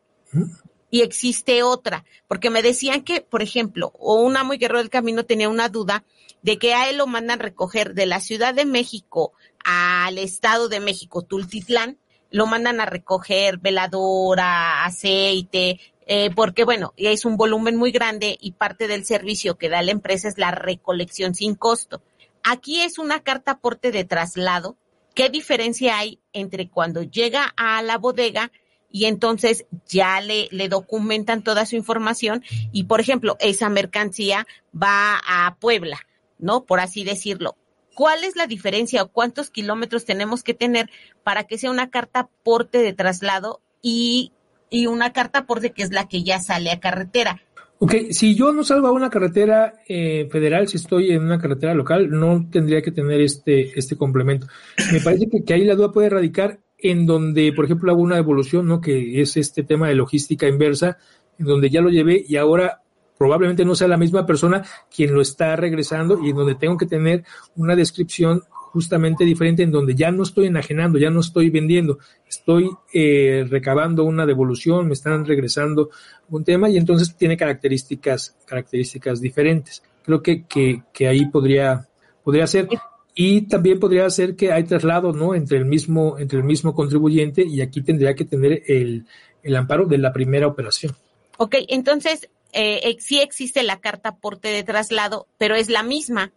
y 0.89 1.01
existe 1.01 1.63
otra, 1.63 2.05
porque 2.27 2.49
me 2.49 2.61
decían 2.61 3.03
que, 3.03 3.21
por 3.21 3.41
ejemplo, 3.41 3.93
o 3.97 4.21
una 4.21 4.43
muy 4.43 4.57
guerrero 4.57 4.79
del 4.79 4.89
camino 4.89 5.25
tenía 5.25 5.49
una 5.49 5.69
duda 5.69 6.03
de 6.41 6.57
que 6.57 6.73
a 6.73 6.89
él 6.89 6.97
lo 6.97 7.07
mandan 7.07 7.39
recoger 7.39 7.93
de 7.93 8.05
la 8.05 8.19
Ciudad 8.19 8.53
de 8.53 8.65
México 8.65 9.33
al 9.63 10.17
Estado 10.17 10.69
de 10.69 10.79
México, 10.79 11.23
Tultitlán, 11.23 11.97
lo 12.29 12.45
mandan 12.45 12.79
a 12.79 12.85
recoger 12.85 13.57
veladora, 13.59 14.85
aceite, 14.85 15.79
eh, 16.05 16.29
porque 16.35 16.63
bueno, 16.63 16.93
es 16.97 17.25
un 17.25 17.37
volumen 17.37 17.75
muy 17.75 17.91
grande 17.91 18.37
y 18.39 18.53
parte 18.53 18.87
del 18.87 19.05
servicio 19.05 19.57
que 19.57 19.69
da 19.69 19.81
la 19.81 19.91
empresa 19.91 20.27
es 20.27 20.37
la 20.37 20.51
recolección 20.51 21.35
sin 21.35 21.55
costo. 21.55 22.01
Aquí 22.43 22.81
es 22.81 22.97
una 22.97 23.21
carta 23.23 23.51
aporte 23.51 23.91
de 23.91 24.05
traslado. 24.05 24.77
¿Qué 25.13 25.29
diferencia 25.29 25.97
hay 25.97 26.19
entre 26.31 26.69
cuando 26.69 27.01
llega 27.03 27.53
a 27.57 27.81
la 27.81 27.97
bodega 27.97 28.51
y 28.89 29.05
entonces 29.05 29.65
ya 29.87 30.21
le, 30.21 30.47
le 30.51 30.69
documentan 30.69 31.43
toda 31.43 31.65
su 31.65 31.75
información 31.75 32.43
y, 32.71 32.83
por 32.85 33.01
ejemplo, 33.01 33.35
esa 33.39 33.67
mercancía 33.67 34.47
va 34.73 35.19
a 35.27 35.57
Puebla, 35.59 35.99
¿no? 36.37 36.63
Por 36.63 36.79
así 36.79 37.03
decirlo 37.03 37.57
¿Cuál 37.97 38.23
es 38.23 38.35
la 38.35 38.45
diferencia 38.45 39.01
o 39.01 39.07
cuántos 39.07 39.49
kilómetros 39.49 40.05
tenemos 40.05 40.43
que 40.43 40.53
tener 40.53 40.87
para 41.23 41.45
que 41.45 41.57
sea 41.57 41.71
una 41.71 41.89
carta 41.89 42.29
porte 42.43 42.77
de 42.77 42.93
traslado 42.93 43.59
y, 43.81 44.33
y 44.69 44.85
una 44.85 45.13
carta 45.13 45.47
porte 45.47 45.71
que 45.71 45.81
es 45.81 45.91
la 45.91 46.07
que 46.07 46.21
ya 46.21 46.37
sale 46.39 46.69
a 46.69 46.79
carretera? 46.79 47.41
Ok, 47.79 47.95
si 48.11 48.35
yo 48.35 48.53
no 48.53 48.63
salgo 48.63 48.85
a 48.85 48.91
una 48.91 49.09
carretera 49.09 49.81
eh, 49.87 50.29
federal, 50.31 50.67
si 50.67 50.77
estoy 50.77 51.09
en 51.09 51.23
una 51.23 51.39
carretera 51.39 51.73
local, 51.73 52.11
no 52.11 52.47
tendría 52.51 52.83
que 52.83 52.91
tener 52.91 53.19
este, 53.19 53.71
este 53.79 53.95
complemento. 53.95 54.45
Me 54.93 54.99
parece 54.99 55.25
que, 55.43 55.53
ahí 55.55 55.65
la 55.65 55.73
duda 55.73 55.91
puede 55.91 56.11
radicar 56.11 56.59
en 56.77 57.07
donde, 57.07 57.51
por 57.51 57.65
ejemplo, 57.65 57.91
hago 57.91 58.03
una 58.03 58.19
evolución, 58.19 58.67
¿no? 58.67 58.79
Que 58.79 59.21
es 59.21 59.37
este 59.37 59.63
tema 59.63 59.87
de 59.87 59.95
logística 59.95 60.47
inversa, 60.47 60.99
en 61.39 61.47
donde 61.47 61.71
ya 61.71 61.81
lo 61.81 61.89
llevé 61.89 62.23
y 62.27 62.35
ahora 62.35 62.83
probablemente 63.17 63.65
no 63.65 63.75
sea 63.75 63.87
la 63.87 63.97
misma 63.97 64.25
persona 64.25 64.63
quien 64.93 65.13
lo 65.13 65.21
está 65.21 65.55
regresando 65.55 66.19
y 66.23 66.29
en 66.29 66.35
donde 66.35 66.55
tengo 66.55 66.77
que 66.77 66.85
tener 66.85 67.23
una 67.55 67.75
descripción 67.75 68.43
justamente 68.71 69.23
diferente 69.25 69.63
en 69.63 69.71
donde 69.71 69.95
ya 69.95 70.11
no 70.11 70.23
estoy 70.23 70.47
enajenando, 70.47 70.99
ya 70.99 71.09
no 71.09 71.21
estoy 71.21 71.49
vendiendo, 71.49 71.97
estoy 72.27 72.69
eh, 72.93 73.45
recabando 73.49 74.03
una 74.03 74.25
devolución, 74.25 74.87
me 74.87 74.93
están 74.93 75.25
regresando 75.25 75.89
un 76.29 76.43
tema 76.43 76.69
y 76.69 76.77
entonces 76.77 77.15
tiene 77.15 77.37
características, 77.37 78.35
características 78.45 79.19
diferentes. 79.19 79.81
Creo 80.03 80.21
que, 80.21 80.45
que, 80.45 80.83
que 80.93 81.07
ahí 81.07 81.25
podría, 81.25 81.87
podría 82.23 82.45
ser. 82.45 82.67
Y 83.15 83.41
también 83.47 83.79
podría 83.79 84.07
ser 84.11 84.35
que 84.35 84.51
hay 84.51 84.63
traslado, 84.63 85.11
¿no? 85.11 85.33
Entre 85.33 85.57
el 85.57 85.65
mismo, 85.65 86.19
entre 86.19 86.37
el 86.37 86.43
mismo 86.45 86.75
contribuyente 86.75 87.43
y 87.43 87.61
aquí 87.61 87.81
tendría 87.81 88.13
que 88.13 88.25
tener 88.25 88.61
el, 88.67 89.07
el 89.41 89.55
amparo 89.55 89.87
de 89.87 89.97
la 89.97 90.13
primera 90.13 90.45
operación. 90.45 90.93
Ok, 91.37 91.55
entonces 91.67 92.29
eh, 92.51 92.95
sí 92.99 93.19
existe 93.19 93.63
la 93.63 93.79
carta 93.79 94.09
aporte 94.09 94.49
de 94.49 94.63
traslado, 94.63 95.27
pero 95.37 95.55
es 95.55 95.69
la 95.69 95.83
misma. 95.83 96.31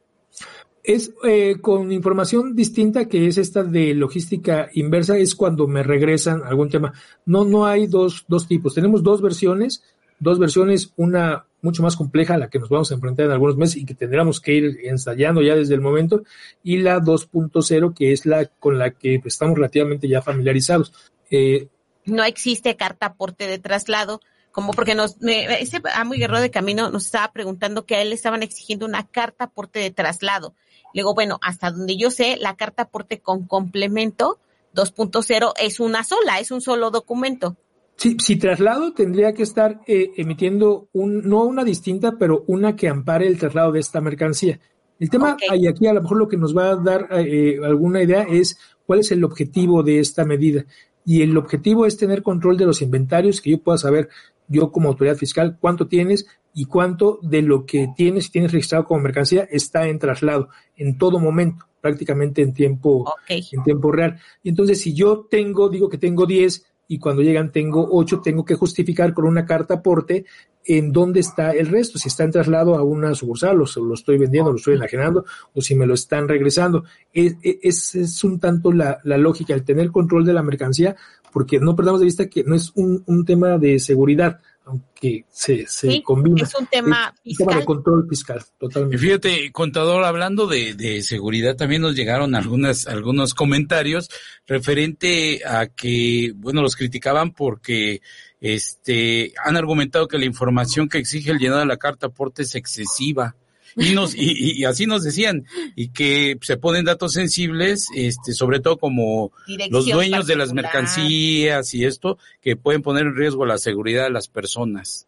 Es 0.83 1.13
eh, 1.25 1.57
con 1.61 1.93
información 1.93 2.57
distinta 2.57 3.07
que 3.07 3.27
es 3.27 3.37
esta 3.37 3.63
de 3.63 3.95
logística 3.95 4.71
inversa, 4.73 5.19
es 5.19 5.35
cuando 5.35 5.67
me 5.67 5.83
regresan 5.83 6.43
algún 6.45 6.71
tema. 6.71 6.93
No, 7.27 7.45
no 7.45 7.67
hay 7.67 7.87
dos, 7.87 8.25
dos 8.29 8.49
tipos. 8.49 8.75
Tenemos 8.75 9.03
dos 9.03 9.21
versiones, 9.21 9.83
dos 10.19 10.39
versiones, 10.39 10.93
una 10.97 11.47
mucho 11.63 11.83
más 11.83 11.97
compleja 11.97 12.35
a 12.35 12.39
la 12.39 12.49
que 12.49 12.59
nos 12.59 12.69
vamos 12.69 12.91
a 12.91 12.95
enfrentar 12.95 13.27
en 13.27 13.33
algunos 13.33 13.57
meses 13.57 13.77
y 13.77 13.85
que 13.85 13.95
tendríamos 13.95 14.41
que 14.41 14.55
ir 14.55 14.79
ensayando 14.85 15.43
ya 15.43 15.55
desde 15.55 15.75
el 15.75 15.81
momento, 15.81 16.23
y 16.63 16.79
la 16.79 17.01
2.0, 17.01 17.95
que 17.95 18.13
es 18.13 18.27
la 18.27 18.47
con 18.47 18.79
la 18.79 18.93
que 18.93 19.21
estamos 19.25 19.57
relativamente 19.57 20.09
ya 20.09 20.23
familiarizados. 20.23 20.93
Eh, 21.31 21.69
no 22.07 22.25
existe 22.25 22.77
carta 22.77 23.07
aporte 23.07 23.47
de 23.47 23.59
traslado, 23.59 24.21
como 24.53 24.73
porque 24.73 24.95
nos, 24.95 25.21
me, 25.21 25.61
ese 25.61 25.81
amo 25.95 26.13
guerrero 26.13 26.41
de 26.41 26.51
camino 26.51 26.91
nos 26.91 27.07
estaba 27.07 27.33
preguntando 27.33 27.87
que 27.87 27.97
a 27.97 28.03
él 28.03 28.11
le 28.11 28.15
estaban 28.15 28.43
exigiendo 28.43 28.87
una 28.87 29.07
carta 29.07 29.45
aporte 29.45 29.79
de 29.79 29.91
traslado. 29.91 30.55
Le 30.93 31.03
digo, 31.03 31.15
bueno, 31.15 31.39
hasta 31.43 31.71
donde 31.71 31.97
yo 31.97 32.11
sé, 32.11 32.37
la 32.39 32.57
carta 32.57 32.85
aporte 32.85 33.21
con 33.21 33.47
complemento 33.47 34.39
2.0 34.75 35.53
es 35.61 35.81
una 35.81 36.05
sola, 36.05 36.41
es 36.41 36.51
un 36.51 36.61
solo 36.61 36.91
documento. 36.91 37.57
Sí, 37.97 38.17
si 38.19 38.37
traslado 38.37 38.95
tendría 38.95 39.35
que 39.35 39.43
estar 39.43 39.81
eh, 39.87 40.13
emitiendo 40.17 40.89
un, 40.93 41.29
no 41.29 41.45
una 41.45 41.65
distinta, 41.65 42.17
pero 42.19 42.45
una 42.47 42.75
que 42.75 42.89
ampare 42.89 43.27
el 43.27 43.39
traslado 43.39 43.73
de 43.73 43.81
esta 43.81 44.01
mercancía. 44.01 44.59
El 44.99 45.11
tema, 45.11 45.37
y 45.55 45.67
aquí 45.67 45.87
a 45.87 45.95
lo 45.95 46.03
mejor 46.03 46.19
lo 46.19 46.29
que 46.29 46.37
nos 46.37 46.57
va 46.57 46.71
a 46.71 46.77
dar 46.77 47.09
eh, 47.11 47.59
alguna 47.65 48.03
idea 48.03 48.23
es 48.23 48.59
cuál 48.87 49.01
es 49.01 49.11
el 49.13 49.25
objetivo 49.25 49.83
de 49.83 49.99
esta 49.99 50.25
medida. 50.25 50.65
Y 51.05 51.23
el 51.23 51.37
objetivo 51.37 51.87
es 51.87 51.97
tener 51.97 52.23
control 52.23 52.57
de 52.57 52.67
los 52.67 52.83
inventarios, 52.83 53.41
que 53.41 53.51
yo 53.51 53.63
pueda 53.63 53.79
saber 53.79 54.09
yo 54.51 54.73
como 54.73 54.89
autoridad 54.89 55.17
fiscal 55.17 55.57
cuánto 55.59 55.87
tienes 55.87 56.27
y 56.53 56.65
cuánto 56.65 57.21
de 57.23 57.43
lo 57.43 57.65
que 57.65 57.89
tienes, 57.97 58.31
tienes 58.31 58.53
registrado 58.53 58.85
como 58.85 59.01
mercancía, 59.01 59.49
está 59.51 59.87
en 59.87 59.99
traslado 59.99 60.49
en 60.77 60.99
todo 60.99 61.21
momento, 61.21 61.67
prácticamente 61.81 62.43
en 62.43 62.53
tiempo, 62.53 63.15
en 63.29 63.63
tiempo 63.63 63.93
real. 63.93 64.19
Y 64.43 64.49
entonces, 64.49 64.81
si 64.81 64.93
yo 64.93 65.27
tengo, 65.31 65.69
digo 65.69 65.89
que 65.89 65.99
tengo 65.99 66.27
10 66.27 66.67
y 66.89 66.99
cuando 66.99 67.23
llegan 67.23 67.53
tengo 67.53 67.89
8, 67.93 68.21
tengo 68.21 68.45
que 68.45 68.57
justificar 68.57 69.15
con 69.15 69.25
una 69.25 69.47
carta 69.47 69.75
aporte 69.75 70.25
en 70.65 70.93
dónde 70.93 71.21
está 71.21 71.53
el 71.53 71.69
resto, 71.69 71.99
si 71.99 72.09
está 72.09 72.25
en 72.25 72.33
traslado 72.33 72.75
a 72.75 72.83
una 72.83 73.15
sucursal, 73.15 73.63
o 73.63 73.67
se 73.67 73.81
lo 73.81 73.95
estoy 73.95 74.19
vendiendo, 74.19 74.51
lo 74.51 74.59
estoy 74.59 74.75
enajenando, 74.75 75.25
o 75.55 75.63
si 75.63 75.75
me 75.75 75.87
lo 75.87 75.95
están 75.95 76.29
regresando. 76.29 76.85
Es, 77.13 77.37
es, 77.43 77.95
es 77.95 78.25
un 78.25 78.41
tanto 78.41 78.73
la, 78.73 78.99
la 79.05 79.17
lógica, 79.17 79.55
el 79.55 79.65
tener 79.65 79.91
control 79.91 80.25
de 80.25 80.33
la 80.33 80.43
mercancía 80.43 80.97
porque 81.33 81.59
no 81.59 81.77
perdamos 81.77 82.01
de 82.01 82.07
vista 82.07 82.29
que 82.29 82.45
no 82.45 82.55
es 82.55 82.73
un, 82.75 83.03
un 83.07 83.25
tema 83.25 83.59
de 83.59 83.79
seguridad, 83.79 84.41
aunque 84.65 85.25
se, 85.31 85.67
se 85.67 86.03
combina. 86.03 86.43
Es 86.43 86.55
un 86.55 86.67
tema 86.67 87.15
fiscal. 87.23 87.47
tema 87.47 87.61
de 87.61 87.65
control 87.65 88.07
fiscal, 88.09 88.43
totalmente. 88.59 88.99
Fíjate, 88.99 89.53
contador, 89.53 90.05
hablando 90.05 90.47
de, 90.47 90.75
de 90.75 91.03
seguridad, 91.03 91.57
también 91.57 91.83
nos 91.83 91.97
llegaron 91.97 92.35
algunas, 92.35 92.87
algunos 92.87 93.35
comentarios 93.35 94.09
referente 94.47 95.41
a 95.45 95.67
que, 95.67 96.33
bueno, 96.37 96.63
los 96.63 96.77
criticaban 96.77 97.33
porque 97.33 98.01
este, 98.41 99.33
han 99.45 99.57
argumentado 99.57 100.09
que 100.09 100.19
la 100.19 100.25
información 100.25 100.89
que 100.89 100.99
exige 100.99 101.31
el 101.31 101.39
llenado 101.39 101.61
de 101.61 101.67
la 101.67 101.77
carta 101.77 102.07
aporte 102.07 102.43
es 102.43 102.55
excesiva. 102.55 103.37
Y, 103.77 103.95
nos, 103.95 104.15
y, 104.17 104.65
así 104.65 104.87
nos 104.87 105.03
decían, 105.03 105.47
y 105.77 105.89
que 105.89 106.39
se 106.43 106.57
ponen 106.57 106.85
datos 106.85 107.13
sensibles, 107.13 107.89
este, 107.95 108.33
sobre 108.33 108.61
todo 108.61 108.79
como 108.79 109.33
los 109.71 109.87
dueños 109.87 110.27
de 110.27 110.37
las 110.37 110.53
mercancías 110.53 111.73
y 111.75 111.85
esto, 111.85 112.19
que 112.41 112.57
pueden 112.57 112.83
poner 112.83 113.07
en 113.07 113.17
riesgo 113.17 113.47
la 113.47 113.59
seguridad 113.59 114.05
de 114.05 114.11
las 114.11 114.29
personas. 114.29 115.07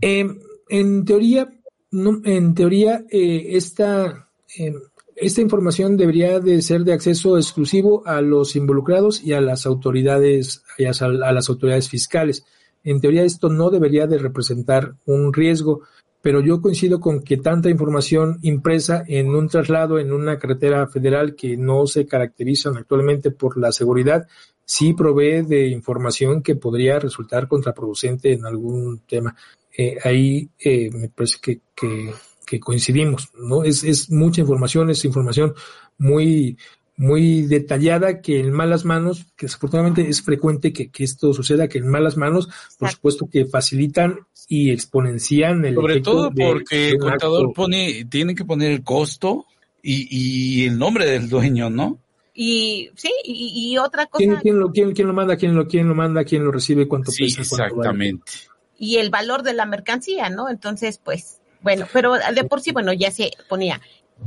Em, 0.00 0.38
en 0.68 1.04
teoría, 1.04 1.52
no, 1.90 2.20
en 2.24 2.54
teoría, 2.54 3.04
eh, 3.10 3.48
esta, 3.50 4.28
em, 4.56 4.74
esta 5.16 5.40
información 5.40 5.96
debería 5.96 6.40
de 6.40 6.60
ser 6.62 6.82
de 6.82 6.92
acceso 6.92 7.36
exclusivo 7.38 8.06
a 8.06 8.20
los 8.20 8.56
involucrados 8.56 9.22
y 9.22 9.32
a 9.32 9.40
las 9.40 9.66
autoridades, 9.66 10.62
a 10.78 11.32
las 11.32 11.48
autoridades 11.48 11.88
fiscales. 11.88 12.44
En 12.82 13.00
teoría 13.00 13.22
esto 13.22 13.48
no 13.48 13.70
debería 13.70 14.06
de 14.06 14.18
representar 14.18 14.94
un 15.06 15.32
riesgo, 15.32 15.82
pero 16.24 16.40
yo 16.40 16.62
coincido 16.62 17.00
con 17.00 17.20
que 17.20 17.36
tanta 17.36 17.68
información 17.68 18.38
impresa 18.40 19.04
en 19.06 19.34
un 19.34 19.46
traslado 19.46 19.98
en 19.98 20.10
una 20.10 20.38
carretera 20.38 20.86
federal 20.86 21.34
que 21.36 21.58
no 21.58 21.86
se 21.86 22.06
caracterizan 22.06 22.78
actualmente 22.78 23.30
por 23.30 23.58
la 23.58 23.72
seguridad, 23.72 24.26
sí 24.64 24.94
provee 24.94 25.42
de 25.42 25.66
información 25.66 26.42
que 26.42 26.56
podría 26.56 26.98
resultar 26.98 27.46
contraproducente 27.46 28.32
en 28.32 28.46
algún 28.46 29.00
tema. 29.00 29.36
Eh, 29.76 29.98
ahí 30.02 30.48
eh, 30.58 30.88
me 30.90 31.10
parece 31.10 31.36
que, 31.42 31.60
que 31.74 32.14
que 32.46 32.60
coincidimos, 32.60 33.30
¿no? 33.38 33.64
Es, 33.64 33.84
es 33.84 34.10
mucha 34.10 34.42
información, 34.42 34.90
es 34.90 35.04
información 35.04 35.54
muy, 35.98 36.58
muy 36.96 37.42
detallada 37.42 38.20
que 38.20 38.40
en 38.40 38.52
malas 38.52 38.84
manos, 38.84 39.26
que 39.36 39.46
desafortunadamente 39.46 40.08
es 40.08 40.22
frecuente 40.22 40.72
que, 40.72 40.90
que 40.90 41.04
esto 41.04 41.32
suceda, 41.32 41.68
que 41.68 41.78
en 41.78 41.88
malas 41.88 42.16
manos, 42.16 42.48
por 42.78 42.90
supuesto 42.90 43.28
que 43.30 43.46
facilitan 43.46 44.20
y 44.48 44.70
exponencian 44.70 45.64
el 45.64 45.74
Sobre 45.74 46.00
todo 46.00 46.30
porque 46.30 46.90
el 46.90 46.98
contador 46.98 47.52
pone, 47.52 48.04
tiene 48.04 48.34
que 48.34 48.44
poner 48.44 48.70
el 48.70 48.84
costo 48.84 49.46
y, 49.82 50.06
y 50.10 50.66
el 50.66 50.78
nombre 50.78 51.06
del 51.06 51.28
dueño, 51.28 51.70
¿no? 51.70 51.98
Y 52.36 52.90
sí, 52.96 53.12
y, 53.24 53.78
otra 53.78 54.06
cosa. 54.06 54.24
¿Quién, 54.24 54.36
quién, 54.40 54.58
lo, 54.58 54.72
quién, 54.72 54.92
quién, 54.92 55.06
lo 55.06 55.14
manda? 55.14 55.36
¿Quién 55.36 55.54
lo, 55.54 55.68
quién 55.68 55.88
lo 55.88 55.94
manda? 55.94 56.24
¿Quién 56.24 56.44
lo 56.44 56.50
recibe? 56.50 56.88
¿Cuánto 56.88 57.12
sí, 57.12 57.24
pesa? 57.24 57.42
Exactamente. 57.42 58.32
Y 58.76 58.96
el 58.96 59.10
valor 59.10 59.44
de 59.44 59.52
la 59.52 59.66
mercancía, 59.66 60.28
¿no? 60.30 60.48
Entonces, 60.48 60.98
pues, 61.02 61.40
bueno, 61.62 61.86
pero 61.92 62.14
de 62.14 62.44
por 62.44 62.60
sí, 62.60 62.72
bueno, 62.72 62.92
ya 62.92 63.12
se 63.12 63.30
ponía. 63.48 63.80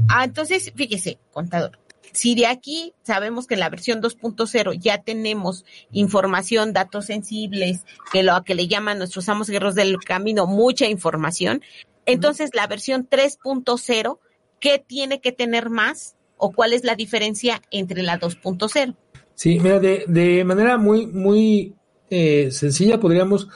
Ah, 0.07 0.23
entonces, 0.23 0.71
fíjese, 0.73 1.19
contador, 1.33 1.79
si 2.11 2.35
de 2.35 2.47
aquí 2.47 2.93
sabemos 3.03 3.47
que 3.47 3.55
en 3.55 3.59
la 3.59 3.69
versión 3.69 4.01
2.0 4.01 4.79
ya 4.79 5.01
tenemos 5.01 5.65
información, 5.91 6.73
datos 6.73 7.05
sensibles, 7.05 7.85
que 8.11 8.23
lo 8.23 8.43
que 8.43 8.55
le 8.55 8.67
llaman 8.67 8.97
nuestros 8.97 9.27
amos 9.29 9.49
guerreros 9.49 9.75
del 9.75 9.97
camino, 9.99 10.47
mucha 10.47 10.87
información, 10.87 11.61
entonces 12.05 12.51
la 12.53 12.67
versión 12.67 13.07
3.0, 13.09 14.19
¿qué 14.59 14.83
tiene 14.85 15.19
que 15.21 15.31
tener 15.31 15.69
más 15.69 16.15
o 16.37 16.51
cuál 16.51 16.73
es 16.73 16.83
la 16.83 16.95
diferencia 16.95 17.61
entre 17.71 18.03
la 18.03 18.19
2.0? 18.19 18.95
Sí, 19.35 19.59
mira, 19.59 19.79
de, 19.79 20.05
de 20.07 20.43
manera 20.43 20.77
muy, 20.77 21.05
muy 21.05 21.75
eh, 22.09 22.49
sencilla 22.51 22.99
podríamos 22.99 23.49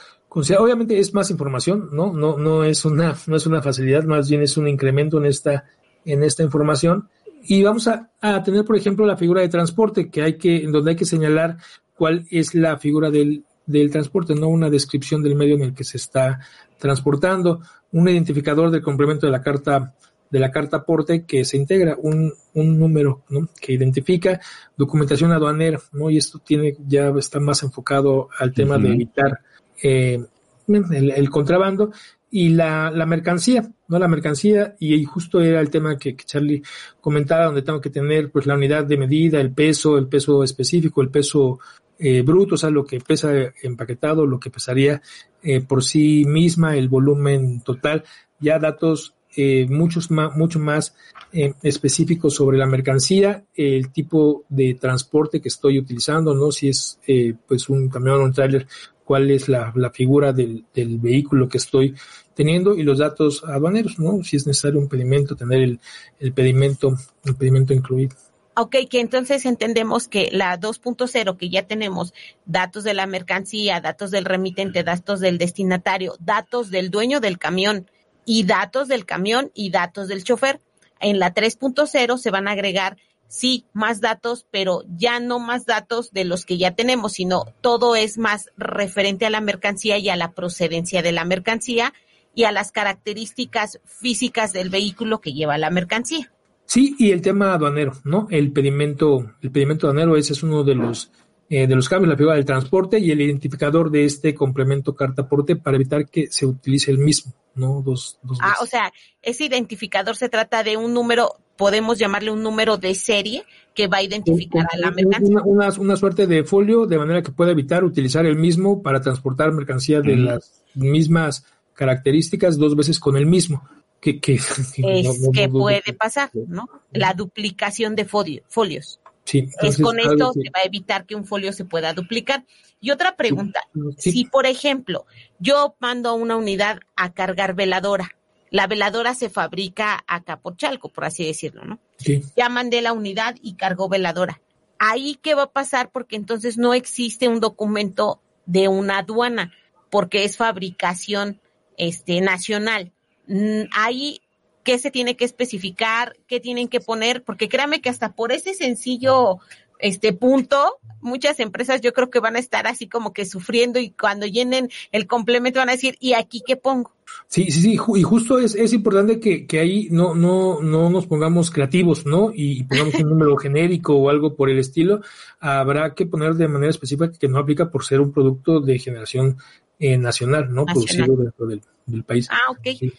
obviamente 0.58 0.98
es 0.98 1.12
más 1.12 1.30
información, 1.30 1.90
¿no? 1.92 2.12
No, 2.12 2.38
no 2.38 2.64
es 2.64 2.84
una, 2.84 3.16
no 3.26 3.36
es 3.36 3.46
una 3.46 3.62
facilidad, 3.62 4.04
más 4.04 4.30
bien 4.30 4.42
es 4.42 4.56
un 4.56 4.66
incremento 4.66 5.18
en 5.18 5.26
esta, 5.26 5.64
en 6.04 6.22
esta 6.22 6.42
información. 6.42 7.08
Y 7.42 7.62
vamos 7.62 7.88
a, 7.88 8.10
a 8.20 8.42
tener, 8.42 8.64
por 8.64 8.76
ejemplo, 8.76 9.06
la 9.06 9.16
figura 9.16 9.40
de 9.40 9.48
transporte, 9.48 10.10
que 10.10 10.22
hay 10.22 10.38
que, 10.38 10.64
en 10.64 10.72
donde 10.72 10.92
hay 10.92 10.96
que 10.96 11.04
señalar 11.04 11.56
cuál 11.94 12.26
es 12.30 12.54
la 12.54 12.78
figura 12.78 13.10
del, 13.10 13.44
del 13.66 13.90
transporte, 13.90 14.34
no 14.34 14.48
una 14.48 14.70
descripción 14.70 15.22
del 15.22 15.36
medio 15.36 15.56
en 15.56 15.62
el 15.62 15.74
que 15.74 15.84
se 15.84 15.96
está 15.96 16.40
transportando, 16.78 17.60
un 17.92 18.08
identificador 18.08 18.70
del 18.70 18.82
complemento 18.82 19.26
de 19.26 19.32
la 19.32 19.42
carta 19.42 19.94
de 20.32 20.38
la 20.38 20.50
carta 20.50 20.78
aporte 20.78 21.26
que 21.26 21.44
se 21.44 21.58
integra 21.58 21.94
un, 22.00 22.32
un 22.54 22.78
número 22.78 23.22
¿no? 23.28 23.50
que 23.60 23.74
identifica 23.74 24.40
documentación 24.78 25.30
aduanera, 25.30 25.78
¿no? 25.92 26.08
Y 26.08 26.16
esto 26.16 26.38
tiene, 26.38 26.74
ya 26.88 27.10
está 27.18 27.38
más 27.38 27.62
enfocado 27.62 28.30
al 28.38 28.54
tema 28.54 28.78
de 28.78 28.94
evitar 28.94 29.40
eh, 29.82 30.24
el, 30.68 31.28
contrabando 31.28 31.92
y 32.34 32.48
la, 32.48 32.90
la, 32.90 33.04
mercancía, 33.04 33.70
¿no? 33.88 33.98
La 33.98 34.08
mercancía, 34.08 34.74
y 34.80 35.04
justo 35.04 35.42
era 35.42 35.60
el 35.60 35.68
tema 35.68 35.98
que, 35.98 36.16
Charlie 36.16 36.62
comentaba, 36.98 37.44
donde 37.44 37.60
tengo 37.60 37.82
que 37.82 37.90
tener 37.90 38.30
pues 38.30 38.46
la 38.46 38.54
unidad 38.54 38.86
de 38.86 38.96
medida, 38.96 39.38
el 39.38 39.52
peso, 39.52 39.98
el 39.98 40.08
peso 40.08 40.42
específico, 40.42 41.02
el 41.02 41.10
peso 41.10 41.58
eh, 41.98 42.22
bruto, 42.22 42.54
o 42.54 42.58
sea, 42.58 42.70
lo 42.70 42.86
que 42.86 43.00
pesa 43.00 43.30
empaquetado, 43.62 44.24
lo 44.24 44.40
que 44.40 44.48
pesaría 44.48 45.02
eh, 45.42 45.60
por 45.60 45.84
sí 45.84 46.24
misma, 46.26 46.74
el 46.74 46.88
volumen 46.88 47.60
total, 47.60 48.02
ya 48.40 48.58
datos 48.58 49.14
eh, 49.36 49.66
muchos 49.68 50.10
más, 50.10 50.36
mucho 50.36 50.58
más 50.58 50.94
eh, 51.32 51.54
específicos 51.62 52.34
sobre 52.34 52.58
la 52.58 52.66
mercancía, 52.66 53.44
el 53.54 53.90
tipo 53.90 54.44
de 54.48 54.74
transporte 54.74 55.40
que 55.40 55.48
estoy 55.48 55.78
utilizando, 55.78 56.34
¿no? 56.34 56.52
Si 56.52 56.68
es 56.68 56.98
eh, 57.06 57.34
pues 57.46 57.68
un 57.68 57.88
camión 57.88 58.20
o 58.20 58.24
un 58.24 58.32
tráiler 58.32 58.66
cuál 59.04 59.30
es 59.30 59.48
la, 59.48 59.72
figura 59.92 60.32
del, 60.32 60.64
vehículo 60.74 61.48
que 61.48 61.58
estoy 61.58 61.94
teniendo 62.34 62.74
y 62.74 62.82
los 62.82 62.98
datos 62.98 63.42
aduaneros, 63.44 63.98
¿no? 63.98 64.22
Si 64.22 64.36
es 64.36 64.46
necesario 64.46 64.80
un 64.80 64.88
pedimento, 64.88 65.34
tener 65.34 65.62
el, 65.62 65.80
el 66.18 66.32
pedimento, 66.32 66.94
el 67.24 67.34
pedimento 67.34 67.72
incluido. 67.72 68.16
Ok, 68.54 68.76
que 68.90 69.00
entonces 69.00 69.46
entendemos 69.46 70.08
que 70.08 70.28
la 70.30 70.60
2.0 70.60 71.38
que 71.38 71.48
ya 71.48 71.66
tenemos 71.66 72.12
datos 72.44 72.84
de 72.84 72.92
la 72.92 73.06
mercancía, 73.06 73.80
datos 73.80 74.10
del 74.10 74.26
remitente, 74.26 74.82
datos 74.82 75.20
del 75.20 75.38
destinatario, 75.38 76.16
datos 76.20 76.70
del 76.70 76.90
dueño 76.90 77.20
del 77.20 77.38
camión 77.38 77.86
y 78.24 78.44
datos 78.44 78.88
del 78.88 79.04
camión 79.04 79.50
y 79.54 79.70
datos 79.70 80.08
del 80.08 80.24
chofer. 80.24 80.60
En 81.00 81.18
la 81.18 81.34
3.0 81.34 82.18
se 82.18 82.30
van 82.30 82.48
a 82.48 82.52
agregar 82.52 82.96
sí, 83.32 83.64
más 83.72 84.00
datos, 84.00 84.46
pero 84.50 84.82
ya 84.96 85.18
no 85.18 85.38
más 85.38 85.64
datos 85.64 86.12
de 86.12 86.24
los 86.24 86.44
que 86.44 86.58
ya 86.58 86.74
tenemos, 86.74 87.12
sino 87.12 87.46
todo 87.62 87.96
es 87.96 88.18
más 88.18 88.50
referente 88.58 89.24
a 89.24 89.30
la 89.30 89.40
mercancía 89.40 89.96
y 89.96 90.10
a 90.10 90.16
la 90.16 90.32
procedencia 90.32 91.02
de 91.02 91.12
la 91.12 91.24
mercancía 91.24 91.94
y 92.34 92.44
a 92.44 92.52
las 92.52 92.72
características 92.72 93.80
físicas 93.84 94.52
del 94.52 94.68
vehículo 94.68 95.20
que 95.20 95.32
lleva 95.32 95.56
la 95.58 95.70
mercancía. 95.70 96.30
Sí, 96.66 96.94
y 96.98 97.10
el 97.10 97.22
tema 97.22 97.54
aduanero, 97.54 97.92
¿no? 98.04 98.26
El 98.30 98.52
pedimento, 98.52 99.34
el 99.40 99.50
pedimento 99.50 99.86
aduanero, 99.86 100.16
ese 100.16 100.34
es 100.34 100.42
uno 100.42 100.62
de 100.62 100.74
los 100.74 101.10
eh, 101.54 101.66
de 101.66 101.74
los 101.74 101.86
cambios, 101.86 102.08
la 102.08 102.16
figura 102.16 102.36
del 102.36 102.46
transporte 102.46 102.98
y 102.98 103.10
el 103.10 103.20
identificador 103.20 103.90
de 103.90 104.06
este 104.06 104.34
complemento 104.34 104.94
carta 104.94 105.28
porte 105.28 105.54
para 105.54 105.76
evitar 105.76 106.08
que 106.08 106.28
se 106.30 106.46
utilice 106.46 106.90
el 106.90 106.96
mismo, 106.96 107.34
¿no? 107.54 107.82
Dos, 107.82 108.18
dos 108.22 108.38
ah, 108.40 108.54
o 108.62 108.64
sea, 108.64 108.90
ese 109.20 109.44
identificador 109.44 110.16
se 110.16 110.30
trata 110.30 110.62
de 110.62 110.78
un 110.78 110.94
número 110.94 111.36
podemos 111.58 111.98
llamarle 111.98 112.30
un 112.30 112.42
número 112.42 112.78
de 112.78 112.94
serie 112.94 113.44
que 113.74 113.86
va 113.86 113.98
a 113.98 114.02
identificar 114.02 114.66
a 114.72 114.78
la 114.78 114.92
mercancía. 114.92 115.42
Una, 115.44 115.68
una, 115.78 115.96
suerte 115.96 116.26
de 116.26 116.42
folio 116.42 116.86
de 116.86 116.96
manera 116.96 117.22
que 117.22 117.32
pueda 117.32 117.50
evitar 117.50 117.84
utilizar 117.84 118.24
el 118.24 118.36
mismo 118.36 118.82
para 118.82 119.02
transportar 119.02 119.52
mercancía 119.52 120.00
de 120.00 120.16
las 120.16 120.64
mismas 120.72 121.44
características 121.74 122.56
dos 122.56 122.74
veces 122.74 122.98
con 122.98 123.18
el 123.18 123.26
mismo. 123.26 123.62
Que, 124.00 124.20
que, 124.20 124.34
es 124.86 125.30
que 125.34 125.50
puede 125.50 125.92
pasar, 125.92 126.30
¿no? 126.32 126.66
La 126.92 127.12
duplicación 127.12 127.94
de 127.94 128.06
folios. 128.06 129.01
Sí, 129.24 129.48
es 129.62 129.80
con 129.80 129.98
esto 130.00 130.32
se 130.32 130.50
va 130.50 130.60
a 130.62 130.66
evitar 130.66 131.06
que 131.06 131.14
un 131.14 131.24
folio 131.24 131.52
se 131.52 131.64
pueda 131.64 131.92
duplicar. 131.92 132.44
Y 132.80 132.90
otra 132.90 133.16
pregunta, 133.16 133.60
si 133.96 134.24
por 134.24 134.46
ejemplo 134.46 135.06
yo 135.38 135.76
mando 135.78 136.14
una 136.14 136.36
unidad 136.36 136.80
a 136.96 137.12
cargar 137.12 137.54
veladora, 137.54 138.16
la 138.50 138.66
veladora 138.66 139.14
se 139.14 139.30
fabrica 139.30 140.04
acá 140.06 140.38
por 140.38 140.56
Chalco, 140.56 140.88
por 140.88 141.04
así 141.04 141.24
decirlo, 141.24 141.64
¿no? 141.64 141.78
Sí. 141.96 142.22
Ya 142.36 142.48
mandé 142.48 142.82
la 142.82 142.92
unidad 142.92 143.36
y 143.40 143.54
cargó 143.54 143.88
veladora. 143.88 144.42
Ahí 144.78 145.18
qué 145.22 145.34
va 145.34 145.44
a 145.44 145.52
pasar 145.52 145.90
porque 145.90 146.16
entonces 146.16 146.58
no 146.58 146.74
existe 146.74 147.28
un 147.28 147.40
documento 147.40 148.20
de 148.44 148.68
una 148.68 148.98
aduana 148.98 149.54
porque 149.90 150.24
es 150.24 150.36
fabricación 150.36 151.40
este 151.78 152.20
nacional. 152.20 152.92
Mm, 153.26 153.62
ahí 153.72 154.20
qué 154.62 154.78
se 154.78 154.90
tiene 154.90 155.16
que 155.16 155.24
especificar, 155.24 156.16
qué 156.26 156.40
tienen 156.40 156.68
que 156.68 156.80
poner, 156.80 157.22
porque 157.22 157.48
créame 157.48 157.80
que 157.80 157.90
hasta 157.90 158.12
por 158.12 158.32
ese 158.32 158.54
sencillo 158.54 159.38
este 159.82 160.12
punto, 160.12 160.78
muchas 161.00 161.40
empresas 161.40 161.80
yo 161.80 161.92
creo 161.92 162.08
que 162.08 162.20
van 162.20 162.36
a 162.36 162.38
estar 162.38 162.66
así 162.66 162.88
como 162.88 163.12
que 163.12 163.26
sufriendo 163.26 163.80
y 163.80 163.90
cuando 163.90 164.26
llenen 164.26 164.70
el 164.92 165.06
complemento 165.06 165.58
van 165.58 165.70
a 165.70 165.72
decir, 165.72 165.96
¿y 165.98 166.14
aquí 166.14 166.42
qué 166.46 166.56
pongo? 166.56 166.92
Sí, 167.26 167.50
sí, 167.50 167.62
sí, 167.62 167.72
y 167.72 168.02
justo 168.02 168.38
es, 168.38 168.54
es 168.54 168.72
importante 168.72 169.18
que, 169.18 169.46
que 169.46 169.58
ahí 169.58 169.88
no, 169.90 170.14
no, 170.14 170.60
no 170.62 170.88
nos 170.88 171.06
pongamos 171.06 171.50
creativos, 171.50 172.06
¿no? 172.06 172.30
Y, 172.32 172.64
pongamos 172.64 172.94
un 172.94 173.08
número 173.08 173.36
genérico 173.36 173.96
o 173.96 174.08
algo 174.08 174.34
por 174.36 174.48
el 174.48 174.58
estilo. 174.58 175.00
Habrá 175.40 175.94
que 175.94 176.06
poner 176.06 176.34
de 176.34 176.48
manera 176.48 176.70
específica 176.70 177.10
que 177.10 177.28
no 177.28 177.38
aplica 177.38 177.70
por 177.70 177.84
ser 177.84 178.00
un 178.00 178.12
producto 178.12 178.60
de 178.60 178.78
generación 178.78 179.36
eh, 179.78 179.98
nacional, 179.98 180.54
¿no? 180.54 180.64
Producido 180.64 181.16
dentro 181.16 181.46
del, 181.46 182.04
país. 182.04 182.28
Ah, 182.30 182.52
ok. 182.52 182.78
Sí, 182.78 182.92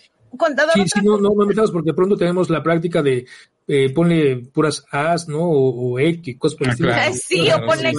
sí, 0.85 0.99
no, 1.03 1.17
no, 1.17 1.29
no 1.29 1.45
metamos 1.45 1.71
porque 1.71 1.93
pronto 1.93 2.17
tenemos 2.17 2.49
la 2.49 2.63
práctica 2.63 3.01
de 3.01 3.25
eh, 3.67 3.93
ponle 3.93 4.37
puras 4.37 4.85
As, 4.91 5.27
¿no? 5.27 5.41
O, 5.41 5.93
o 5.93 5.99
X, 5.99 6.37
cosas 6.37 6.57
por 6.57 6.67
el 6.67 6.89
ah, 6.89 7.11
Sí, 7.13 7.49
o 7.51 7.65
ponle. 7.65 7.93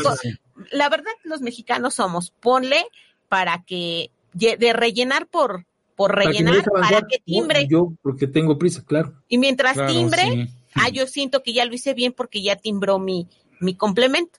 La 0.70 0.88
verdad, 0.88 1.12
los 1.24 1.40
mexicanos 1.40 1.94
somos, 1.94 2.32
ponle 2.40 2.84
para 3.28 3.64
que 3.64 4.10
de 4.32 4.72
rellenar 4.72 5.26
por 5.26 5.64
por 5.96 6.14
rellenar 6.14 6.64
para 6.64 7.02
que, 7.02 7.18
timbre. 7.24 7.66
yo 7.68 7.92
porque 8.02 8.26
tengo 8.26 8.58
prisa, 8.58 8.84
claro. 8.84 9.14
Y 9.28 9.38
mientras 9.38 9.76
timbre, 9.86 10.48
ah, 10.74 10.88
yo 10.88 11.06
siento 11.06 11.42
que 11.42 11.52
ya 11.52 11.64
lo 11.64 11.74
hice 11.74 11.94
bien 11.94 12.12
porque 12.12 12.42
ya 12.42 12.56
timbró 12.56 12.98
mi, 12.98 13.28
mi 13.60 13.76
complemento. 13.76 14.38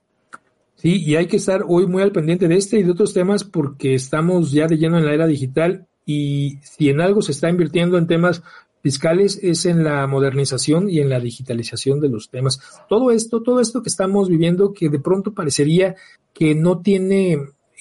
Sí, 0.75 1.01
y 1.01 1.15
hay 1.15 1.27
que 1.27 1.37
estar 1.37 1.63
hoy 1.67 1.87
muy 1.87 2.03
al 2.03 2.11
pendiente 2.11 2.47
de 2.47 2.57
este 2.57 2.79
y 2.79 2.83
de 2.83 2.91
otros 2.91 3.13
temas 3.13 3.43
porque 3.43 3.95
estamos 3.95 4.51
ya 4.51 4.67
de 4.67 4.77
lleno 4.77 4.97
en 4.97 5.05
la 5.05 5.13
era 5.13 5.27
digital 5.27 5.87
y 6.06 6.60
si 6.62 6.89
en 6.89 7.01
algo 7.01 7.22
se 7.22 7.32
está 7.32 7.49
invirtiendo 7.49 7.97
en 7.97 8.08
temas 8.08 8.43
fiscales 8.84 9.39
es 9.41 9.66
en 9.66 9.84
la 9.84 10.06
modernización 10.06 10.89
y 10.89 10.99
en 10.99 11.10
la 11.10 11.20
digitalización 11.20 11.99
de 11.99 12.10
los 12.10 12.30
temas. 12.30 12.60
Todo 12.88 13.10
esto, 13.10 13.41
todo 13.41 13.60
esto 13.60 13.82
que 13.82 13.89
estamos 13.89 14.30
viviendo 14.30 14.74
que 14.74 14.89
de 14.89 14.99
pronto 14.99 15.34
parecería 15.34 15.95
que 16.34 16.53
no 16.53 16.82
tiene 16.82 17.39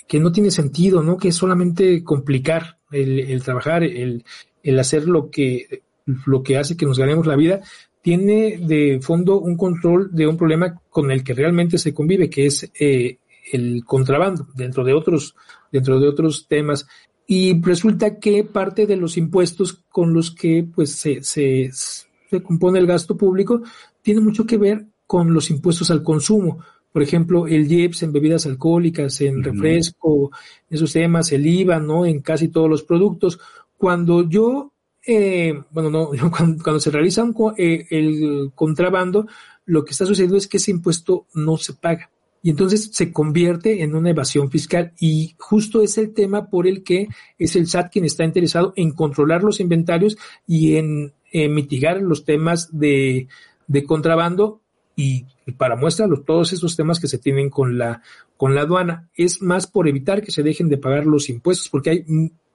que 0.09 0.21
no 0.21 0.33
tiene 0.33 0.51
sentido, 0.51 1.03
¿no? 1.03 1.17
Que 1.17 1.29
es 1.29 1.37
solamente 1.37 2.03
complicar 2.05 2.79
el, 2.91 3.43
trabajar, 3.43 3.83
el, 3.83 4.25
el, 4.63 4.79
hacer 4.79 5.09
lo 5.09 5.31
que, 5.31 5.83
lo 6.27 6.43
que 6.43 6.59
hace 6.59 6.77
que 6.77 6.87
nos 6.87 6.99
ganemos 6.99 7.27
la 7.27 7.37
vida, 7.37 7.61
tiene 8.03 8.59
de 8.59 9.01
fondo 9.01 9.41
un 9.41 9.57
control 9.57 10.11
de 10.13 10.27
un 10.27 10.37
problema 10.37 10.79
con 10.91 11.11
el 11.11 11.25
que 11.25 11.33
realmente 11.33 11.79
se 11.79 11.95
convive, 11.95 12.29
que 12.29 12.47
es 12.47 12.71
eh, 12.79 13.19
el 13.53 13.83
contrabando, 13.85 14.47
dentro 14.55 14.85
de 14.85 14.93
otros, 14.93 15.35
dentro 15.73 15.99
de 15.99 16.09
otros 16.09 16.47
temas. 16.47 16.87
Y 17.27 17.61
resulta 17.61 18.19
que 18.19 18.45
parte 18.45 18.87
de 18.87 18.97
los 18.97 19.17
impuestos 19.17 19.83
con 19.89 20.13
los 20.13 20.31
que 20.31 20.67
pues 20.75 20.95
se, 20.97 21.23
se, 21.23 21.71
se 21.73 22.43
compone 22.43 22.79
el 22.79 22.87
gasto 22.87 23.17
público 23.17 23.63
tiene 24.03 24.21
mucho 24.21 24.45
que 24.47 24.59
ver 24.59 24.87
con 25.07 25.33
los 25.33 25.51
impuestos 25.51 25.91
al 25.91 26.03
consumo 26.03 26.59
por 26.95 27.03
ejemplo, 27.03 27.49
el 27.49 27.67
IEPS 27.67 28.05
en 28.05 28.13
bebidas 28.13 28.47
alcohólicas, 28.47 29.21
en 29.21 29.43
refresco, 29.43 30.31
esos 30.71 30.93
temas, 30.93 31.33
el 31.33 31.45
IVA, 31.45 31.81
¿no? 31.81 32.07
En 32.07 32.21
casi 32.21 32.47
todos 32.47 32.71
los 32.71 32.85
productos. 32.85 33.41
Cuando 33.77 34.29
yo, 34.29 34.71
eh, 35.05 35.61
bueno, 35.73 35.91
no, 35.91 36.11
cuando, 36.63 36.79
se 36.79 36.93
realiza 36.93 37.29
eh, 37.59 37.89
el 37.91 38.53
contrabando, 38.55 39.27
lo 39.65 39.85
que 39.85 39.91
está 39.91 40.07
sucediendo 40.07 40.37
es 40.37 40.47
que 40.47 40.59
ese 40.59 40.71
impuesto 40.71 41.27
no 41.35 41.57
se 41.57 41.73
paga. 41.73 42.11
Y 42.45 42.51
entonces 42.51 42.91
se 42.93 43.11
convierte 43.13 43.83
en 43.83 43.97
una 43.97 44.11
evasión 44.11 44.51
fiscal. 44.51 44.93
Y 45.01 45.35
justo 45.39 45.83
es 45.83 45.99
el 45.99 46.15
tema 46.15 46.49
por 46.51 46.69
el 46.69 46.85
que 46.85 47.09
es 47.39 47.57
el 47.57 47.67
SAT 47.67 47.91
quien 47.91 48.05
está 48.05 48.23
interesado 48.23 48.73
en 48.77 48.93
controlar 48.93 49.43
los 49.43 49.59
inventarios 49.59 50.17
y 50.47 50.77
en 50.77 51.13
mitigar 51.33 52.01
los 52.01 52.25
temas 52.25 52.69
de, 52.71 53.27
de 53.67 53.85
contrabando 53.85 54.61
y 54.97 55.25
para 55.57 55.77
muestra 55.77 56.07
todos 56.25 56.53
esos 56.53 56.77
temas 56.77 57.01
que 57.01 57.09
se 57.09 57.19
tienen 57.19 57.51
con 57.51 57.79
la, 57.79 58.03
con 58.37 58.55
la 58.55 58.63
aduana. 58.63 59.09
Es 59.15 59.43
más 59.43 59.67
por 59.67 59.89
evitar 59.89 60.23
que 60.23 60.31
se 60.31 60.43
dejen 60.43 60.69
de 60.69 60.79
pagar 60.79 61.07
los 61.07 61.29
impuestos, 61.29 61.69
porque 61.69 61.91
hay 61.91 62.05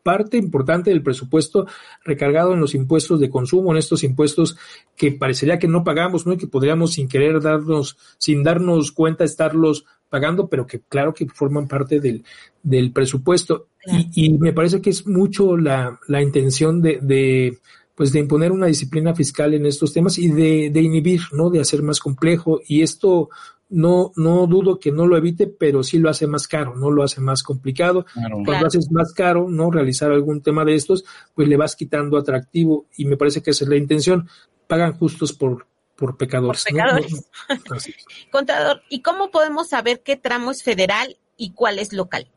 parte 0.10 0.38
importante 0.38 0.90
del 0.90 1.04
presupuesto 1.04 1.68
recargado 2.04 2.54
en 2.54 2.60
los 2.60 2.74
impuestos 2.74 3.20
de 3.20 3.30
consumo, 3.30 3.72
en 3.72 3.78
estos 3.78 4.04
impuestos 4.04 4.58
que 4.98 5.12
parecería 5.12 5.60
que 5.60 5.68
no 5.68 5.84
pagamos, 5.84 6.26
¿no? 6.26 6.34
Y 6.34 6.38
que 6.38 6.48
podríamos 6.48 6.94
sin 6.94 7.08
querer 7.08 7.40
darnos, 7.40 7.96
sin 8.18 8.42
darnos 8.42 8.92
cuenta, 8.92 9.24
estarlos 9.24 9.86
pagando, 10.10 10.48
pero 10.48 10.66
que 10.66 10.80
claro 10.80 11.14
que 11.14 11.28
forman 11.28 11.68
parte 11.68 12.00
del, 12.00 12.24
del 12.64 12.92
presupuesto. 12.92 13.68
Y, 13.86 14.26
y, 14.26 14.34
me 14.34 14.52
parece 14.52 14.82
que 14.82 14.90
es 14.90 15.06
mucho 15.06 15.56
la, 15.56 16.00
la 16.08 16.24
intención 16.24 16.82
de, 16.82 16.98
de, 17.04 17.60
pues 17.94 18.12
de 18.12 18.22
imponer 18.22 18.52
una 18.52 18.66
disciplina 18.66 19.14
fiscal 19.14 19.54
en 19.54 19.68
estos 19.68 19.94
temas 19.94 20.18
y 20.18 20.30
de, 20.30 20.72
de 20.72 20.82
inhibir, 20.82 21.22
¿no? 21.34 21.52
De 21.52 21.60
hacer 21.60 21.84
más 21.84 22.00
complejo. 22.00 22.62
Y 22.68 22.82
esto 22.82 23.30
no, 23.70 24.12
no 24.16 24.48
dudo 24.48 24.80
que 24.80 24.92
no 24.92 25.06
lo 25.06 25.16
evite, 25.16 25.48
pero 25.48 25.84
sí 25.84 26.00
lo 26.00 26.10
hace 26.10 26.28
más 26.28 26.48
caro, 26.48 26.76
no 26.76 26.90
lo 26.92 27.04
hace 27.04 27.22
más 27.22 27.44
complicado. 27.44 28.06
Cuando 28.14 28.68
haces 28.68 28.92
más 28.92 29.14
caro, 29.14 29.48
¿no? 29.50 29.72
Realizar 29.72 30.12
algún 30.12 30.42
tema 30.42 30.66
de 30.66 30.76
estos, 30.76 31.06
pues 31.36 31.48
le 31.48 31.58
vas 31.58 31.76
quitando 31.76 32.18
atractivo 32.18 32.88
y 32.98 33.06
me 33.06 33.18
parece 33.18 33.42
que 33.42 33.52
esa 33.52 33.66
es 33.66 33.70
la 33.70 33.78
intención. 33.78 34.28
Pagan 34.68 34.98
justos 34.98 35.34
por, 35.34 35.68
por 35.96 36.18
pecadores. 36.18 36.64
Por 36.64 36.74
pecadores. 36.74 37.30
Contador, 38.32 38.82
¿y 38.90 39.02
cómo 39.02 39.30
podemos 39.30 39.70
saber 39.70 40.02
qué 40.04 40.18
tramo 40.18 40.52
es 40.52 40.64
federal 40.64 41.18
y 41.38 41.52
cuál 41.52 41.80
es 41.80 41.94
local? 41.94 42.28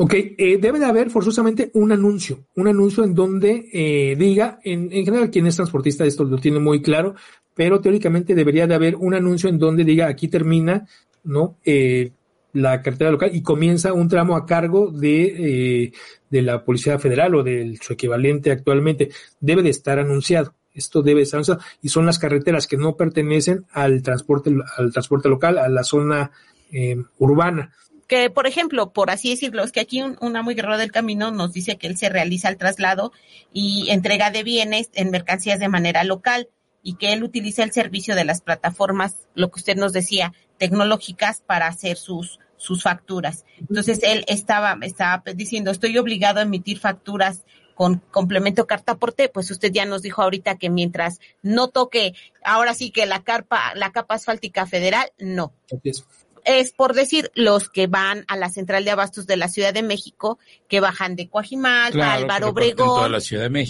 Ok, 0.00 0.14
eh, 0.14 0.58
debe 0.60 0.78
de 0.78 0.84
haber 0.84 1.10
forzosamente 1.10 1.72
un 1.74 1.90
anuncio, 1.90 2.44
un 2.54 2.68
anuncio 2.68 3.02
en 3.02 3.14
donde 3.14 3.68
eh, 3.72 4.14
diga, 4.16 4.60
en, 4.62 4.92
en, 4.92 5.04
general 5.04 5.28
quien 5.28 5.48
es 5.48 5.56
transportista 5.56 6.04
esto 6.04 6.22
lo 6.22 6.38
tiene 6.38 6.60
muy 6.60 6.80
claro, 6.80 7.16
pero 7.58 7.80
teóricamente 7.80 8.36
debería 8.36 8.68
de 8.68 8.76
haber 8.76 8.94
un 8.94 9.14
anuncio 9.14 9.48
en 9.48 9.58
donde 9.58 9.82
diga 9.82 10.06
aquí 10.06 10.28
termina, 10.28 10.86
¿no? 11.24 11.56
Eh, 11.64 12.12
la 12.52 12.80
cartera 12.82 13.10
local 13.10 13.34
y 13.34 13.42
comienza 13.42 13.92
un 13.92 14.08
tramo 14.08 14.36
a 14.36 14.46
cargo 14.46 14.92
de, 14.92 15.24
eh, 15.86 15.92
de 16.30 16.42
la 16.42 16.64
Policía 16.64 17.00
Federal 17.00 17.34
o 17.34 17.42
de 17.42 17.76
su 17.82 17.94
equivalente 17.94 18.52
actualmente. 18.52 19.10
Debe 19.40 19.64
de 19.64 19.70
estar 19.70 19.98
anunciado. 19.98 20.54
Esto 20.72 21.02
debe 21.02 21.22
estar 21.22 21.38
anunciado. 21.38 21.60
Y 21.82 21.88
son 21.88 22.06
las 22.06 22.20
carreteras 22.20 22.68
que 22.68 22.76
no 22.76 22.94
pertenecen 22.94 23.66
al 23.72 24.04
transporte, 24.04 24.54
al 24.76 24.92
transporte 24.92 25.28
local, 25.28 25.58
a 25.58 25.68
la 25.68 25.82
zona 25.82 26.30
eh, 26.70 27.02
urbana 27.18 27.72
que, 28.06 28.30
por 28.30 28.46
ejemplo, 28.46 28.94
por 28.94 29.10
así 29.10 29.28
decirlo, 29.28 29.62
es 29.62 29.70
que 29.70 29.80
aquí 29.80 30.00
un, 30.00 30.16
una 30.22 30.40
muy 30.42 30.54
guerrero 30.54 30.78
del 30.78 30.90
camino 30.90 31.30
nos 31.30 31.52
dice 31.52 31.76
que 31.76 31.88
él 31.88 31.98
se 31.98 32.08
realiza 32.08 32.48
el 32.48 32.56
traslado 32.56 33.12
y 33.52 33.90
entrega 33.90 34.30
de 34.30 34.44
bienes 34.44 34.88
en 34.94 35.10
mercancías 35.10 35.58
de 35.58 35.68
manera 35.68 36.04
local 36.04 36.48
y 36.88 36.94
que 36.94 37.12
él 37.12 37.22
utiliza 37.22 37.62
el 37.64 37.72
servicio 37.72 38.14
de 38.14 38.24
las 38.24 38.40
plataformas, 38.40 39.28
lo 39.34 39.50
que 39.50 39.60
usted 39.60 39.76
nos 39.76 39.92
decía, 39.92 40.32
tecnológicas 40.56 41.42
para 41.42 41.66
hacer 41.66 41.98
sus, 41.98 42.40
sus 42.56 42.82
facturas. 42.82 43.44
Entonces 43.60 44.00
él 44.02 44.24
estaba, 44.26 44.74
estaba 44.80 45.22
diciendo, 45.34 45.70
estoy 45.70 45.98
obligado 45.98 46.38
a 46.38 46.44
emitir 46.44 46.78
facturas 46.78 47.44
con 47.74 47.96
complemento 48.10 48.66
carta 48.66 48.92
aporte, 48.92 49.28
pues 49.28 49.50
usted 49.50 49.70
ya 49.70 49.84
nos 49.84 50.00
dijo 50.00 50.22
ahorita 50.22 50.56
que 50.56 50.70
mientras 50.70 51.20
no 51.42 51.68
toque, 51.68 52.14
ahora 52.42 52.72
sí 52.72 52.90
que 52.90 53.04
la 53.04 53.22
capa, 53.22 53.74
la 53.74 53.92
capa 53.92 54.14
asfáltica 54.14 54.64
federal, 54.64 55.12
no. 55.18 55.52
Es. 56.46 56.72
Por 56.72 56.94
decir 56.94 57.30
los 57.34 57.68
que 57.68 57.86
van 57.86 58.24
a 58.28 58.36
la 58.38 58.48
central 58.48 58.86
de 58.86 58.92
abastos 58.92 59.26
de 59.26 59.36
la 59.36 59.48
Ciudad 59.48 59.74
de 59.74 59.82
México, 59.82 60.38
que 60.68 60.80
bajan 60.80 61.16
de 61.16 61.28
Coajimalpa, 61.28 62.14
Álvaro 62.14 62.48
Obregón, 62.48 63.12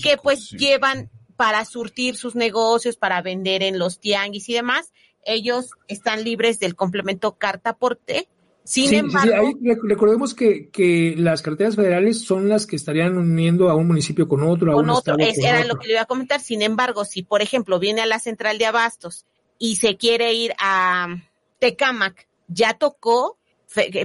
que 0.00 0.16
pues 0.22 0.50
llevan 0.52 1.10
para 1.38 1.64
surtir 1.64 2.16
sus 2.16 2.34
negocios, 2.34 2.96
para 2.96 3.22
vender 3.22 3.62
en 3.62 3.78
los 3.78 4.00
tianguis 4.00 4.48
y 4.48 4.54
demás, 4.54 4.92
ellos 5.24 5.70
están 5.86 6.24
libres 6.24 6.58
del 6.58 6.74
complemento 6.74 7.38
carta 7.38 7.70
aporte. 7.70 8.28
Sin 8.64 8.92
embargo, 8.92 9.56
recordemos 9.84 10.34
que, 10.34 10.68
que 10.70 11.14
las 11.16 11.40
carreteras 11.40 11.76
federales 11.76 12.22
son 12.22 12.48
las 12.48 12.66
que 12.66 12.74
estarían 12.74 13.16
uniendo 13.16 13.70
a 13.70 13.76
un 13.76 13.86
municipio 13.86 14.26
con 14.26 14.42
otro. 14.42 14.72
Con 14.72 14.90
otro, 14.90 15.14
era 15.16 15.64
lo 15.64 15.76
que 15.76 15.86
le 15.86 15.92
iba 15.92 16.02
a 16.02 16.06
comentar. 16.06 16.40
Sin 16.40 16.60
embargo, 16.60 17.04
si 17.04 17.22
por 17.22 17.40
ejemplo 17.40 17.78
viene 17.78 18.00
a 18.00 18.06
la 18.06 18.18
central 18.18 18.58
de 18.58 18.66
abastos 18.66 19.24
y 19.60 19.76
se 19.76 19.96
quiere 19.96 20.34
ir 20.34 20.54
a 20.60 21.06
Tecámac, 21.60 22.26
ya 22.48 22.74
tocó 22.74 23.37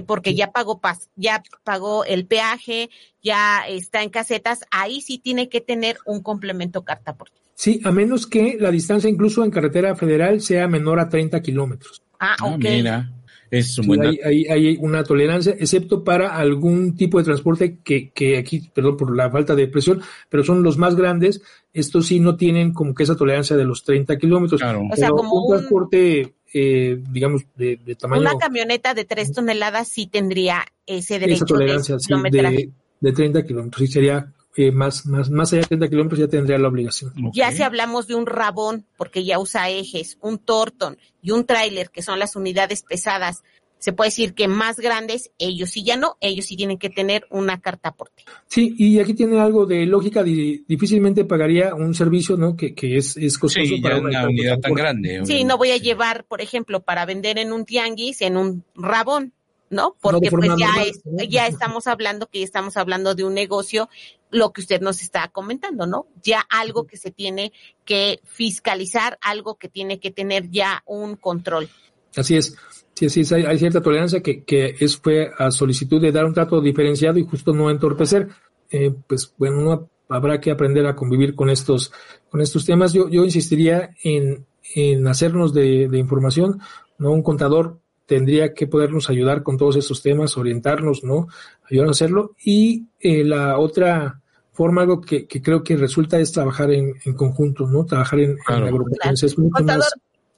porque 0.06 0.34
ya 0.34 0.52
pagó 0.52 0.80
ya 1.16 1.42
pagó 1.62 2.04
el 2.04 2.26
peaje, 2.26 2.90
ya 3.22 3.66
está 3.68 4.02
en 4.02 4.10
casetas, 4.10 4.64
ahí 4.70 5.00
sí 5.00 5.18
tiene 5.18 5.48
que 5.48 5.60
tener 5.60 5.98
un 6.04 6.22
complemento 6.22 6.84
carta 6.84 7.14
por 7.14 7.30
Sí, 7.56 7.80
a 7.84 7.92
menos 7.92 8.26
que 8.26 8.56
la 8.58 8.70
distancia 8.70 9.08
incluso 9.08 9.44
en 9.44 9.50
carretera 9.50 9.94
federal 9.94 10.40
sea 10.40 10.66
menor 10.66 10.98
a 10.98 11.08
30 11.08 11.40
kilómetros. 11.40 12.02
Ah, 12.18 12.36
ah, 12.40 12.46
ok. 12.46 12.58
mira, 12.58 13.12
es 13.58 13.78
un 13.78 13.86
buen 13.86 14.02
hay, 14.02 14.46
hay, 14.46 14.76
una 14.80 15.04
tolerancia, 15.04 15.54
excepto 15.58 16.04
para 16.04 16.36
algún 16.36 16.96
tipo 16.96 17.18
de 17.18 17.24
transporte 17.24 17.78
que, 17.82 18.10
que 18.10 18.36
aquí, 18.36 18.70
perdón 18.74 18.96
por 18.96 19.16
la 19.16 19.30
falta 19.30 19.54
de 19.54 19.68
presión, 19.68 20.00
pero 20.28 20.44
son 20.44 20.62
los 20.62 20.78
más 20.78 20.96
grandes, 20.96 21.42
estos 21.72 22.06
sí 22.06 22.20
no 22.20 22.36
tienen 22.36 22.72
como 22.72 22.94
que 22.94 23.02
esa 23.02 23.16
tolerancia 23.16 23.56
de 23.56 23.64
los 23.64 23.84
30 23.84 24.16
kilómetros. 24.18 24.60
Claro. 24.60 24.82
O 24.90 24.96
sea, 24.96 25.10
como 25.10 25.32
un 25.42 25.56
transporte 25.56 26.34
eh, 26.56 27.02
digamos, 27.10 27.42
de, 27.56 27.76
tamaño. 27.98 28.20
Una 28.20 28.38
camioneta 28.38 28.94
de 28.94 29.04
3 29.04 29.32
toneladas 29.32 29.88
sí 29.88 30.06
tendría 30.06 30.64
ese 30.86 31.18
derecho 31.18 31.44
tolerancia, 31.44 31.96
de, 31.96 32.70
de, 33.00 33.12
30 33.12 33.44
kilómetros. 33.44 33.80
Sí, 33.84 33.92
sería 33.92 34.32
eh, 34.56 34.72
más, 34.72 35.06
más, 35.06 35.30
más 35.30 35.52
allá 35.52 35.62
de 35.62 35.68
30 35.68 35.88
kilómetros 35.88 36.20
ya 36.20 36.28
tendría 36.28 36.58
la 36.58 36.68
obligación. 36.68 37.12
Ya 37.32 37.50
si 37.52 37.62
hablamos 37.62 38.06
de 38.06 38.14
un 38.14 38.26
rabón, 38.26 38.86
porque 38.96 39.24
ya 39.24 39.38
usa 39.38 39.68
ejes, 39.68 40.18
un 40.20 40.38
torton 40.38 40.96
y 41.22 41.32
un 41.32 41.44
tráiler, 41.44 41.90
que 41.90 42.02
son 42.02 42.18
las 42.18 42.36
unidades 42.36 42.82
pesadas 42.82 43.42
se 43.84 43.92
puede 43.92 44.08
decir 44.08 44.32
que 44.32 44.48
más 44.48 44.78
grandes, 44.78 45.30
ellos 45.38 45.68
sí 45.68 45.84
ya 45.84 45.98
no, 45.98 46.16
ellos 46.22 46.46
sí 46.46 46.56
tienen 46.56 46.78
que 46.78 46.88
tener 46.88 47.26
una 47.28 47.60
carta 47.60 47.90
aporte. 47.90 48.24
Sí, 48.46 48.74
y 48.78 48.98
aquí 48.98 49.12
tiene 49.12 49.38
algo 49.38 49.66
de 49.66 49.84
lógica, 49.84 50.22
difícilmente 50.22 51.26
pagaría 51.26 51.74
un 51.74 51.92
servicio, 51.92 52.38
¿no? 52.38 52.56
Que, 52.56 52.74
que 52.74 52.96
es, 52.96 53.18
es 53.18 53.36
costoso 53.36 53.74
para 53.82 53.98
una, 53.98 54.24
unidad 54.24 54.58
tan 54.58 54.72
grande. 54.72 55.20
Sí, 55.26 55.44
no 55.44 55.58
voy 55.58 55.72
a 55.72 55.76
llevar, 55.76 56.24
por 56.24 56.40
ejemplo, 56.40 56.80
para 56.80 57.04
vender 57.04 57.36
en 57.36 57.52
un 57.52 57.66
tianguis, 57.66 58.22
en 58.22 58.38
un 58.38 58.64
rabón. 58.74 59.33
¿No? 59.70 59.96
Porque 60.00 60.30
pues 60.30 60.50
ya, 60.58 60.82
es, 60.84 61.02
ya 61.28 61.46
estamos 61.46 61.86
hablando 61.86 62.28
que 62.28 62.40
ya 62.40 62.44
estamos 62.44 62.76
hablando 62.76 63.14
de 63.14 63.24
un 63.24 63.34
negocio, 63.34 63.88
lo 64.30 64.52
que 64.52 64.60
usted 64.60 64.80
nos 64.80 65.02
está 65.02 65.28
comentando, 65.28 65.86
¿no? 65.86 66.06
Ya 66.22 66.40
algo 66.40 66.86
que 66.86 66.96
se 66.96 67.10
tiene 67.10 67.52
que 67.84 68.20
fiscalizar, 68.24 69.18
algo 69.20 69.56
que 69.56 69.68
tiene 69.68 70.00
que 70.00 70.10
tener 70.10 70.50
ya 70.50 70.82
un 70.86 71.16
control. 71.16 71.68
Así 72.16 72.36
es. 72.36 72.56
Sí, 72.94 73.10
sí, 73.10 73.34
hay, 73.34 73.44
hay 73.44 73.58
cierta 73.58 73.82
tolerancia 73.82 74.22
que, 74.22 74.44
que 74.44 74.76
es, 74.78 74.96
fue 74.96 75.30
a 75.36 75.50
solicitud 75.50 76.00
de 76.00 76.12
dar 76.12 76.24
un 76.24 76.34
trato 76.34 76.60
diferenciado 76.60 77.18
y 77.18 77.24
justo 77.24 77.52
no 77.52 77.70
entorpecer. 77.70 78.28
Eh, 78.70 78.94
pues 79.06 79.34
bueno, 79.36 79.58
uno 79.58 79.90
habrá 80.08 80.40
que 80.40 80.52
aprender 80.52 80.86
a 80.86 80.94
convivir 80.94 81.34
con 81.34 81.50
estos, 81.50 81.92
con 82.30 82.40
estos 82.40 82.64
temas. 82.64 82.92
Yo, 82.92 83.08
yo 83.08 83.24
insistiría 83.24 83.96
en, 84.04 84.46
en 84.74 85.06
hacernos 85.08 85.52
de, 85.52 85.88
de 85.88 85.98
información, 85.98 86.60
¿no? 86.98 87.10
Un 87.10 87.22
contador 87.22 87.80
tendría 88.06 88.52
que 88.52 88.66
podernos 88.66 89.10
ayudar 89.10 89.42
con 89.42 89.56
todos 89.56 89.76
estos 89.76 90.02
temas, 90.02 90.36
orientarnos, 90.36 91.04
¿no? 91.04 91.28
Ayudarnos 91.70 92.00
a 92.00 92.04
hacerlo. 92.04 92.32
Y 92.44 92.86
eh, 93.00 93.24
la 93.24 93.58
otra 93.58 94.20
forma, 94.52 94.82
algo 94.82 95.00
que, 95.00 95.26
que, 95.26 95.42
creo 95.42 95.62
que 95.62 95.76
resulta 95.76 96.18
es 96.18 96.32
trabajar 96.32 96.70
en, 96.70 96.94
en 97.04 97.14
conjunto, 97.14 97.66
¿no? 97.66 97.84
Trabajar 97.84 98.20
en, 98.20 98.36
claro. 98.36 98.68
en 98.68 99.12
Es 99.12 99.38
mucho 99.38 99.50
Contador, 99.50 99.78
más, 99.78 99.92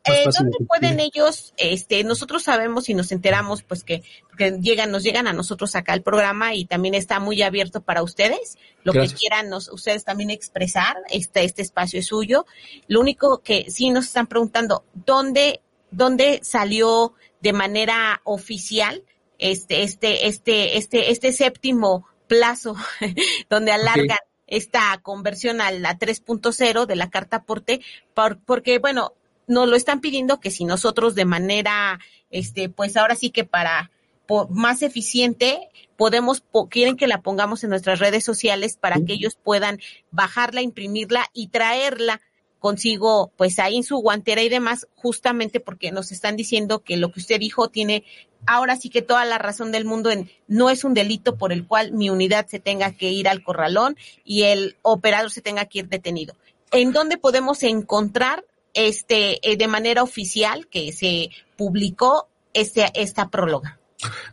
eh, 0.06 0.24
¿Dónde 0.24 0.58
pueden 0.68 1.00
ellos, 1.00 1.52
este, 1.56 2.04
nosotros 2.04 2.44
sabemos 2.44 2.88
y 2.88 2.94
nos 2.94 3.10
enteramos, 3.10 3.64
pues 3.64 3.82
que, 3.82 4.04
que, 4.38 4.52
llegan, 4.60 4.92
nos 4.92 5.02
llegan 5.02 5.26
a 5.26 5.32
nosotros 5.32 5.74
acá 5.74 5.94
el 5.94 6.02
programa 6.02 6.54
y 6.54 6.64
también 6.64 6.94
está 6.94 7.18
muy 7.18 7.42
abierto 7.42 7.80
para 7.80 8.04
ustedes, 8.04 8.56
lo 8.84 8.92
Gracias. 8.92 9.14
que 9.14 9.18
quieran 9.18 9.48
nos, 9.48 9.68
ustedes 9.72 10.04
también 10.04 10.30
expresar, 10.30 10.96
este, 11.10 11.42
este 11.42 11.62
espacio 11.62 11.98
es 11.98 12.06
suyo. 12.06 12.46
Lo 12.86 13.00
único 13.00 13.38
que 13.38 13.68
sí 13.68 13.90
nos 13.90 14.06
están 14.06 14.28
preguntando, 14.28 14.84
¿dónde, 14.94 15.60
dónde 15.90 16.38
salió 16.42 17.14
de 17.46 17.52
manera 17.52 18.22
oficial 18.24 19.04
este, 19.38 19.84
este, 19.84 20.26
este, 20.26 20.78
este, 20.78 21.12
este 21.12 21.30
séptimo 21.30 22.04
plazo 22.26 22.74
donde 23.48 23.70
alargan 23.70 24.18
okay. 24.18 24.48
esta 24.48 24.98
conversión 25.00 25.60
a 25.60 25.70
la 25.70 25.96
3.0 25.96 26.86
de 26.86 26.96
la 26.96 27.08
carta 27.08 27.36
aporte, 27.36 27.82
por, 28.14 28.40
porque 28.40 28.80
bueno, 28.80 29.12
nos 29.46 29.68
lo 29.68 29.76
están 29.76 30.00
pidiendo 30.00 30.40
que 30.40 30.50
si 30.50 30.64
nosotros 30.64 31.14
de 31.14 31.24
manera, 31.24 32.00
este, 32.30 32.68
pues 32.68 32.96
ahora 32.96 33.14
sí 33.14 33.30
que 33.30 33.44
para 33.44 33.92
por, 34.26 34.50
más 34.50 34.82
eficiente, 34.82 35.68
podemos, 35.96 36.40
po, 36.40 36.68
quieren 36.68 36.96
que 36.96 37.06
la 37.06 37.22
pongamos 37.22 37.62
en 37.62 37.70
nuestras 37.70 38.00
redes 38.00 38.24
sociales 38.24 38.76
para 38.76 38.96
que 38.96 39.12
ellos 39.12 39.38
puedan 39.40 39.78
bajarla, 40.10 40.62
imprimirla 40.62 41.26
y 41.32 41.46
traerla 41.46 42.20
consigo, 42.58 43.30
pues 43.36 43.58
ahí 43.58 43.76
en 43.76 43.82
su 43.82 43.96
guantera 43.98 44.42
y 44.42 44.48
demás, 44.48 44.86
justamente 44.94 45.60
porque 45.60 45.92
nos 45.92 46.12
están 46.12 46.36
diciendo 46.36 46.82
que 46.82 46.96
lo 46.96 47.12
que 47.12 47.20
usted 47.20 47.38
dijo 47.38 47.68
tiene 47.68 48.04
ahora 48.46 48.76
sí 48.76 48.90
que 48.90 49.02
toda 49.02 49.24
la 49.24 49.38
razón 49.38 49.72
del 49.72 49.84
mundo 49.84 50.10
en 50.10 50.30
no 50.48 50.70
es 50.70 50.84
un 50.84 50.94
delito 50.94 51.36
por 51.36 51.52
el 51.52 51.66
cual 51.66 51.92
mi 51.92 52.10
unidad 52.10 52.46
se 52.46 52.60
tenga 52.60 52.92
que 52.92 53.10
ir 53.10 53.28
al 53.28 53.42
corralón 53.42 53.96
y 54.24 54.42
el 54.42 54.76
operador 54.82 55.30
se 55.30 55.42
tenga 55.42 55.66
que 55.66 55.80
ir 55.80 55.88
detenido. 55.88 56.34
¿En 56.70 56.92
dónde 56.92 57.18
podemos 57.18 57.62
encontrar 57.62 58.44
este 58.74 59.38
eh, 59.48 59.56
de 59.56 59.68
manera 59.68 60.02
oficial 60.02 60.66
que 60.68 60.92
se 60.92 61.30
publicó 61.56 62.28
este, 62.52 62.86
esta 62.94 63.30
próloga? 63.30 63.78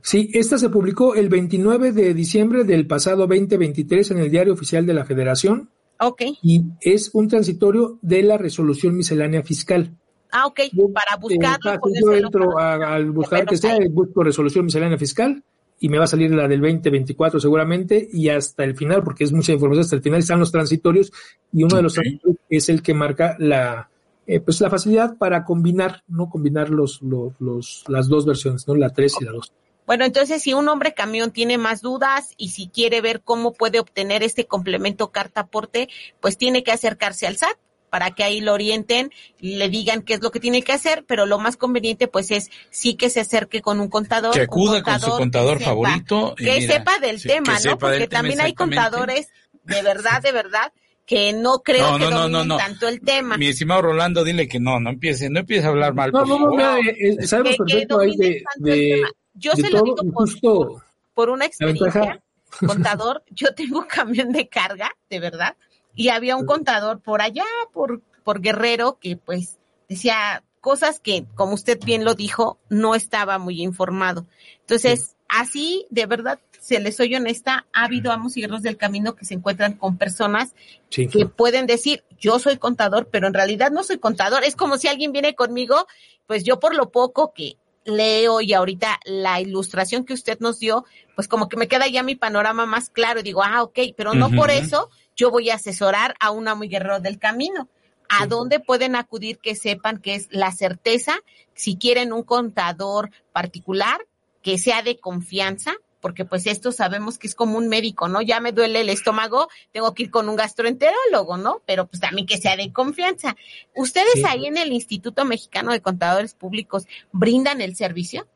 Sí, 0.02 0.30
esta 0.34 0.58
se 0.58 0.70
publicó 0.70 1.16
el 1.16 1.30
29 1.30 1.94
de 1.94 2.14
diciembre 2.14 2.64
del 2.64 2.86
pasado 2.86 3.28
2023 3.28 4.12
en 4.12 4.18
el 4.20 4.30
Diario 4.30 4.54
Oficial 4.54 4.86
de 4.86 4.94
la 4.94 5.06
Federación. 5.06 5.70
Ok. 6.00 6.22
Y 6.42 6.64
es 6.82 7.12
un 7.14 7.28
transitorio 7.28 8.00
de 8.02 8.24
la 8.24 8.38
resolución 8.38 8.96
miscelánea 8.96 9.44
fiscal. 9.44 9.96
Ah, 10.32 10.48
ok, 10.48 10.62
para 10.94 11.18
buscarlo. 11.18 11.74
Eh, 11.74 12.00
yo 12.02 12.14
entro 12.14 12.58
a, 12.58 12.96
al 12.96 13.12
buscar 13.12 13.46
que 13.46 13.56
sea, 13.56 13.78
busco 13.92 14.24
resolución 14.24 14.66
miscelánea 14.66 14.98
fiscal 14.98 15.44
y 15.80 15.90
me 15.90 16.00
va 16.00 16.06
a 16.06 16.08
salir 16.08 16.32
la 16.32 16.48
del 16.48 16.62
2024 16.62 17.40
seguramente 17.40 18.08
y 18.12 18.30
hasta 18.30 18.64
el 18.64 18.76
final, 18.76 19.04
porque 19.04 19.26
es 19.26 19.32
mucha 19.32 19.52
información, 19.52 19.82
hasta 19.82 19.96
el 19.96 20.02
final 20.02 20.20
están 20.20 20.40
los 20.40 20.52
transitorios 20.52 21.12
y 21.52 21.64
uno 21.64 21.68
okay. 21.68 21.78
de 21.78 21.84
los 21.84 21.94
transitorios 21.94 22.38
es 22.50 22.70
el 22.70 22.82
que 22.82 22.94
marca 22.96 23.36
la, 23.38 23.90
eh, 24.26 24.40
pues 24.40 24.62
la 24.62 24.70
facilidad 24.70 25.18
para 25.18 25.44
combinar, 25.44 26.02
¿no? 26.08 26.30
Combinar 26.30 26.70
los, 26.70 27.02
los, 27.02 27.34
los, 27.40 27.84
las 27.88 28.08
dos 28.08 28.26
versiones, 28.26 28.68
¿no? 28.68 28.76
La 28.76 28.90
3 28.90 29.14
y 29.22 29.26
la 29.26 29.32
2. 29.34 29.54
Bueno, 29.86 30.06
entonces 30.06 30.42
si 30.42 30.54
un 30.54 30.68
hombre 30.70 30.94
camión 30.94 31.32
tiene 31.32 31.58
más 31.58 31.82
dudas 31.82 32.34
y 32.38 32.50
si 32.50 32.68
quiere 32.68 33.02
ver 33.02 33.22
cómo 33.22 33.54
puede 33.54 33.80
obtener 33.80 34.24
este 34.24 34.46
complemento 34.46 35.12
carta 35.12 35.42
aporte, 35.42 35.90
pues 36.20 36.38
tiene 36.38 36.64
que 36.64 36.72
acercarse 36.72 37.28
al 37.28 37.38
SAT 37.38 37.58
para 37.90 38.10
que 38.10 38.24
ahí 38.24 38.42
lo 38.42 38.54
orienten, 38.54 39.12
le 39.40 39.70
digan 39.70 40.02
qué 40.02 40.16
es 40.16 40.24
lo 40.24 40.32
que 40.32 40.40
tiene 40.40 40.64
que 40.64 40.72
hacer, 40.72 41.06
pero 41.08 41.28
lo 41.28 41.38
más 41.38 41.58
conveniente 41.58 42.08
pues 42.08 42.32
es 42.32 42.50
sí 42.72 42.96
que 42.96 43.12
se 43.12 43.20
acerque 43.20 43.62
con 43.62 43.80
un 43.80 43.88
contador. 43.88 44.34
Que 44.34 44.42
acuda 44.42 44.82
contador, 44.82 45.02
con 45.02 45.12
su 45.12 45.18
contador 45.18 45.58
que 45.60 45.66
favorito. 45.66 46.30
Sepa, 46.30 46.36
que 46.36 46.60
mira, 46.60 46.74
sepa 46.74 47.00
del 47.00 47.20
sí, 47.20 47.28
tema, 47.28 47.60
¿no? 47.64 47.78
Porque 47.78 48.08
también 48.08 48.42
hay 48.42 48.56
contadores 48.56 49.28
de 49.64 49.82
verdad, 49.82 50.22
de 50.22 50.32
verdad, 50.32 50.74
que 51.06 51.34
no 51.34 51.60
creo 51.60 51.98
no, 51.98 52.10
que 52.10 52.14
no, 52.14 52.46
no, 52.46 52.58
tanto 52.58 52.88
el 52.88 53.02
tema. 53.02 53.38
Mi 53.38 53.48
estimado 53.48 53.84
Rolando, 53.84 54.24
dile 54.24 54.48
que 54.48 54.60
no, 54.60 54.80
no 54.80 54.90
empiece, 54.90 55.30
no 55.30 55.42
empiece 55.42 55.68
a 55.68 55.70
hablar 55.70 55.94
mal. 55.94 56.12
No, 56.12 56.20
por 56.20 56.28
no, 56.30 56.40
no, 56.40 56.56
no, 56.56 56.78
eh, 56.78 57.28
sabemos 57.28 57.52
que, 57.52 57.58
perfecto 57.58 58.00
que 58.00 58.06
ahí 58.06 58.18
de, 58.18 58.44
de, 58.58 59.04
Yo 59.34 59.52
de 59.54 59.64
se 59.64 59.70
todo, 59.70 59.80
lo 59.80 59.84
digo 59.86 60.12
por, 60.12 60.30
justo 60.30 60.84
por 61.14 61.30
una 61.30 61.46
experiencia, 61.46 62.22
contador, 62.66 63.24
yo 63.30 63.54
tengo 63.56 63.80
un 63.80 63.86
camión 63.86 64.32
de 64.32 64.48
carga, 64.48 64.92
de 65.10 65.20
verdad, 65.20 65.56
y 65.96 66.10
había 66.10 66.36
un 66.36 66.46
contador 66.46 67.02
por 67.02 67.22
allá, 67.22 67.46
por, 67.72 68.02
por 68.24 68.42
Guerrero, 68.42 68.98
que 69.00 69.18
pues 69.18 69.60
decía 69.88 70.44
cosas 70.60 71.00
que, 71.00 71.26
como 71.36 71.54
usted 71.54 71.80
bien 71.84 72.06
lo 72.06 72.16
dijo, 72.16 72.58
no 72.70 72.96
estaba 72.96 73.38
muy 73.38 73.62
informado. 73.62 74.26
Entonces, 74.62 75.02
sí. 75.02 75.16
así, 75.28 75.88
de 75.90 76.06
verdad, 76.06 76.40
se 76.64 76.80
les 76.80 76.96
soy 76.96 77.14
honesta, 77.16 77.68
ha 77.74 77.84
habido 77.84 78.14
amos 78.14 78.38
y 78.38 78.42
guerreros 78.42 78.62
del 78.62 78.78
camino 78.78 79.16
que 79.16 79.26
se 79.26 79.34
encuentran 79.34 79.74
con 79.74 79.98
personas 79.98 80.56
sí. 80.90 81.08
que 81.08 81.26
pueden 81.26 81.68
decir, 81.68 82.06
yo 82.18 82.40
soy 82.40 82.58
contador, 82.58 83.10
pero 83.12 83.28
en 83.28 83.34
realidad 83.34 83.72
no 83.72 83.84
soy 83.84 83.98
contador. 83.98 84.46
Es 84.46 84.56
como 84.56 84.78
si 84.78 84.88
alguien 84.88 85.12
viene 85.12 85.36
conmigo, 85.36 85.86
pues 86.28 86.46
yo 86.46 86.62
por 86.62 86.74
lo 86.74 86.90
poco 86.92 87.34
que 87.34 87.58
leo 87.86 88.42
y 88.42 88.54
ahorita 88.54 89.00
la 89.06 89.42
ilustración 89.42 90.06
que 90.06 90.14
usted 90.14 90.40
nos 90.40 90.60
dio, 90.60 90.86
pues 91.16 91.28
como 91.28 91.50
que 91.50 91.58
me 91.58 91.68
queda 91.68 91.88
ya 91.88 92.04
mi 92.04 92.16
panorama 92.16 92.66
más 92.66 92.90
claro 92.90 93.20
y 93.20 93.24
digo, 93.24 93.44
ah, 93.44 93.64
ok, 93.64 93.80
pero 93.96 94.14
no 94.14 94.28
uh 94.28 94.30
-huh. 94.30 94.38
por 94.38 94.52
eso 94.52 94.90
yo 95.16 95.32
voy 95.32 95.50
a 95.50 95.56
asesorar 95.56 96.16
a 96.20 96.32
un 96.32 96.48
amo 96.48 96.64
y 96.64 96.70
guerrero 96.70 97.00
del 97.00 97.20
camino. 97.20 97.68
¿A 98.10 98.24
sí. 98.24 98.30
dónde 98.30 98.60
pueden 98.60 98.96
acudir 98.96 99.40
que 99.40 99.56
sepan 99.56 99.98
que 99.98 100.16
es 100.16 100.28
la 100.32 100.52
certeza? 100.52 101.16
Si 101.54 101.78
quieren 101.78 102.14
un 102.14 102.24
contador 102.24 103.12
particular, 103.32 104.06
que 104.42 104.58
sea 104.58 104.82
de 104.84 105.00
confianza, 105.00 105.74
porque 106.04 106.26
pues 106.26 106.46
esto 106.48 106.74
sabemos 106.74 107.18
que 107.18 107.28
es 107.28 107.34
como 107.34 107.58
un 107.58 107.70
médico, 107.70 108.10
¿no? 108.10 108.22
Ya 108.22 108.42
me 108.42 108.52
duele 108.52 108.82
el 108.82 108.90
estómago, 108.90 109.48
tengo 109.72 109.94
que 109.94 110.04
ir 110.04 110.12
con 110.12 110.28
un 110.28 110.36
gastroenterólogo, 110.36 111.38
¿no? 111.38 111.62
Pero 111.66 111.88
pues 111.88 112.02
también 112.02 112.28
que 112.28 112.38
sea 112.38 112.58
de 112.58 112.74
confianza. 112.74 113.38
¿Ustedes 113.74 114.16
sí. 114.16 114.24
ahí 114.28 114.46
en 114.46 114.58
el 114.58 114.74
Instituto 114.74 115.24
Mexicano 115.24 115.72
de 115.72 115.80
Contadores 115.80 116.34
Públicos 116.34 116.88
brindan 117.14 117.62
el 117.62 117.78
servicio? 117.78 118.28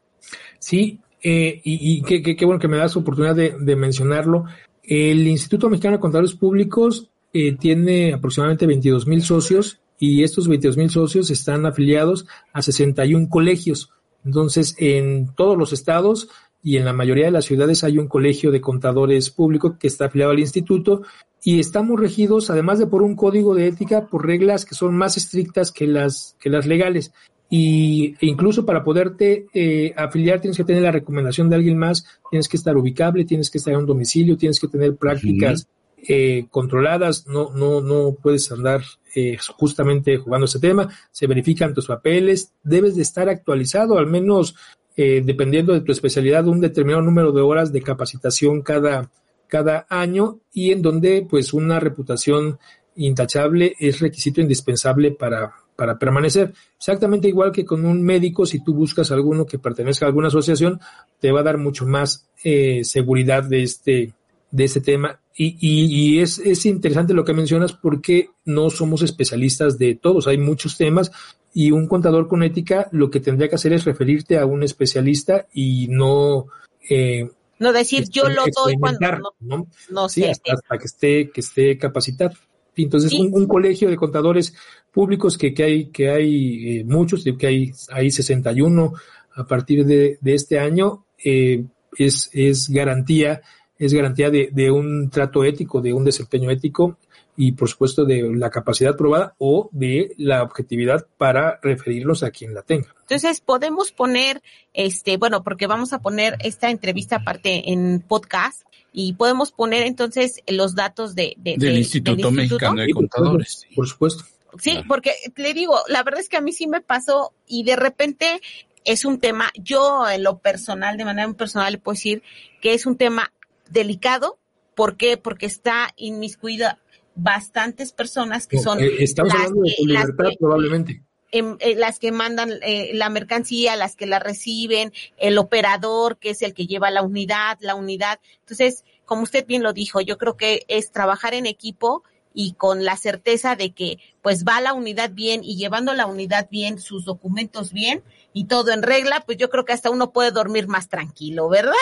Sí, 0.60 1.02
eh, 1.22 1.60
y, 1.62 1.98
y 1.98 2.02
qué, 2.04 2.22
qué, 2.22 2.38
qué, 2.38 2.46
bueno 2.46 2.62
que 2.62 2.70
me 2.70 2.78
das 2.78 2.96
oportunidad 2.96 3.36
de, 3.36 3.58
de, 3.60 3.76
mencionarlo. 3.76 4.46
El 4.82 5.28
Instituto 5.28 5.70
Mexicano 5.70 5.98
de 5.98 6.02
Contadores 6.02 6.36
Públicos 6.36 7.10
eh, 7.34 7.58
tiene 7.58 8.14
aproximadamente 8.14 8.66
22 8.66 9.08
mil 9.08 9.22
socios 9.24 9.82
y 10.00 10.24
estos 10.24 10.48
22 10.48 10.78
mil 10.78 10.90
socios 10.90 11.32
están 11.32 11.66
afiliados 11.66 12.28
a 12.54 12.62
61 12.62 13.28
colegios. 13.28 13.92
Entonces, 14.24 14.76
en 14.78 15.34
todos 15.36 15.58
los 15.58 15.74
estados 15.74 16.30
y 16.64 16.78
en 16.78 16.86
la 16.86 16.94
mayoría 16.94 17.26
de 17.26 17.32
las 17.32 17.46
ciudades 17.46 17.84
hay 17.84 17.98
un 17.98 18.08
colegio 18.08 18.52
de 18.52 18.62
contadores 18.62 19.30
públicos 19.30 19.76
que 19.80 19.88
está 19.88 20.06
afiliado 20.06 20.32
al 20.32 20.40
instituto 20.40 21.04
y 21.44 21.60
estamos 21.60 22.00
regidos, 22.00 22.50
además 22.50 22.80
de 22.80 22.88
por 22.88 23.04
un 23.04 23.16
código 23.16 23.56
de 23.56 23.68
ética, 23.68 24.08
por 24.08 24.26
reglas 24.26 24.66
que 24.66 24.76
son 24.76 24.96
más 24.96 25.18
estrictas 25.18 25.72
que 25.72 25.88
las, 25.88 26.36
que 26.40 26.50
las 26.50 26.66
legales. 26.66 27.14
Y 27.50 28.16
e 28.20 28.26
incluso 28.28 28.66
para 28.66 28.84
poderte 28.84 29.46
eh, 29.54 29.94
afiliar 29.96 30.42
tienes 30.42 30.58
que 30.58 30.66
tener 30.66 30.82
la 30.82 30.92
recomendación 30.92 31.50
de 31.50 31.56
alguien 31.56 31.78
más, 31.78 32.06
tienes 32.30 32.50
que 32.50 32.58
estar 32.58 32.76
ubicable, 32.76 33.24
tienes 33.24 33.50
que 33.50 33.60
estar 33.60 33.74
en 33.74 33.80
un 33.80 33.86
domicilio, 33.86 34.36
tienes 34.36 34.60
que 34.60 34.68
tener 34.68 34.98
prácticas 34.98 35.68
eh, 36.10 36.48
controladas, 36.52 37.28
no, 37.28 37.52
no, 37.52 37.82
no 37.82 38.16
puedes 38.22 38.52
andar 38.52 38.82
eh, 39.16 39.38
justamente 39.58 40.18
jugando 40.18 40.46
ese 40.46 40.60
tema, 40.60 40.90
se 41.12 41.28
verifican 41.28 41.74
tus 41.74 41.88
papeles, 41.88 42.52
debes 42.64 42.96
de 42.96 43.02
estar 43.02 43.30
actualizado 43.30 43.98
al 43.98 44.08
menos 44.08 44.56
eh, 44.98 45.22
dependiendo 45.24 45.74
de 45.74 45.82
tu 45.82 45.92
especialidad, 45.92 46.48
un 46.48 46.60
determinado 46.60 47.04
número 47.04 47.32
de 47.32 47.42
horas 47.42 47.72
de 47.72 47.84
capacitación 47.84 48.64
cada, 48.64 49.12
cada 49.48 49.86
año 49.90 50.40
y 50.52 50.72
en 50.72 50.82
donde 50.82 51.26
pues 51.30 51.54
una 51.54 51.80
reputación 51.80 52.58
intachable 52.96 53.76
es 53.80 54.00
requisito 54.00 54.42
indispensable 54.42 55.12
para, 55.12 55.54
para 55.76 56.00
permanecer. 56.00 56.54
Exactamente 56.78 57.28
igual 57.28 57.52
que 57.52 57.64
con 57.64 57.86
un 57.86 58.02
médico, 58.02 58.46
si 58.46 58.64
tú 58.64 58.74
buscas 58.74 59.12
alguno 59.12 59.46
que 59.46 59.60
pertenezca 59.60 60.06
a 60.06 60.10
alguna 60.10 60.30
asociación, 60.30 60.80
te 61.20 61.32
va 61.32 61.42
a 61.42 61.44
dar 61.44 61.60
mucho 61.60 61.86
más 61.86 62.28
eh, 62.44 62.84
seguridad 62.84 63.44
de 63.44 63.64
este, 63.64 64.14
de 64.50 64.64
este 64.64 64.82
tema. 64.82 65.20
Y, 65.40 65.56
y, 65.60 66.20
es, 66.20 66.40
es 66.40 66.66
interesante 66.66 67.14
lo 67.14 67.24
que 67.24 67.34
mencionas 67.34 67.72
porque 67.72 68.32
no 68.46 68.72
somos 68.72 69.04
especialistas 69.04 69.78
de 69.78 69.94
todos, 69.94 70.28
hay 70.28 70.40
muchos 70.40 70.78
temas 70.78 71.12
y 71.54 71.72
un 71.72 71.88
contador 71.88 72.28
con 72.28 72.42
ética 72.42 72.90
lo 72.92 73.12
que 73.12 73.20
tendría 73.20 73.48
que 73.48 73.56
hacer 73.56 73.74
es 73.74 73.86
referirte 73.86 74.38
a 74.38 74.46
un 74.46 74.64
especialista 74.64 75.48
y 75.54 75.88
no... 75.90 76.48
Eh, 76.90 77.30
no 77.60 77.72
decir 77.74 78.08
yo 78.10 78.30
lo 78.30 78.44
doy 78.56 78.76
cuando 78.80 79.34
no, 79.40 79.68
no, 79.90 80.10
sé. 80.10 80.30
Hasta, 80.30 80.78
que 80.78 80.86
esté, 80.86 81.30
que 81.32 81.42
esté 81.42 81.78
capacitado. 81.78 82.36
Entonces, 82.76 83.14
un, 83.14 83.48
colegio 83.48 83.90
de 83.90 83.96
contadores 83.96 84.54
públicos 84.92 85.38
que, 85.38 85.54
que 85.54 85.64
hay, 85.64 85.86
que 85.90 86.10
hay 86.10 86.80
eh, 86.80 86.84
muchos, 86.84 87.24
que 87.38 87.48
hay, 87.48 87.72
hay 87.92 88.12
61 88.12 88.94
a 89.36 89.46
partir 89.46 89.86
de, 89.86 90.20
de 90.22 90.34
este 90.36 90.60
año, 90.60 91.06
eh, 91.24 91.66
es, 91.98 92.30
es 92.34 92.70
garantía, 92.70 93.42
es 93.80 93.94
garantía 93.94 94.30
de, 94.30 94.50
de 94.52 94.72
un 94.72 95.10
trato 95.10 95.44
ético, 95.44 95.82
de 95.82 95.94
un 95.94 96.06
desempeño 96.06 96.50
ético 96.50 96.98
y 97.38 97.52
por 97.52 97.70
supuesto 97.70 98.04
de 98.04 98.30
la 98.36 98.50
capacidad 98.50 98.98
probada 98.98 99.36
o 99.38 99.70
de 99.72 100.14
la 100.18 100.42
objetividad 100.42 101.06
para 101.18 101.60
referirlos 101.62 102.24
a 102.24 102.32
quien 102.32 102.56
la 102.56 102.64
tenga. 102.64 102.94
Entonces 103.02 103.40
podemos 103.42 103.92
poner, 103.92 104.42
este, 104.74 105.18
bueno, 105.18 105.44
porque 105.44 105.68
vamos 105.68 105.94
a 105.94 106.00
poner 106.00 106.36
esta 106.44 106.72
entrevista 106.72 107.18
aparte 107.18 107.72
en 107.72 108.02
podcast 108.02 108.64
y 108.92 109.14
podemos 109.14 109.52
poner 109.52 109.84
entonces 109.84 110.42
los 110.48 110.74
datos 110.74 111.14
de, 111.14 111.36
del, 111.38 111.78
Instituto 111.78 112.32
Mexicano 112.32 112.82
de 112.82 112.90
Contadores. 112.90 113.68
Por 113.76 113.88
supuesto. 113.88 114.26
Sí, 114.58 114.80
porque 114.88 115.12
le 115.36 115.54
digo, 115.54 115.76
la 115.88 116.02
verdad 116.02 116.20
es 116.20 116.30
que 116.30 116.38
a 116.38 116.42
mí 116.42 116.52
sí 116.52 116.66
me 116.66 116.82
pasó 116.82 117.34
y 117.46 117.64
de 117.64 117.76
repente 117.76 118.42
es 118.84 119.06
un 119.06 119.20
tema, 119.20 119.52
yo 119.56 120.10
en 120.10 120.24
lo 120.24 120.40
personal, 120.40 120.98
de 120.98 121.06
manera 121.06 121.32
personal, 121.34 121.74
le 121.74 121.78
puedo 121.78 121.94
decir 121.94 122.24
que 122.62 122.74
es 122.74 122.88
un 122.88 122.98
tema 122.98 123.32
delicado. 123.70 124.40
¿Por 124.76 124.98
qué? 124.98 125.18
Porque 125.18 125.46
está 125.46 125.90
inmiscuida 125.96 126.80
bastantes 127.16 127.92
personas 127.92 128.48
que 128.48 128.60
son... 128.60 128.80
Eh, 128.80 128.92
estamos 129.00 129.34
hablando 129.34 129.62
de 129.62 129.76
libertad 129.80 130.30
probablemente. 130.40 131.04
En, 131.32 131.58
eh, 131.60 131.76
las 131.76 132.00
que 132.00 132.12
mandan 132.12 132.52
eh, 132.62 132.92
la 132.94 133.10
mercancía, 133.10 133.76
las 133.76 133.96
que 133.96 134.06
la 134.06 134.20
reciben, 134.20 134.94
el 135.18 135.38
operador, 135.38 136.18
que 136.18 136.30
es 136.30 136.42
el 136.42 136.54
que 136.54 136.68
lleva 136.68 136.92
la 136.92 137.02
unidad, 137.02 137.58
la 137.60 137.76
unidad. 137.76 138.20
Entonces, 138.40 138.86
como 139.04 139.24
usted 139.24 139.46
bien 139.46 139.64
lo 139.64 139.74
dijo, 139.74 140.00
yo 140.00 140.18
creo 140.18 140.38
que 140.38 140.64
es 140.68 140.92
trabajar 140.92 141.34
en 141.34 141.46
equipo 141.46 142.04
y 142.34 142.54
con 142.54 142.86
la 142.86 142.98
certeza 142.98 143.56
de 143.56 143.72
que 143.72 143.98
pues 144.22 144.46
va 144.46 144.62
la 144.62 144.74
unidad 144.74 145.10
bien 145.12 145.44
y 145.44 145.58
llevando 145.58 145.96
la 145.96 146.06
unidad 146.06 146.48
bien, 146.52 146.80
sus 146.80 147.04
documentos 147.04 147.74
bien 147.74 148.04
y 148.38 148.46
todo 148.46 148.72
en 148.72 148.84
regla, 148.84 149.24
pues 149.26 149.40
yo 149.40 149.50
creo 149.50 149.66
que 149.66 149.74
hasta 149.74 149.90
uno 149.90 150.12
puede 150.12 150.30
dormir 150.30 150.68
más 150.68 150.90
tranquilo, 150.90 151.50
¿verdad? 151.50 151.74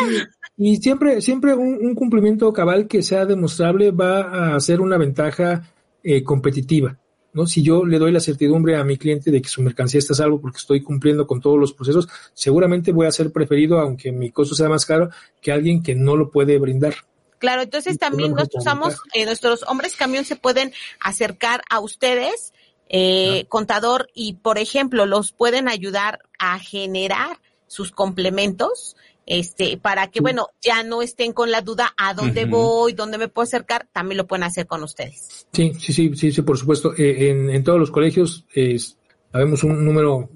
Y 0.56 0.78
siempre, 0.78 1.22
siempre 1.22 1.54
un, 1.54 1.94
cumplimiento 1.96 2.54
cabal 2.54 2.88
que 2.88 3.04
sea 3.04 3.26
demostrable 3.26 3.92
va 3.92 4.56
a 4.56 4.60
ser 4.62 4.80
una 4.80 4.98
ventaja 4.98 5.70
eh, 6.02 6.24
competitiva. 6.24 6.98
¿no? 7.34 7.46
Si 7.46 7.62
yo 7.62 7.84
le 7.84 8.00
doy 8.00 8.14
la 8.14 8.22
certidumbre 8.22 8.78
a 8.78 8.86
mi 8.86 8.96
cliente 8.96 9.32
de 9.32 9.42
que 9.42 9.50
su 9.50 9.62
mercancía 9.62 10.00
está 10.00 10.14
a 10.14 10.16
salvo 10.16 10.40
porque 10.40 10.60
estoy 10.60 10.82
cumpliendo 10.82 11.28
con 11.28 11.42
todos 11.42 11.60
los 11.60 11.74
procesos, 11.74 12.08
seguramente 12.34 12.94
voy 12.94 13.08
a 13.08 13.12
ser 13.12 13.34
preferido, 13.34 13.80
aunque 13.82 14.14
mi 14.14 14.32
costo 14.32 14.56
sea 14.56 14.70
más 14.70 14.86
caro, 14.86 15.10
que 15.42 15.52
alguien 15.52 15.84
que 15.84 15.94
no 15.94 16.16
lo 16.16 16.32
puede 16.32 16.58
brindar. 16.58 16.96
Claro, 17.38 17.64
entonces 17.64 17.98
también 18.00 18.32
nuestros, 18.32 18.66
amos, 18.66 18.96
eh, 19.14 19.26
nuestros 19.26 19.64
hombres 19.68 19.98
camión 19.98 20.24
se 20.24 20.38
pueden 20.38 20.72
acercar 21.02 21.64
a 21.70 21.82
ustedes, 21.82 22.54
eh, 22.90 23.46
contador, 23.50 24.10
y 24.14 24.34
por 24.34 24.58
ejemplo, 24.58 25.06
los 25.06 25.32
pueden 25.32 25.68
ayudar 25.68 26.20
a 26.40 26.60
generar 26.60 27.40
sus 27.68 27.92
complementos, 27.92 28.96
este, 29.26 29.78
para 29.78 30.12
que, 30.12 30.22
bueno, 30.22 30.50
ya 30.62 30.84
no 30.84 31.02
estén 31.02 31.34
con 31.34 31.50
la 31.50 31.62
duda 31.62 31.94
a 31.98 32.14
dónde 32.14 32.46
voy, 32.46 32.94
dónde 32.94 33.18
me 33.18 33.28
puedo 33.28 33.44
acercar, 33.44 33.88
también 33.92 34.18
lo 34.18 34.28
pueden 34.28 34.44
hacer 34.44 34.68
con 34.68 34.84
ustedes. 34.84 35.48
Sí, 35.52 35.74
sí, 35.80 35.94
sí, 35.94 36.12
sí, 36.16 36.32
sí 36.32 36.42
por 36.44 36.58
supuesto. 36.58 36.94
Eh, 36.96 37.30
en, 37.30 37.50
en, 37.50 37.64
todos 37.64 37.80
los 37.80 37.90
colegios 37.90 38.46
eh, 38.54 38.78
sabemos 39.32 39.64
un 39.64 39.84
número 39.84 40.30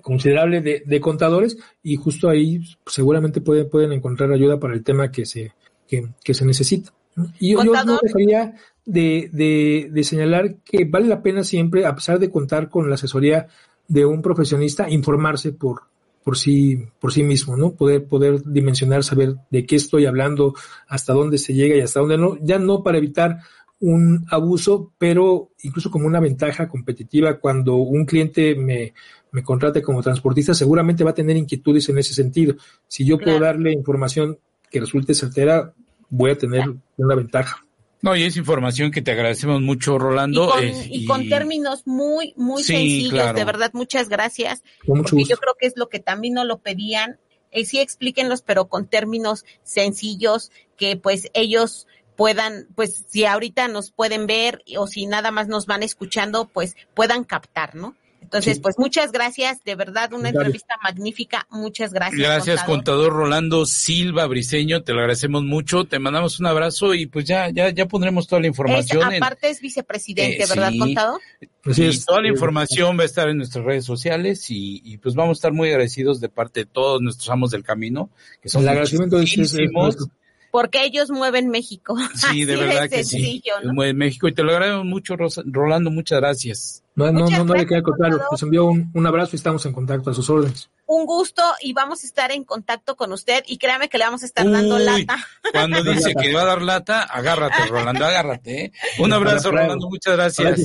considerable 0.00 0.60
de, 0.60 0.82
de, 0.84 1.00
contadores 1.00 1.56
y 1.82 1.96
justo 1.96 2.28
ahí 2.28 2.60
seguramente 2.86 3.40
pueden, 3.40 3.70
pueden 3.70 3.92
encontrar 3.92 4.32
ayuda 4.32 4.58
para 4.58 4.74
el 4.74 4.82
tema 4.82 5.10
que 5.10 5.24
se, 5.24 5.52
que, 5.86 6.34
se 6.34 6.44
necesita. 6.44 6.92
Y 7.38 7.52
yo, 7.52 7.64
yo 7.64 7.84
no 7.84 7.98
dejaría 8.02 8.54
de, 8.90 9.30
de, 9.32 9.88
de, 9.92 10.04
señalar 10.04 10.56
que 10.64 10.84
vale 10.84 11.06
la 11.06 11.22
pena 11.22 11.44
siempre, 11.44 11.86
a 11.86 11.94
pesar 11.94 12.18
de 12.18 12.30
contar 12.30 12.68
con 12.68 12.88
la 12.88 12.96
asesoría 12.96 13.46
de 13.86 14.04
un 14.04 14.20
profesionista, 14.20 14.90
informarse 14.90 15.52
por, 15.52 15.82
por 16.24 16.36
sí, 16.36 16.86
por 17.00 17.12
sí 17.12 17.22
mismo, 17.22 17.56
¿no? 17.56 17.72
Poder, 17.72 18.04
poder 18.04 18.42
dimensionar, 18.44 19.04
saber 19.04 19.36
de 19.50 19.64
qué 19.64 19.76
estoy 19.76 20.06
hablando, 20.06 20.54
hasta 20.88 21.12
dónde 21.12 21.38
se 21.38 21.54
llega 21.54 21.76
y 21.76 21.80
hasta 21.80 22.00
dónde 22.00 22.18
no, 22.18 22.36
ya 22.42 22.58
no 22.58 22.82
para 22.82 22.98
evitar 22.98 23.38
un 23.78 24.26
abuso, 24.28 24.92
pero 24.98 25.50
incluso 25.62 25.90
como 25.90 26.06
una 26.06 26.20
ventaja 26.20 26.68
competitiva 26.68 27.38
cuando 27.38 27.76
un 27.76 28.04
cliente 28.04 28.54
me, 28.56 28.92
me 29.30 29.42
contrate 29.42 29.82
como 29.82 30.02
transportista, 30.02 30.52
seguramente 30.52 31.04
va 31.04 31.10
a 31.10 31.14
tener 31.14 31.36
inquietudes 31.36 31.88
en 31.88 31.98
ese 31.98 32.12
sentido. 32.12 32.56
Si 32.88 33.04
yo 33.04 33.18
puedo 33.18 33.38
darle 33.38 33.72
información 33.72 34.38
que 34.68 34.80
resulte 34.80 35.14
certera, 35.14 35.72
voy 36.08 36.32
a 36.32 36.38
tener 36.38 36.64
una 36.96 37.14
ventaja. 37.14 37.64
No, 38.02 38.16
y 38.16 38.22
es 38.24 38.36
información 38.36 38.90
que 38.90 39.02
te 39.02 39.12
agradecemos 39.12 39.60
mucho, 39.60 39.98
Rolando. 39.98 40.52
Y 40.88 41.04
con, 41.06 41.28
términos 41.28 41.82
muy, 41.86 42.32
muy 42.36 42.62
sencillos, 42.62 43.34
de 43.34 43.44
verdad, 43.44 43.70
muchas 43.74 44.08
gracias. 44.08 44.62
porque 44.86 45.24
yo 45.24 45.36
creo 45.36 45.54
que 45.58 45.66
es 45.66 45.74
lo 45.76 45.88
que 45.88 46.00
también 46.00 46.34
no 46.34 46.44
lo 46.44 46.58
pedían. 46.58 47.18
Eh, 47.52 47.64
sí, 47.64 47.80
explíquenlos, 47.80 48.42
pero 48.42 48.68
con 48.68 48.86
términos 48.86 49.44
sencillos, 49.64 50.52
que 50.76 50.96
pues 50.96 51.28
ellos 51.34 51.88
puedan, 52.16 52.68
pues 52.74 53.06
si 53.08 53.24
ahorita 53.24 53.66
nos 53.68 53.90
pueden 53.90 54.26
ver 54.26 54.62
o 54.78 54.86
si 54.86 55.06
nada 55.06 55.30
más 55.30 55.48
nos 55.48 55.66
van 55.66 55.82
escuchando, 55.82 56.46
pues 56.46 56.76
puedan 56.94 57.24
captar, 57.24 57.74
¿no? 57.74 57.96
Entonces, 58.20 58.60
pues 58.60 58.76
muchas 58.78 59.12
gracias, 59.12 59.62
de 59.64 59.74
verdad, 59.74 60.12
una 60.12 60.28
entrevista 60.28 60.74
magnífica, 60.82 61.46
muchas 61.50 61.92
gracias. 61.92 62.20
Gracias, 62.20 62.62
contador. 62.64 63.12
Rolando 63.12 63.66
Silva 63.66 64.26
Briseño, 64.26 64.82
te 64.82 64.92
lo 64.92 65.00
agradecemos 65.00 65.42
mucho, 65.42 65.84
te 65.84 65.98
mandamos 65.98 66.38
un 66.38 66.46
abrazo 66.46 66.94
y 66.94 67.06
pues 67.06 67.24
ya, 67.24 67.50
ya, 67.50 67.70
ya 67.70 67.86
pondremos 67.86 68.28
toda 68.28 68.40
la 68.40 68.46
información. 68.46 69.02
aparte 69.14 69.50
es 69.50 69.60
vicepresidente, 69.60 70.42
eh, 70.42 70.46
¿verdad, 70.48 70.72
contador? 70.78 71.20
Pues 71.62 72.04
toda 72.04 72.22
la 72.22 72.28
información 72.28 72.98
va 72.98 73.02
a 73.02 73.06
estar 73.06 73.28
en 73.28 73.38
nuestras 73.38 73.64
redes 73.64 73.84
sociales 73.84 74.50
y, 74.50 74.80
y, 74.84 74.98
pues 74.98 75.14
vamos 75.14 75.36
a 75.36 75.38
estar 75.38 75.52
muy 75.52 75.68
agradecidos 75.68 76.20
de 76.20 76.28
parte 76.28 76.60
de 76.60 76.66
todos 76.66 77.02
nuestros 77.02 77.28
amos 77.30 77.50
del 77.50 77.64
camino, 77.64 78.10
que 78.40 78.48
son 78.48 78.62
El 78.62 78.68
agradecimiento 78.70 79.18
porque 80.50 80.84
ellos 80.84 81.10
mueven 81.10 81.48
México. 81.48 81.96
Sí, 82.14 82.44
de 82.46 82.56
verdad 82.56 82.88
que 82.88 83.04
sí. 83.04 83.42
Mueven 83.64 83.96
México 83.96 84.28
y 84.28 84.34
te 84.34 84.42
lo 84.42 84.52
agradezco 84.52 84.84
mucho, 84.84 85.16
Rolando, 85.46 85.90
muchas 85.90 86.20
gracias. 86.20 86.82
No, 86.94 87.10
no, 87.12 87.28
no, 87.28 87.44
no 87.44 87.54
le 87.54 87.66
queda 87.66 87.82
contrario. 87.82 88.20
Les 88.30 88.42
envío 88.42 88.66
un, 88.66 88.90
un, 88.92 89.06
abrazo 89.06 89.30
y 89.32 89.36
estamos 89.36 89.64
en 89.64 89.72
contacto 89.72 90.10
a 90.10 90.14
sus 90.14 90.28
órdenes. 90.28 90.68
Un 90.86 91.06
gusto 91.06 91.42
y 91.62 91.72
vamos 91.72 92.02
a 92.02 92.06
estar 92.06 92.32
en 92.32 92.44
contacto 92.44 92.96
con 92.96 93.12
usted 93.12 93.44
y 93.46 93.58
créame 93.58 93.88
que 93.88 93.96
le 93.96 94.04
vamos 94.04 94.22
a 94.22 94.26
estar 94.26 94.48
dando 94.50 94.78
lata. 94.78 95.16
Cuando 95.52 95.82
dice 95.82 96.14
que 96.14 96.34
va 96.34 96.42
a 96.42 96.46
dar 96.46 96.62
lata, 96.62 97.02
agárrate, 97.02 97.66
Rolando, 97.68 98.04
agárrate. 98.04 98.64
¿eh? 98.64 98.72
Un 98.98 99.12
abrazo, 99.12 99.50
Rolando, 99.50 99.88
muchas 99.88 100.14
gracias. 100.14 100.60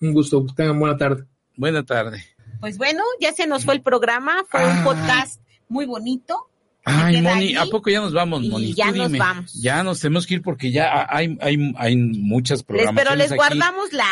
Un 0.00 0.12
gusto, 0.12 0.44
tengan 0.54 0.78
buena 0.78 0.96
tarde. 0.96 1.24
Buena 1.56 1.84
tarde. 1.84 2.24
Pues 2.60 2.76
bueno, 2.76 3.02
ya 3.20 3.32
se 3.32 3.46
nos 3.46 3.64
fue 3.64 3.74
el 3.74 3.82
programa, 3.82 4.44
fue 4.48 4.64
un 4.66 4.82
podcast 4.82 5.40
muy 5.68 5.86
bonito 5.86 6.50
Ay, 6.84 7.22
Moni, 7.22 7.56
¿a 7.56 7.64
poco 7.66 7.88
ya 7.88 8.00
nos 8.00 8.12
vamos, 8.12 8.42
Moni? 8.42 8.74
ya 8.74 8.92
nos 8.92 9.10
vamos. 9.10 9.54
Ya 9.54 9.82
nos 9.82 10.00
tenemos 10.00 10.26
que 10.26 10.34
ir 10.34 10.42
porque 10.42 10.70
ya 10.70 11.06
hay, 11.08 11.36
hay, 11.40 11.72
hay 11.76 11.96
muchas 11.96 12.62
programaciones 12.62 13.04
Pero 13.04 13.16
les 13.16 13.34
guardamos 13.34 13.92
la 13.92 14.06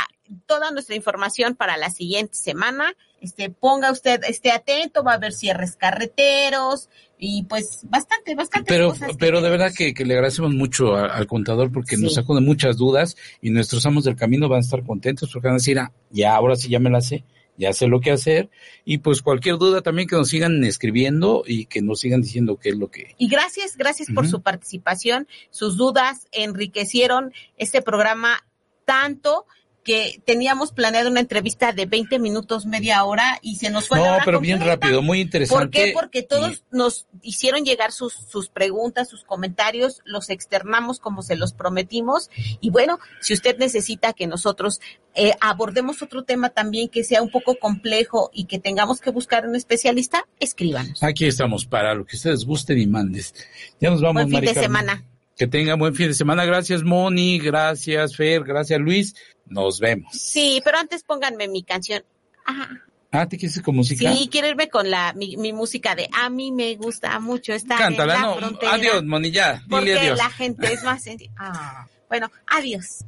toda 0.47 0.71
nuestra 0.71 0.95
información 0.95 1.55
para 1.55 1.77
la 1.77 1.91
siguiente 1.91 2.35
semana. 2.35 2.95
Este, 3.21 3.51
ponga 3.51 3.93
usted, 3.93 4.21
esté 4.25 4.51
atento, 4.51 5.05
va 5.05 5.13
a 5.13 5.17
haber 5.17 5.33
cierres 5.33 5.77
carreteros 5.77 6.89
y 7.19 7.45
pues 7.45 7.81
bastante, 7.85 8.35
bastante. 8.35 8.69
Pero, 8.69 8.95
pero 9.19 9.41
de 9.41 9.51
verdad 9.51 9.73
que, 9.77 9.93
le 9.93 10.15
agradecemos 10.15 10.55
mucho 10.55 10.97
al 10.97 11.27
contador 11.27 11.71
porque 11.71 11.97
nos 11.97 12.15
sacó 12.15 12.35
de 12.35 12.41
muchas 12.41 12.79
dudas 12.79 13.17
y 13.41 13.51
nuestros 13.51 13.85
amos 13.87 14.05
del 14.05 14.17
camino 14.17 14.49
van 14.49 14.59
a 14.59 14.61
estar 14.61 14.83
contentos 14.83 15.31
porque 15.31 15.49
van 15.49 15.55
a 15.55 15.59
decir, 15.59 15.79
ah, 15.79 15.93
ya, 16.11 16.35
ahora 16.35 16.57
sí 16.57 16.69
ya 16.69 16.81
me 16.81 16.91
la 16.91 17.01
sé 17.01 17.25
ya 17.57 17.73
sé 17.73 17.87
lo 17.87 18.01
que 18.01 18.11
hacer 18.11 18.51
y 18.85 18.99
pues 18.99 19.23
cualquier 19.23 19.59
duda 19.59 19.83
también 19.83 20.09
que 20.09 20.17
nos 20.17 20.29
sigan 20.29 20.65
escribiendo 20.65 21.43
y 21.47 21.67
que 21.67 21.83
nos 21.83 22.01
sigan 22.01 22.23
diciendo 22.23 22.57
qué 22.57 22.71
es 22.71 22.77
lo 22.77 22.91
que. 22.91 23.15
Y 23.19 23.29
gracias, 23.29 23.77
gracias 23.77 24.09
por 24.15 24.27
su 24.27 24.43
participación, 24.43 25.29
sus 25.51 25.77
dudas 25.77 26.29
enriquecieron 26.33 27.33
este 27.59 27.83
programa 27.83 28.45
tanto 28.85 29.47
que 29.85 30.23
teníamos 30.25 30.73
planeado 30.73 31.11
una 31.11 31.21
entrevista 31.21 31.73
de 31.73 31.87
20 31.87 32.19
minutos, 32.19 32.67
media 32.67 33.05
hora 33.05 33.39
y 33.43 33.57
se 33.57 33.71
nos 33.71 33.89
fue. 33.89 33.99
No, 33.99 34.19
pero 34.25 34.41
bien 34.41 34.61
rápido, 34.61 35.03
muy 35.03 35.21
interesante. 35.21 35.65
¿Por 35.65 35.71
qué? 35.71 35.93
Porque 35.93 36.23
todos 36.23 36.65
nos 36.71 37.07
hicieron 37.23 37.65
llegar 37.65 37.93
sus, 37.93 38.13
sus 38.13 38.49
preguntas, 38.49 39.09
sus 39.09 39.25
comentarios, 39.25 40.01
los 40.05 40.31
externamos 40.31 41.01
como 41.01 41.23
se 41.23 41.37
los 41.37 41.53
prometimos 41.53 42.31
y 42.61 42.71
bueno, 42.71 42.99
si 43.21 43.35
usted 43.35 43.59
necesita 43.59 44.13
que 44.13 44.27
nosotros 44.27 44.81
eh, 45.15 45.33
abordemos 45.41 46.03
otro 46.03 46.25
tema 46.25 46.51
también 46.51 46.89
que 46.89 47.05
sea 47.05 47.23
un 47.23 47.31
poco 47.31 47.57
complejo 47.57 48.31
y 48.33 48.45
que 48.45 48.59
tengamos 48.59 49.01
que 49.01 49.11
buscar 49.11 49.47
un 49.47 49.57
especialista, 49.57 50.27
escríbanos. 50.41 51.03
Aquí 51.03 51.27
estamos 51.27 51.67
para 51.67 51.95
lo 51.95 52.07
que 52.07 52.17
ustedes 52.17 52.45
gusten 52.45 52.79
y 52.79 52.87
mandes. 52.87 53.35
Ya 53.81 53.91
nos 53.91 54.01
vamos. 54.01 54.25
Buen 54.25 54.43
fin 54.43 54.55
de 54.55 54.61
semana. 54.61 55.05
Que 55.43 55.49
tengan 55.49 55.77
buen 55.77 55.93
fin 55.93 56.07
de 56.07 56.15
semana. 56.15 56.45
Gracias, 56.45 56.85
Moni. 56.85 57.41
Gracias, 57.41 58.15
Fer. 58.15 58.45
Gracias, 58.45 58.79
Luis. 58.79 59.13
Nos 59.47 59.81
vemos. 59.81 60.13
Sí, 60.17 60.63
pero 60.65 60.79
antes 60.79 61.03
pónganme 61.03 61.49
mi 61.49 61.65
canción. 61.65 62.05
Ajá. 62.47 62.81
Ah, 63.11 63.27
¿te 63.29 63.37
quieres 63.37 63.61
con 63.61 63.75
música? 63.75 64.13
Sí, 64.13 64.29
quiero 64.31 64.47
irme 64.47 64.69
con 64.69 64.89
la 64.89 65.13
mi, 65.15 65.37
mi 65.37 65.53
música 65.53 65.97
de 65.97 66.09
a 66.13 66.31
mí 66.31 66.53
me 66.53 66.77
gusta 66.77 67.19
mucho 67.19 67.53
estar 67.53 67.77
Cántala, 67.77 68.15
en 68.15 68.23
la 68.23 68.27
no. 68.29 68.37
frontera. 68.37 68.75
Adiós, 68.75 69.03
Moni, 69.03 69.33
ya. 69.33 69.55
Dile 69.55 69.67
Porque 69.69 69.99
adiós. 69.99 70.17
la 70.19 70.31
gente 70.31 70.73
es 70.73 70.85
más 70.85 71.03
sencilla. 71.03 71.33
Ah, 71.39 71.89
bueno, 72.09 72.31
adiós. 72.47 73.05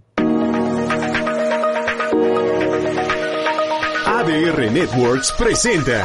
ADR 4.06 4.72
Networks 4.72 5.30
presenta. 5.38 6.04